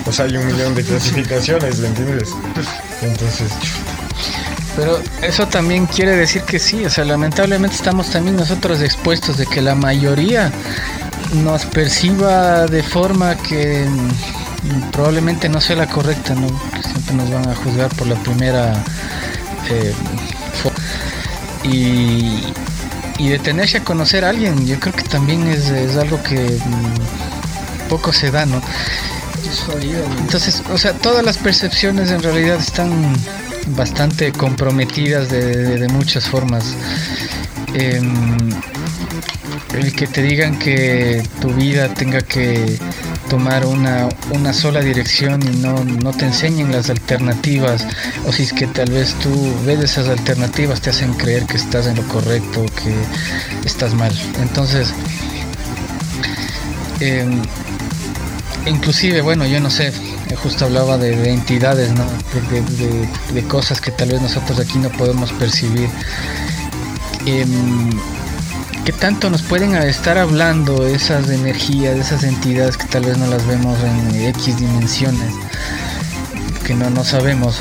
O 0.07 0.13
sea, 0.13 0.27
hay 0.27 0.37
un 0.37 0.47
millón 0.47 0.75
de 0.75 0.85
clasificaciones, 0.85 1.79
¿me 1.79 1.89
entiendes? 1.89 2.31
Entonces, 3.03 3.51
Pero 4.77 5.01
eso 5.23 5.47
también 5.47 5.87
quiere 5.87 6.17
decir 6.17 6.43
que 6.43 6.59
sí, 6.59 6.85
o 6.85 6.91
sea, 6.91 7.05
lamentablemente 7.05 7.77
estamos 7.77 8.11
también 8.11 8.37
nosotros 8.37 8.81
expuestos 8.83 9.37
de 9.37 9.47
que 9.47 9.63
la 9.63 9.75
mayoría 9.75 10.51
nos 11.45 11.65
perciba 11.67 12.67
de 12.67 12.83
forma 12.83 13.37
que 13.37 13.87
probablemente 14.93 15.49
no 15.49 15.61
sea 15.61 15.77
la 15.77 15.87
correcta, 15.87 16.35
¿no? 16.35 16.49
Siempre 16.83 17.15
nos 17.15 17.31
van 17.31 17.49
a 17.49 17.55
juzgar 17.55 17.95
por 17.95 18.09
la 18.09 18.17
primera 18.17 18.83
eh, 19.71 19.95
y, 21.63 22.43
y 23.19 23.29
detenerse 23.29 23.79
a 23.79 23.85
conocer 23.85 24.25
a 24.25 24.31
alguien, 24.31 24.67
yo 24.67 24.79
creo 24.81 24.95
que 24.95 25.05
también 25.05 25.47
es, 25.49 25.69
es 25.69 25.97
algo 25.97 26.23
que 26.23 26.37
mm, 26.37 27.89
poco 27.89 28.13
se 28.13 28.31
da, 28.31 28.45
¿no? 28.45 28.61
Entonces, 30.21 30.63
o 30.73 30.79
sea, 30.79 30.93
todas 30.95 31.25
las 31.25 31.39
percepciones 31.39 32.11
en 32.11 32.23
realidad 32.23 32.59
están 32.59 32.91
bastante 33.69 34.33
comprometidas 34.33 35.31
de, 35.31 35.79
de- 35.79 35.89
muchas 35.89 36.27
formas. 36.29 36.65
Em, 37.75 38.51
el 39.75 39.93
que 39.95 40.07
te 40.07 40.23
digan 40.23 40.59
que 40.59 41.23
tu 41.41 41.53
vida 41.55 41.89
tenga 41.93 42.21
que 42.23 42.79
tomar 43.29 43.67
una, 43.67 44.09
una 44.31 44.53
sola 44.53 44.81
dirección 44.81 45.41
y 45.43 45.57
no, 45.57 45.85
no 45.85 46.13
te 46.13 46.27
enseñen 46.27 46.71
las 46.73 46.91
alternativas, 46.91 47.85
o 48.27 48.33
si 48.33 48.45
es 48.45 48.53
que 48.53 48.67
tal 48.69 48.91
vez 48.91 49.15
tú 49.15 49.31
ves 49.67 49.81
esas 49.81 50.09
alternativas, 50.09 50.81
te 50.81 50.91
hacen 50.91 51.13
creer 51.15 51.45
que 51.47 51.57
estás 51.57 51.87
en 51.87 51.97
lo 51.97 52.07
correcto, 52.09 52.65
que 52.83 52.95
estás 53.67 53.95
mal. 53.95 54.13
Entonces, 54.41 54.93
em, 57.01 57.43
inclusive, 58.67 59.21
bueno, 59.21 59.47
yo 59.47 59.61
no 59.61 59.71
sé, 59.71 59.89
eh, 59.89 60.37
justo 60.37 60.65
hablaba 60.65 60.99
de, 60.99 61.17
de 61.17 61.33
entidades, 61.33 61.93
¿no? 61.93 62.05
De 63.33 63.43
cosas 63.45 63.81
que 63.81 63.91
tal 63.91 64.11
vez 64.11 64.23
nosotros 64.23 64.59
aquí 64.59 64.79
no 64.79 64.91
podemos 64.91 65.33
percibir. 65.33 65.89
Em, 67.27 67.91
¿Qué 68.85 68.93
tanto 68.93 69.31
nos 69.31 69.41
pueden 69.41 69.75
estar 69.77 70.19
hablando 70.19 70.87
esas 70.87 71.31
energías, 71.31 71.97
esas 71.97 72.23
entidades 72.23 72.77
que 72.77 72.87
tal 72.87 73.05
vez 73.05 73.17
no 73.17 73.27
las 73.27 73.47
vemos 73.47 73.79
en 73.83 74.15
X 74.27 74.59
dimensiones? 74.59 75.33
Que 76.67 76.75
no, 76.75 76.91
no 76.91 77.03
sabemos. 77.03 77.61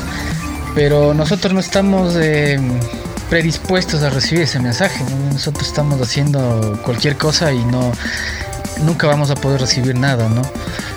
Pero 0.74 1.14
nosotros 1.14 1.54
no 1.54 1.60
estamos 1.60 2.14
em, 2.16 2.78
predispuestos 3.30 4.02
a 4.02 4.10
recibir 4.10 4.44
ese 4.44 4.58
mensaje. 4.60 5.02
¿no? 5.04 5.32
Nosotros 5.32 5.66
estamos 5.66 5.98
haciendo 6.00 6.78
cualquier 6.84 7.16
cosa 7.16 7.52
y 7.52 7.64
no 7.64 7.92
nunca 8.82 9.06
vamos 9.06 9.30
a 9.30 9.34
poder 9.34 9.60
recibir 9.60 9.96
nada, 9.96 10.28
¿no? 10.28 10.42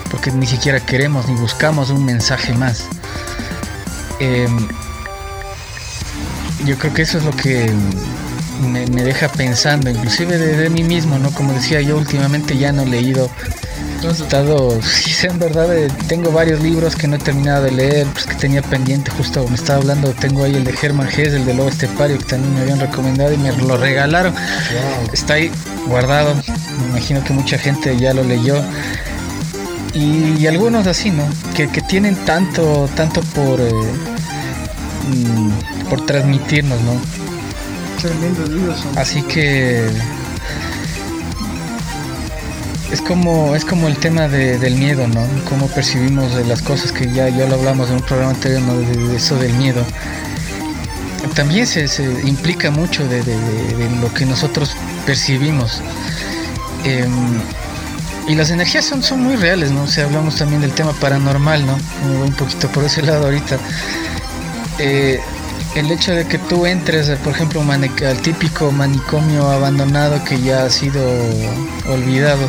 Porque 0.09 0.31
ni 0.31 0.45
siquiera 0.45 0.79
queremos 0.79 1.27
ni 1.27 1.35
buscamos 1.35 1.89
un 1.89 2.05
mensaje 2.05 2.53
más. 2.53 2.85
Em, 4.19 4.67
yo 6.65 6.77
creo 6.77 6.93
que 6.93 7.03
eso 7.03 7.17
es 7.17 7.23
lo 7.23 7.31
que 7.31 7.71
me, 8.61 8.87
me 8.87 9.03
deja 9.03 9.29
pensando, 9.29 9.89
inclusive 9.89 10.37
de, 10.37 10.57
de 10.57 10.69
mí 10.69 10.83
mismo, 10.83 11.19
¿no? 11.19 11.31
Como 11.31 11.53
decía 11.53 11.81
yo, 11.81 11.97
últimamente 11.97 12.57
ya 12.57 12.71
no 12.71 12.83
he 12.83 12.87
leído. 12.87 13.29
He 14.03 14.07
estado, 14.07 14.79
sí, 14.83 15.11
sé, 15.11 15.27
en 15.27 15.39
verdad, 15.39 15.75
eh, 15.75 15.87
tengo 16.07 16.31
varios 16.31 16.61
libros 16.61 16.95
que 16.95 17.07
no 17.07 17.15
he 17.15 17.19
terminado 17.19 17.63
de 17.63 17.71
leer, 17.71 18.07
pues 18.13 18.25
que 18.25 18.35
tenía 18.35 18.61
pendiente, 18.61 19.11
justo 19.11 19.47
me 19.47 19.55
estaba 19.55 19.79
hablando, 19.79 20.11
tengo 20.11 20.43
ahí 20.43 20.55
el 20.55 20.63
de 20.63 20.75
Herman 20.79 21.07
Hesse, 21.07 21.33
el 21.33 21.45
de 21.45 21.53
Lobo 21.53 21.69
Estepario, 21.69 22.17
que 22.17 22.25
también 22.25 22.53
me 22.53 22.61
habían 22.61 22.79
recomendado 22.79 23.33
y 23.33 23.37
me 23.37 23.51
lo 23.53 23.77
regalaron. 23.77 24.33
Está 25.11 25.35
ahí 25.35 25.51
guardado, 25.87 26.35
me 26.35 26.89
imagino 26.89 27.23
que 27.23 27.33
mucha 27.33 27.57
gente 27.57 27.97
ya 27.97 28.13
lo 28.13 28.23
leyó. 28.23 28.63
Y, 29.97 30.35
y 30.39 30.47
algunos 30.47 30.85
así, 30.85 31.09
¿no? 31.09 31.23
Que, 31.55 31.67
que 31.69 31.81
tienen 31.81 32.15
tanto, 32.25 32.87
tanto 32.95 33.21
por, 33.21 33.59
eh, 33.59 33.71
mm, 35.09 35.87
por 35.89 36.05
transmitirnos, 36.05 36.79
¿no? 36.81 36.93
Así 38.95 39.23
que 39.23 39.87
es 42.91 43.01
como 43.01 43.55
es 43.55 43.65
como 43.65 43.87
el 43.87 43.97
tema 43.97 44.27
de- 44.27 44.57
del 44.59 44.75
miedo, 44.75 45.07
¿no? 45.07 45.21
Cómo 45.49 45.67
percibimos 45.67 46.31
las 46.47 46.61
cosas 46.61 46.91
que 46.91 47.11
ya 47.11 47.27
ya 47.29 47.47
lo 47.47 47.55
hablamos 47.55 47.89
en 47.89 47.95
un 47.95 48.01
programa 48.03 48.31
anterior, 48.31 48.61
¿no? 48.61 48.77
De, 48.77 48.85
de 49.09 49.15
eso 49.17 49.35
del 49.37 49.53
miedo. 49.53 49.83
También 51.35 51.67
se, 51.67 51.87
se 51.87 52.03
implica 52.25 52.71
mucho 52.71 53.03
de, 53.07 53.21
de- 53.23 53.35
de- 53.39 53.75
de 53.75 53.95
lo 54.01 54.13
que 54.13 54.25
nosotros 54.25 54.75
percibimos. 55.05 55.81
Em, 56.83 57.41
y 58.27 58.35
las 58.35 58.51
energías 58.51 58.85
son, 58.85 59.01
son 59.01 59.21
muy 59.23 59.35
reales, 59.35 59.71
¿no? 59.71 59.83
O 59.83 59.87
sea, 59.87 60.05
hablamos 60.05 60.35
también 60.35 60.61
del 60.61 60.73
tema 60.73 60.91
paranormal, 60.93 61.65
¿no? 61.65 61.77
Me 62.05 62.17
voy 62.17 62.27
un 62.27 62.35
poquito 62.35 62.67
por 62.69 62.83
ese 62.83 63.01
lado 63.01 63.25
ahorita. 63.25 63.57
Eh, 64.79 65.19
el 65.75 65.91
hecho 65.91 66.11
de 66.13 66.25
que 66.25 66.37
tú 66.37 66.65
entres, 66.65 67.09
por 67.19 67.33
ejemplo, 67.33 67.61
al 67.61 68.21
típico 68.21 68.71
manicomio 68.71 69.49
abandonado 69.49 70.23
que 70.23 70.41
ya 70.41 70.63
ha 70.63 70.69
sido 70.69 71.01
olvidado, 71.87 72.47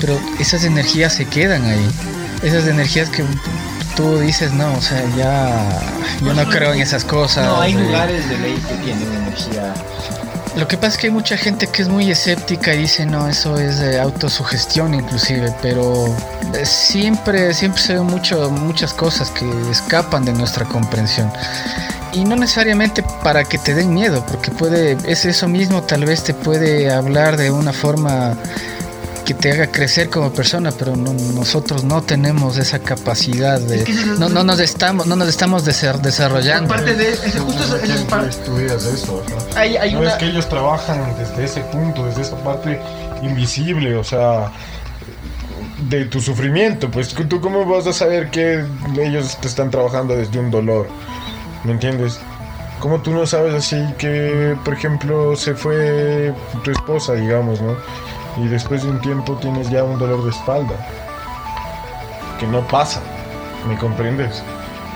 pero 0.00 0.18
esas 0.38 0.64
energías 0.64 1.14
se 1.14 1.26
quedan 1.26 1.64
ahí. 1.64 1.90
Esas 2.42 2.66
energías 2.66 3.10
que 3.10 3.24
tú 3.96 4.18
dices, 4.18 4.52
no, 4.52 4.72
o 4.74 4.80
sea, 4.80 5.02
ya 5.16 5.80
yo 6.22 6.32
no 6.32 6.48
creo 6.48 6.72
en 6.72 6.80
esas 6.80 7.04
cosas. 7.04 7.46
No, 7.46 7.60
hay 7.60 7.72
eh, 7.72 7.80
lugares 7.80 8.28
de 8.28 8.38
ley 8.38 8.54
que 8.68 8.74
tienen 8.76 9.12
energía. 9.14 9.74
Lo 10.56 10.68
que 10.68 10.76
pasa 10.76 10.88
es 10.88 10.98
que 10.98 11.06
hay 11.08 11.12
mucha 11.12 11.36
gente 11.36 11.66
que 11.66 11.82
es 11.82 11.88
muy 11.88 12.10
escéptica 12.10 12.74
y 12.74 12.82
dice, 12.82 13.04
no, 13.06 13.28
eso 13.28 13.58
es 13.58 13.80
de 13.80 13.98
autosugestión 13.98 14.94
inclusive, 14.94 15.52
pero 15.60 16.06
eh, 16.54 16.64
siempre, 16.64 17.52
siempre 17.52 17.82
se 17.82 17.94
ven 17.94 18.04
mucho, 18.04 18.50
muchas 18.50 18.94
cosas 18.94 19.30
que 19.30 19.44
escapan 19.70 20.24
de 20.24 20.32
nuestra 20.32 20.64
comprensión. 20.64 21.30
Y 22.12 22.24
no 22.24 22.36
necesariamente 22.36 23.02
para 23.24 23.42
que 23.42 23.58
te 23.58 23.74
den 23.74 23.92
miedo, 23.92 24.24
porque 24.30 24.52
puede, 24.52 24.96
es 25.04 25.24
eso 25.24 25.48
mismo, 25.48 25.82
tal 25.82 26.04
vez 26.04 26.22
te 26.22 26.34
puede 26.34 26.92
hablar 26.92 27.36
de 27.36 27.50
una 27.50 27.72
forma 27.72 28.36
que 29.24 29.34
te 29.34 29.52
haga 29.52 29.66
crecer 29.72 30.10
como 30.10 30.32
persona, 30.32 30.70
pero 30.78 30.94
no- 30.96 31.12
nosotros 31.12 31.82
no 31.84 32.02
tenemos 32.02 32.56
esa 32.58 32.78
capacidad 32.78 33.58
de, 33.60 33.76
Es 33.78 33.84
que 33.84 33.92
es 33.92 34.06
no, 34.06 34.28
no 34.28 34.44
nos 34.44 34.60
estamos, 34.60 35.06
no 35.06 35.16
nos 35.16 35.28
estamos 35.28 35.66
desa- 35.66 35.98
desarrollando. 36.00 36.72
Aparte 36.72 36.94
de 36.94 37.10
ese, 37.12 37.38
justo 37.38 37.62
eso, 37.64 37.76
esa 37.76 37.94
es 37.94 38.00
par- 38.02 38.24
estudias 38.28 38.84
eso, 38.84 39.22
ajá. 39.26 39.60
hay, 39.60 39.76
hay 39.76 39.92
No 39.94 40.00
una. 40.00 40.10
es 40.10 40.14
que 40.16 40.26
ellos 40.26 40.48
trabajan 40.48 41.14
desde 41.18 41.44
ese 41.44 41.60
punto, 41.62 42.04
desde 42.06 42.22
esa 42.22 42.36
parte 42.44 42.78
invisible, 43.22 43.96
o 43.96 44.04
sea, 44.04 44.52
de 45.88 46.04
tu 46.06 46.20
sufrimiento. 46.20 46.90
Pues 46.90 47.08
tú 47.08 47.40
cómo 47.40 47.64
vas 47.66 47.86
a 47.86 47.92
saber 47.92 48.30
que 48.30 48.64
ellos 49.00 49.38
te 49.40 49.48
están 49.48 49.70
trabajando 49.70 50.14
desde 50.16 50.38
un 50.38 50.50
dolor, 50.50 50.88
¿me 51.64 51.72
entiendes? 51.72 52.18
¿Cómo 52.80 53.00
tú 53.00 53.12
no 53.12 53.26
sabes 53.26 53.54
así 53.54 53.82
que, 53.96 54.56
por 54.64 54.74
ejemplo, 54.74 55.34
se 55.36 55.54
fue 55.54 56.34
tu 56.62 56.70
esposa, 56.70 57.14
digamos, 57.14 57.60
¿no? 57.62 57.74
Y 58.36 58.48
después 58.48 58.82
de 58.82 58.90
un 58.90 59.00
tiempo 59.00 59.36
tienes 59.36 59.70
ya 59.70 59.84
un 59.84 59.98
dolor 59.98 60.24
de 60.24 60.30
espalda, 60.30 60.74
que 62.38 62.46
no 62.46 62.66
pasa, 62.66 63.00
¿me 63.68 63.76
comprendes? 63.76 64.42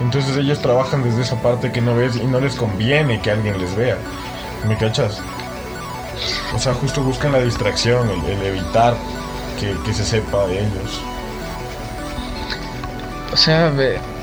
Entonces 0.01 0.37
ellos 0.37 0.59
trabajan 0.59 1.03
desde 1.03 1.21
esa 1.21 1.35
parte 1.35 1.71
que 1.71 1.81
no 1.81 1.95
ves 1.95 2.15
y 2.15 2.25
no 2.25 2.39
les 2.39 2.55
conviene 2.55 3.21
que 3.21 3.31
alguien 3.31 3.59
les 3.59 3.75
vea. 3.75 3.97
¿Me 4.67 4.77
cachas? 4.77 5.21
O 6.55 6.59
sea, 6.59 6.73
justo 6.73 7.01
buscan 7.01 7.31
la 7.31 7.39
distracción, 7.39 8.09
el, 8.09 8.43
evitar 8.43 8.95
que, 9.59 9.75
que 9.85 9.93
se 9.93 10.03
sepa 10.03 10.47
de 10.47 10.59
ellos. 10.59 11.01
O 13.31 13.37
sea, 13.37 13.71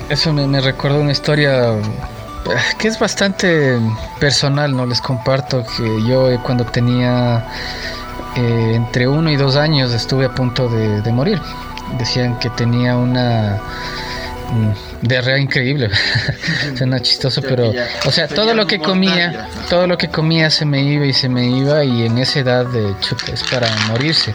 eso 0.09 0.33
me, 0.33 0.47
me 0.47 0.61
recuerda 0.61 0.99
una 0.99 1.13
historia 1.13 1.75
eh, 1.75 1.83
que 2.79 2.89
es 2.89 2.99
bastante 2.99 3.79
personal, 4.19 4.77
¿no? 4.77 4.87
Les 4.87 5.01
comparto 5.01 5.65
que 5.65 6.03
yo 6.07 6.31
eh, 6.31 6.41
cuando 6.43 6.65
tenía 6.65 7.47
eh, 8.37 8.75
entre 8.75 9.09
uno 9.09 9.31
y 9.31 9.37
dos 9.37 9.57
años 9.57 9.93
estuve 9.93 10.27
a 10.27 10.35
punto 10.35 10.69
de, 10.69 11.01
de 11.03 11.13
morir. 11.13 11.41
Decían 11.99 12.39
que 12.39 12.51
tenía 12.51 12.97
una 12.97 13.61
mm, 14.51 15.07
diarrea 15.07 15.39
increíble. 15.39 15.91
Suena 16.77 17.01
chistoso, 17.01 17.43
pero... 17.43 17.73
O 18.05 18.11
sea, 18.11 18.29
todo 18.29 18.55
lo 18.55 18.67
que 18.67 18.79
comía, 18.79 19.49
todo 19.69 19.87
lo 19.87 19.97
que 19.97 20.09
comía 20.09 20.51
se 20.51 20.65
me 20.65 20.83
iba 20.83 21.07
y 21.07 21.13
se 21.13 21.29
me 21.29 21.47
iba 21.49 21.85
y 21.85 22.07
en 22.07 22.19
esa 22.19 22.41
edad 22.41 22.67
de 22.67 22.95
chuta 23.01 23.33
es 23.33 23.43
para 23.45 23.69
morirse. 23.89 24.35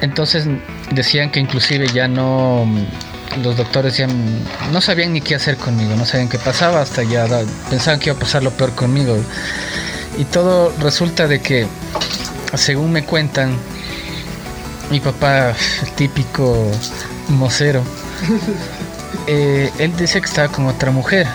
Entonces 0.00 0.46
decían 0.92 1.30
que 1.30 1.40
inclusive 1.40 1.88
ya 1.88 2.06
no, 2.06 2.66
los 3.42 3.56
doctores 3.56 3.96
ya 3.96 4.06
no 4.72 4.80
sabían 4.80 5.12
ni 5.12 5.20
qué 5.20 5.34
hacer 5.34 5.56
conmigo, 5.56 5.94
no 5.96 6.06
sabían 6.06 6.28
qué 6.28 6.38
pasaba, 6.38 6.80
hasta 6.80 7.02
ya 7.02 7.26
pensaban 7.68 7.98
que 8.00 8.10
iba 8.10 8.16
a 8.16 8.20
pasar 8.20 8.42
lo 8.42 8.50
peor 8.50 8.74
conmigo. 8.74 9.16
Y 10.18 10.24
todo 10.24 10.72
resulta 10.80 11.28
de 11.28 11.40
que, 11.40 11.66
según 12.54 12.92
me 12.92 13.04
cuentan, 13.04 13.56
mi 14.90 15.00
papá, 15.00 15.50
el 15.82 15.92
típico 15.96 16.70
mocero, 17.28 17.82
eh, 19.26 19.70
él 19.78 19.96
dice 19.96 20.20
que 20.20 20.26
estaba 20.26 20.48
con 20.48 20.66
otra 20.66 20.90
mujer. 20.90 21.26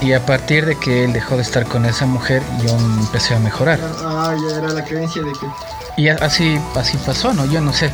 Y 0.00 0.12
a 0.14 0.26
partir 0.26 0.66
de 0.66 0.76
que 0.76 1.04
él 1.04 1.12
dejó 1.12 1.36
de 1.36 1.42
estar 1.42 1.64
con 1.64 1.86
esa 1.86 2.06
mujer, 2.06 2.42
yo 2.64 2.76
empecé 2.76 3.34
a 3.34 3.38
mejorar. 3.38 3.78
Ah, 4.00 4.34
ya 4.48 4.56
era 4.56 4.68
la 4.68 4.84
creencia 4.84 5.22
de 5.22 5.30
que, 5.32 5.46
Y 5.96 6.08
así, 6.08 6.58
así 6.74 6.98
pasó, 7.06 7.32
¿no? 7.32 7.46
Yo 7.46 7.60
no 7.60 7.72
sé. 7.72 7.92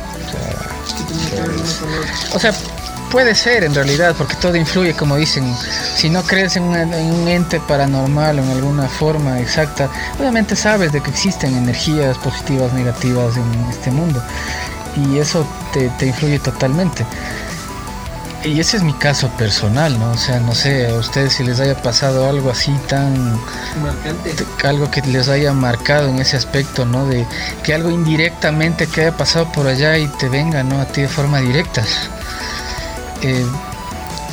O 2.33 2.39
sea. 2.39 2.51
O 2.51 2.53
sea, 2.53 2.53
puede 3.11 3.35
ser 3.35 3.63
en 3.63 3.73
realidad, 3.75 4.15
porque 4.17 4.35
todo 4.35 4.55
influye, 4.55 4.93
como 4.95 5.15
dicen. 5.15 5.53
Si 5.95 6.09
no 6.09 6.23
crees 6.23 6.55
en, 6.55 6.63
una- 6.63 6.83
en 6.83 7.11
un 7.13 7.27
ente 7.27 7.59
paranormal 7.59 8.39
o 8.39 8.43
en 8.43 8.49
alguna 8.51 8.87
forma 8.87 9.39
exacta, 9.39 9.89
obviamente 10.19 10.55
sabes 10.55 10.91
de 10.91 11.01
que 11.01 11.09
existen 11.09 11.55
energías 11.55 12.17
positivas, 12.19 12.71
negativas 12.73 13.35
en 13.37 13.69
este 13.69 13.91
mundo. 13.91 14.21
Y 14.95 15.17
eso 15.19 15.45
te, 15.73 15.89
te 15.99 16.07
influye 16.07 16.39
totalmente. 16.39 17.05
Y 18.43 18.57
ese 18.61 18.77
es 18.77 18.83
mi 18.83 18.93
caso 18.93 19.27
personal, 19.37 19.99
¿no? 19.99 20.11
O 20.11 20.17
sea, 20.17 20.39
no 20.39 20.55
sé, 20.55 20.87
a 20.89 20.93
ustedes 20.95 21.33
si 21.33 21.43
les 21.43 21.59
haya 21.59 21.75
pasado 21.81 22.29
algo 22.29 22.49
así 22.49 22.71
tan 22.87 23.33
Marcante. 23.83 24.31
te- 24.33 24.67
algo 24.67 24.89
que 24.89 25.01
les 25.01 25.27
haya 25.27 25.51
marcado 25.51 26.07
en 26.07 26.19
ese 26.19 26.37
aspecto, 26.37 26.85
¿no? 26.85 27.05
De 27.05 27.25
que 27.63 27.73
algo 27.73 27.89
indirectamente 27.89 28.87
que 28.87 29.01
haya 29.01 29.17
pasado 29.17 29.51
por 29.51 29.67
allá 29.67 29.97
y 29.97 30.07
te 30.07 30.29
venga, 30.29 30.63
¿no? 30.63 30.79
A 30.79 30.85
ti 30.85 31.01
de 31.01 31.09
forma 31.09 31.39
directa. 31.41 31.83
Eh, 33.21 33.45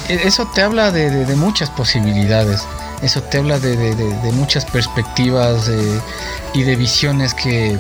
eso 0.09 0.47
te 0.55 0.63
habla 0.63 0.91
de, 0.93 1.27
muchas 1.37 1.71
posibilidades. 1.71 2.67
Eso 3.03 3.23
te 3.23 3.39
habla 3.39 3.59
de, 3.59 4.31
muchas 4.33 4.65
perspectivas 4.65 5.71
y 6.55 6.63
de 6.63 6.77
visiones 6.77 7.35
que, 7.35 7.79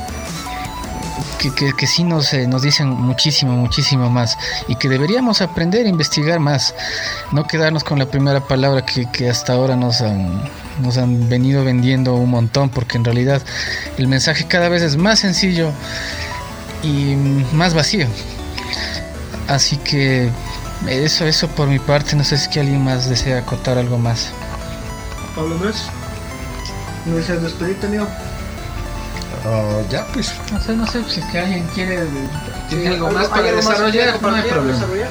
que, 1.51 1.87
sí 1.87 2.05
nos, 2.05 2.33
eh, 2.33 2.47
nos 2.47 2.63
dicen 2.63 2.89
muchísimo, 2.89 3.53
muchísimo 3.53 4.11
más. 4.11 4.37
Y 4.69 4.77
que 4.77 4.89
deberíamos 4.89 5.41
aprender 5.41 5.87
a 5.87 5.89
investigar 5.89 6.41
más. 6.41 6.75
No 7.33 7.47
quedarnos 7.47 7.85
con 7.85 7.99
la 7.99 8.07
primera 8.07 8.41
palabra 8.41 8.85
que, 8.85 9.29
hasta 9.29 9.53
ahora 9.53 9.77
nos 9.77 10.01
han, 10.01 11.29
venido 11.29 11.65
vendiendo 11.65 12.15
un 12.15 12.31
montón. 12.31 12.71
Porque 12.71 12.97
en 12.97 13.05
realidad 13.05 13.43
el 13.99 14.09
mensaje 14.09 14.47
cada 14.47 14.69
vez 14.69 14.83
es 14.83 14.97
más 14.97 15.21
sencillo 15.21 15.71
y 16.83 17.17
más 17.53 17.75
vacío. 17.75 18.07
Así 19.49 19.77
que 19.77 20.31
eso, 20.89 21.25
eso 21.27 21.49
por 21.49 21.69
mi 21.69 21.79
parte. 21.79 22.17
No 22.17 22.25
sé 22.25 22.37
si 22.37 22.45
es 22.45 22.49
que 22.49 22.61
alguien 22.61 22.85
más 22.85 23.09
desea 23.09 23.39
acotar 23.39 23.79
algo 23.79 23.99
más. 23.99 24.29
Pablo 25.35 25.55
Andrés. 25.57 25.85
¿No 27.07 27.17
deseas 27.17 27.43
despedirte, 27.43 27.87
amigo? 27.87 28.07
Ah, 29.45 29.81
ya, 29.91 30.07
pues. 30.13 30.33
No 30.53 30.61
sé, 30.61 30.77
no 30.77 30.87
sé 30.87 31.05
si 31.09 31.21
es 31.21 31.27
que 31.27 31.39
alguien 31.39 31.67
quiere 31.75 32.01
¿Hay 32.71 32.87
algo 32.87 33.11
más 33.11 33.29
que 33.29 33.41
quieras 33.43 34.17
compartir, 34.19 34.53
desarrollar? 34.63 35.11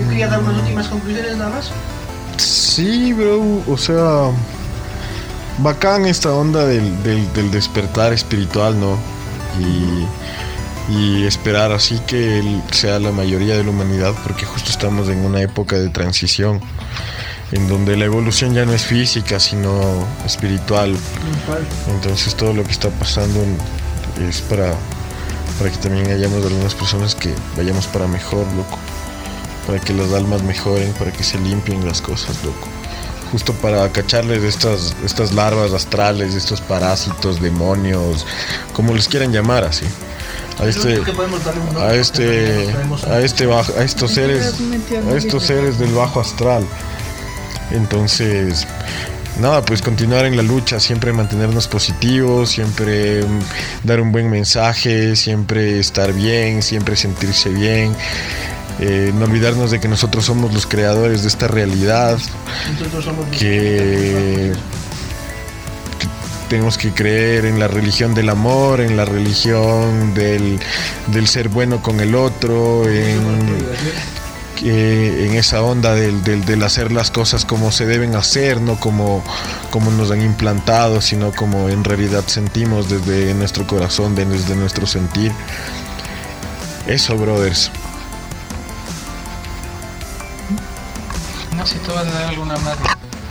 Yo 0.00 0.08
quería 0.08 0.26
dar 0.28 0.40
unas 0.40 0.56
últimas 0.58 0.88
conclusiones 0.88 1.36
nada 1.36 1.50
más. 1.50 1.70
Sí, 2.38 3.12
bro. 3.12 3.62
O 3.68 3.76
sea, 3.78 4.30
bacán 5.58 6.06
esta 6.06 6.32
onda 6.32 6.66
del, 6.66 7.00
del- 7.04 7.32
del 7.32 7.50
despertar 7.52 8.12
espiritual, 8.12 8.78
¿no? 8.80 8.96
Y, 9.60 10.04
y 10.88 11.24
esperar 11.24 11.72
así 11.72 11.98
que 12.06 12.38
él 12.38 12.62
sea 12.70 12.98
la 12.98 13.10
mayoría 13.10 13.56
de 13.56 13.64
la 13.64 13.70
humanidad, 13.70 14.14
porque 14.22 14.44
justo 14.44 14.70
estamos 14.70 15.08
en 15.08 15.18
una 15.18 15.40
época 15.40 15.76
de 15.76 15.88
transición, 15.88 16.60
en 17.52 17.68
donde 17.68 17.96
la 17.96 18.04
evolución 18.04 18.54
ya 18.54 18.64
no 18.64 18.72
es 18.72 18.84
física, 18.84 19.40
sino 19.40 20.06
espiritual. 20.26 20.94
Entonces 21.88 22.34
todo 22.34 22.52
lo 22.52 22.64
que 22.64 22.72
está 22.72 22.90
pasando 22.90 23.40
es 24.28 24.42
para, 24.42 24.74
para 25.58 25.70
que 25.70 25.76
también 25.78 26.10
hayamos 26.10 26.44
algunas 26.44 26.74
personas 26.74 27.14
que 27.14 27.32
vayamos 27.56 27.86
para 27.86 28.06
mejor, 28.06 28.46
loco. 28.54 28.78
Para 29.66 29.78
que 29.78 29.94
las 29.94 30.12
almas 30.12 30.42
mejoren, 30.42 30.92
para 30.92 31.10
que 31.10 31.24
se 31.24 31.38
limpien 31.38 31.86
las 31.86 32.02
cosas, 32.02 32.44
loco. 32.44 32.68
Justo 33.32 33.54
para 33.54 33.90
cacharles 33.90 34.44
estas, 34.44 34.94
estas 35.04 35.32
larvas 35.32 35.72
astrales, 35.72 36.34
estos 36.34 36.60
parásitos, 36.60 37.40
demonios, 37.40 38.26
como 38.74 38.94
les 38.94 39.08
quieran 39.08 39.32
llamar 39.32 39.64
así. 39.64 39.86
A 40.60 40.66
este, 40.66 41.02
a 41.78 41.94
este, 41.94 42.74
a 43.08 43.20
este 43.20 43.46
bajo, 43.46 43.72
a 43.76 43.82
estos 43.82 44.12
seres, 44.12 44.54
a 45.10 45.16
estos 45.16 45.42
seres 45.44 45.78
del 45.78 45.92
bajo 45.92 46.20
astral. 46.20 46.64
Entonces, 47.70 48.66
nada, 49.40 49.62
pues 49.64 49.82
continuar 49.82 50.24
en 50.26 50.36
la 50.36 50.42
lucha, 50.42 50.78
siempre 50.78 51.12
mantenernos 51.12 51.66
positivos, 51.66 52.50
siempre 52.50 53.22
mm, 53.24 53.40
dar 53.82 54.00
un 54.00 54.12
buen 54.12 54.30
mensaje, 54.30 55.16
siempre 55.16 55.80
estar 55.80 56.12
bien, 56.12 56.62
siempre 56.62 56.94
sentirse 56.96 57.48
bien. 57.50 57.96
eh, 58.80 59.12
no 59.14 59.24
olvidarnos 59.26 59.70
de 59.70 59.80
que 59.80 59.88
nosotros 59.88 60.24
somos 60.24 60.52
los 60.52 60.66
creadores 60.66 61.22
de 61.22 61.28
esta 61.28 61.46
realidad, 61.48 62.18
Nosotros 62.72 63.04
somos 63.04 63.28
los 63.28 63.36
que, 63.38 64.52
que 64.52 64.52
tenemos 66.48 66.78
que 66.78 66.92
creer 66.92 67.44
en 67.46 67.58
la 67.58 67.68
religión 67.68 68.14
del 68.14 68.28
amor, 68.28 68.80
en 68.80 68.96
la 68.96 69.04
religión 69.04 70.14
del, 70.14 70.60
del 71.08 71.26
ser 71.28 71.48
bueno 71.48 71.82
con 71.82 72.00
el 72.00 72.14
otro, 72.14 72.88
en, 72.88 73.64
que 74.58 75.26
en 75.26 75.34
esa 75.34 75.62
onda 75.62 75.94
del, 75.94 76.22
del- 76.22 76.44
del 76.44 76.62
hacer 76.62 76.92
las 76.92 77.10
cosas 77.10 77.44
como 77.44 77.72
se 77.72 77.86
deben 77.86 78.14
hacer, 78.14 78.60
no 78.60 78.78
como, 78.78 79.24
como 79.70 79.90
nos 79.90 80.10
han 80.10 80.22
implantado, 80.22 81.00
sino 81.00 81.32
como 81.32 81.68
en 81.68 81.82
realidad 81.84 82.24
sentimos 82.26 82.88
desde 82.88 83.34
nuestro 83.34 83.66
corazón, 83.66 84.14
de- 84.14 84.26
desde 84.26 84.54
nuestro 84.54 84.86
sentir. 84.86 85.32
Eso, 86.86 87.16
brothers. 87.16 87.70
No 91.56 91.66
sé 91.66 91.74
si 91.74 91.78
tú 91.80 91.92
vas 91.94 92.06
a 92.06 92.10
dar 92.10 92.24
alguna 92.28 92.56
más. 92.58 92.76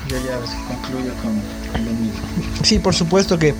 Yo 0.08 0.18
ya 0.18 0.38
concluyo 0.68 1.14
con 1.22 1.36
lo 1.86 1.92
mismo. 1.92 2.22
Sí, 2.64 2.80
por 2.80 2.96
supuesto 2.96 3.38
que, 3.38 3.54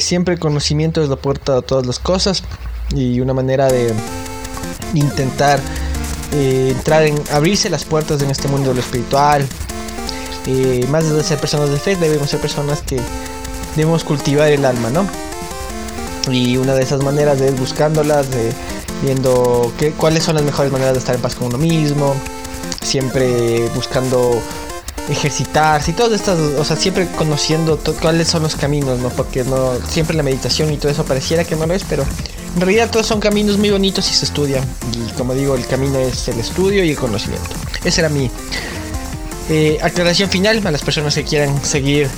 siempre 0.00 0.34
el 0.34 0.40
conocimiento 0.40 1.02
es 1.02 1.08
la 1.08 1.16
puerta 1.16 1.56
a 1.56 1.62
todas 1.62 1.86
las 1.86 1.98
cosas 1.98 2.44
y 2.94 3.20
una 3.20 3.32
manera 3.32 3.68
de 3.68 3.92
intentar 4.94 5.58
eh, 6.34 6.74
entrar 6.76 7.04
en 7.04 7.20
abrirse 7.32 7.70
las 7.70 7.84
puertas 7.84 8.22
en 8.22 8.30
este 8.30 8.48
mundo 8.48 8.68
de 8.68 8.74
lo 8.76 8.80
espiritual. 8.80 9.44
Eh, 10.46 10.86
más 10.90 11.10
de 11.10 11.22
ser 11.22 11.38
personas 11.38 11.70
de 11.70 11.78
fe, 11.78 11.96
debemos 11.96 12.30
ser 12.30 12.40
personas 12.40 12.82
que 12.82 13.00
debemos 13.76 14.04
cultivar 14.04 14.48
el 14.48 14.64
alma, 14.66 14.90
¿no? 14.90 15.06
Y 16.30 16.58
una 16.58 16.74
de 16.74 16.82
esas 16.82 17.02
maneras 17.02 17.40
es 17.40 17.58
buscándolas, 17.58 18.30
de 18.30 18.52
viendo 19.02 19.72
qué, 19.78 19.92
cuáles 19.92 20.22
son 20.22 20.36
las 20.36 20.44
mejores 20.44 20.70
maneras 20.70 20.92
de 20.92 20.98
estar 20.98 21.14
en 21.14 21.22
paz 21.22 21.34
con 21.34 21.48
uno 21.48 21.58
mismo, 21.58 22.14
siempre 22.82 23.68
buscando 23.74 24.40
ejercitarse 25.08 25.90
y 25.90 25.94
todas 25.94 26.12
estas, 26.12 26.38
o 26.38 26.64
sea, 26.64 26.76
siempre 26.76 27.08
conociendo 27.16 27.78
cuáles 28.00 28.28
son 28.28 28.42
los 28.44 28.54
caminos, 28.56 28.98
¿no? 29.00 29.08
Porque 29.10 29.44
no 29.44 29.72
siempre 29.88 30.16
la 30.16 30.22
meditación 30.22 30.72
y 30.72 30.76
todo 30.76 30.90
eso 30.92 31.04
pareciera 31.04 31.44
que 31.44 31.56
no 31.56 31.66
lo 31.66 31.74
es, 31.74 31.84
pero 31.88 32.04
en 32.54 32.60
realidad 32.60 32.90
todos 32.90 33.06
son 33.06 33.18
caminos 33.20 33.58
muy 33.58 33.70
bonitos 33.70 34.10
y 34.10 34.14
se 34.14 34.24
estudian. 34.24 34.64
Y 34.94 35.12
como 35.12 35.34
digo, 35.34 35.54
el 35.56 35.66
camino 35.66 35.98
es 35.98 36.28
el 36.28 36.38
estudio 36.38 36.84
y 36.84 36.90
el 36.90 36.96
conocimiento. 36.96 37.48
Esa 37.84 38.02
era 38.02 38.08
mi 38.10 38.30
eh, 39.50 39.78
aclaración 39.82 40.30
final 40.30 40.64
a 40.66 40.70
las 40.70 40.82
personas 40.82 41.14
que 41.14 41.24
quieran 41.24 41.64
seguir 41.64 42.08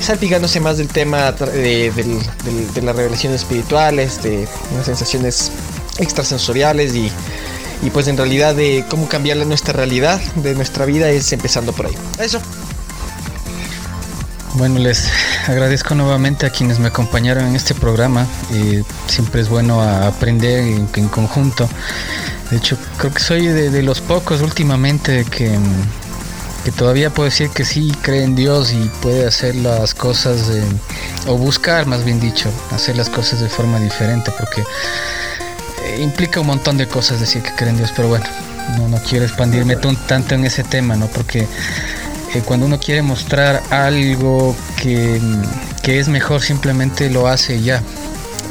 salpicándose 0.00 0.60
más 0.60 0.78
del 0.78 0.88
tema 0.88 1.30
de, 1.32 1.90
del- 1.92 2.18
del- 2.44 2.74
de 2.74 2.82
las 2.82 2.96
revelaciones 2.96 3.42
espirituales, 3.42 4.22
de 4.22 4.48
unas 4.72 4.86
sensaciones 4.86 5.50
extrasensoriales 5.98 6.94
y, 6.94 7.12
y 7.82 7.90
pues 7.90 8.06
en 8.08 8.16
realidad 8.16 8.54
de 8.54 8.84
cómo 8.88 9.08
cambiarle 9.08 9.44
nuestra 9.46 9.72
realidad, 9.72 10.20
de 10.36 10.54
nuestra 10.54 10.84
vida, 10.84 11.08
es 11.10 11.32
empezando 11.32 11.72
por 11.72 11.86
ahí. 11.86 11.96
Eso. 12.18 12.40
Bueno, 14.54 14.78
les 14.80 15.08
agradezco 15.46 15.94
nuevamente 15.94 16.44
a 16.44 16.50
quienes 16.50 16.78
me 16.80 16.88
acompañaron 16.88 17.46
en 17.46 17.54
este 17.56 17.74
programa. 17.74 18.26
Eh, 18.52 18.82
siempre 19.06 19.40
es 19.40 19.48
bueno 19.48 19.80
aprender 19.80 20.60
en, 20.60 20.88
en 20.94 21.08
conjunto. 21.08 21.68
De 22.50 22.56
hecho, 22.56 22.76
creo 22.98 23.14
que 23.14 23.20
soy 23.20 23.46
de, 23.46 23.70
de 23.70 23.82
los 23.82 24.00
pocos 24.00 24.40
últimamente 24.42 25.24
que, 25.24 25.56
que 26.64 26.72
todavía 26.72 27.10
puedo 27.10 27.30
decir 27.30 27.48
que 27.50 27.64
sí 27.64 27.94
cree 28.02 28.24
en 28.24 28.34
Dios 28.34 28.72
y 28.72 28.90
puede 29.00 29.24
hacer 29.24 29.54
las 29.54 29.94
cosas, 29.94 30.48
de- 30.48 30.64
o 31.28 31.36
buscar, 31.36 31.86
más 31.86 32.04
bien 32.04 32.18
dicho, 32.18 32.50
hacer 32.72 32.96
las 32.96 33.08
cosas 33.08 33.40
de 33.40 33.48
forma 33.48 33.78
diferente, 33.78 34.32
porque 34.36 34.62
eh, 34.62 34.64
implica 35.98 36.40
un 36.40 36.46
montón 36.46 36.76
de 36.76 36.86
cosas 36.86 37.20
decir 37.20 37.42
que 37.42 37.52
cree 37.54 37.70
en 37.70 37.76
Dios, 37.78 37.92
pero 37.94 38.08
bueno, 38.08 38.24
no, 38.78 38.88
no 38.88 38.98
quiero 38.98 39.24
expandirme 39.24 39.76
tan- 39.76 39.96
tanto 40.06 40.34
en 40.34 40.44
ese 40.44 40.62
tema, 40.64 40.96
¿no? 40.96 41.06
Porque 41.08 41.40
eh, 42.34 42.42
cuando 42.44 42.66
uno 42.66 42.78
quiere 42.78 43.02
mostrar 43.02 43.62
algo 43.70 44.54
que, 44.80 45.18
mm, 45.20 45.42
que 45.82 45.98
es 45.98 46.08
mejor, 46.08 46.42
simplemente 46.42 47.10
lo 47.10 47.26
hace 47.26 47.60
ya, 47.60 47.82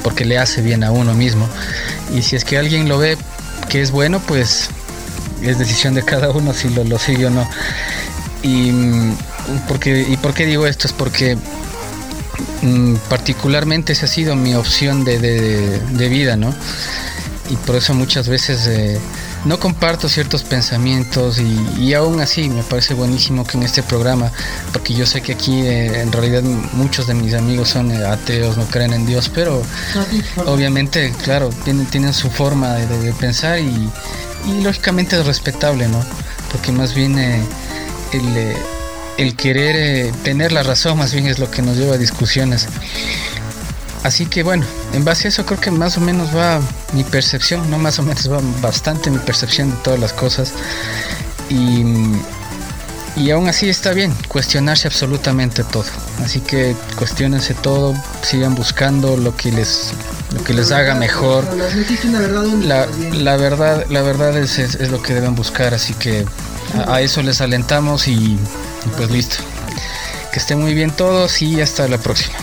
porque 0.04 0.26
le 0.26 0.38
hace 0.38 0.62
bien 0.62 0.84
a 0.84 0.92
uno 0.92 1.14
mismo. 1.14 1.48
Y 2.14 2.22
si 2.24 2.36
es 2.36 2.44
que 2.44 2.58
alguien 2.58 2.90
lo 2.90 2.98
ve 2.98 3.18
que 3.70 3.82
es 3.82 3.92
bueno, 3.92 4.20
pues 4.20 4.70
es 5.42 5.58
decisión 5.58 5.94
de 5.94 6.04
cada 6.04 6.32
uno 6.32 6.54
si 6.54 6.70
lo, 6.70 6.84
lo 6.84 6.98
sigue 7.00 7.28
o 7.28 7.30
no. 7.30 7.48
Y, 8.42 8.72
mm, 8.72 9.16
porque, 9.68 10.06
¿Y 10.10 10.18
por 10.18 10.34
qué 10.34 10.46
digo 10.46 10.68
esto? 10.68 10.88
Es 10.88 10.94
porque 10.94 11.38
mm, 12.62 12.96
particularmente 13.10 13.94
esa 13.94 14.06
ha 14.06 14.10
sido 14.10 14.36
mi 14.36 14.54
opción 14.56 15.04
de, 15.06 15.20
de- 15.20 15.80
de 15.80 16.10
vida, 16.10 16.36
¿no? 16.36 16.54
Y 17.50 17.56
por 17.56 17.76
eso 17.76 17.94
muchas 17.94 18.28
veces 18.28 18.68
eh, 18.68 19.00
no 19.46 19.60
comparto 19.60 20.08
ciertos 20.08 20.44
pensamientos 20.44 21.40
y, 21.40 21.60
y 21.80 21.94
aún 21.94 22.20
así 22.22 22.50
me 22.50 22.64
parece 22.64 22.94
buenísimo 22.94 23.46
que 23.46 23.58
en 23.58 23.64
este 23.64 23.82
programa, 23.82 24.32
porque 24.72 24.94
yo 24.94 25.06
sé 25.06 25.22
que 25.22 25.34
aquí 25.34 25.62
eh, 25.62 26.02
en 26.02 26.12
realidad 26.12 26.44
muchos 26.74 27.08
de 27.08 27.16
mis 27.16 27.34
amigos 27.34 27.70
son 27.70 27.92
eh, 27.92 28.06
ateos, 28.06 28.58
no 28.58 28.66
creen 28.66 28.94
en 28.94 29.06
Dios, 29.06 29.32
pero 29.34 29.62
obviamente, 30.46 31.14
claro, 31.24 31.50
tienen, 31.64 31.86
tienen 31.88 32.14
su 32.14 32.30
forma 32.30 32.76
de, 32.76 33.00
de 33.00 33.14
pensar 33.14 33.60
y, 33.60 33.90
y 34.46 34.62
lógicamente 34.62 35.20
es 35.20 35.26
respetable, 35.26 35.88
¿no? 35.88 36.04
Porque 36.52 36.72
más 36.72 36.94
bien 36.94 37.18
eh, 37.18 37.44
el, 38.14 38.56
el 39.18 39.36
querer 39.36 40.12
tener 40.24 40.52
la 40.52 40.64
razón 40.64 40.98
más 40.98 41.14
bien 41.14 41.28
es 41.28 41.40
lo 41.40 41.50
que 41.50 41.62
nos 41.62 41.78
lleva 41.78 41.96
a 41.96 41.98
discusiones. 41.98 42.68
Así 44.04 44.26
que 44.26 44.44
bueno, 44.44 44.66
en 44.94 45.04
base 45.04 45.28
a 45.28 45.30
eso 45.30 45.46
creo 45.46 45.60
que 45.60 45.72
más 45.72 45.98
o 45.98 46.02
menos 46.02 46.36
va 46.36 46.60
mi 46.94 47.04
percepción, 47.04 47.70
no 47.70 47.78
más 47.78 48.00
o 48.00 48.04
menos 48.04 48.32
va 48.32 48.40
bastante 48.62 49.10
mi 49.12 49.18
percepción 49.20 49.72
de 49.72 49.78
todas 49.78 50.00
las 50.00 50.14
cosas. 50.14 50.54
Y, 51.50 51.84
y 53.16 53.32
aún 53.32 53.50
así 53.50 53.68
está 53.68 53.92
bien 53.92 54.14
cuestionarse 54.30 54.88
absolutamente 54.88 55.64
todo. 55.64 55.84
Así 56.24 56.40
que 56.40 56.76
cuestionense 56.98 57.54
todo, 57.56 57.94
sigan 58.22 58.56
buscando 58.56 59.18
lo 59.18 59.36
que 59.36 59.52
les, 59.52 59.92
lo 60.34 60.44
que 60.44 60.54
les 60.54 60.72
haga 60.72 60.96
mejor. 60.96 61.44
La, 62.64 63.36
verdad, 63.36 63.86
la 63.90 64.02
verdad 64.02 64.38
es, 64.38 64.60
es- 64.60 64.76
es 64.76 64.90
lo 64.92 65.02
que 65.02 65.14
deben 65.14 65.36
buscar, 65.36 65.74
así 65.74 65.94
que 65.96 66.26
a, 66.88 66.96
a 66.96 67.02
eso 67.02 67.22
les 67.22 67.42
alentamos 67.42 68.08
y, 68.08 68.14
y 68.14 68.40
pues 68.96 69.10
listo. 69.12 69.38
Que 70.32 70.40
estén 70.40 70.62
muy 70.62 70.74
bien 70.74 70.92
todos 70.92 71.42
y 71.42 71.60
hasta 71.60 71.88
la 71.88 71.98
próxima. 71.98 72.38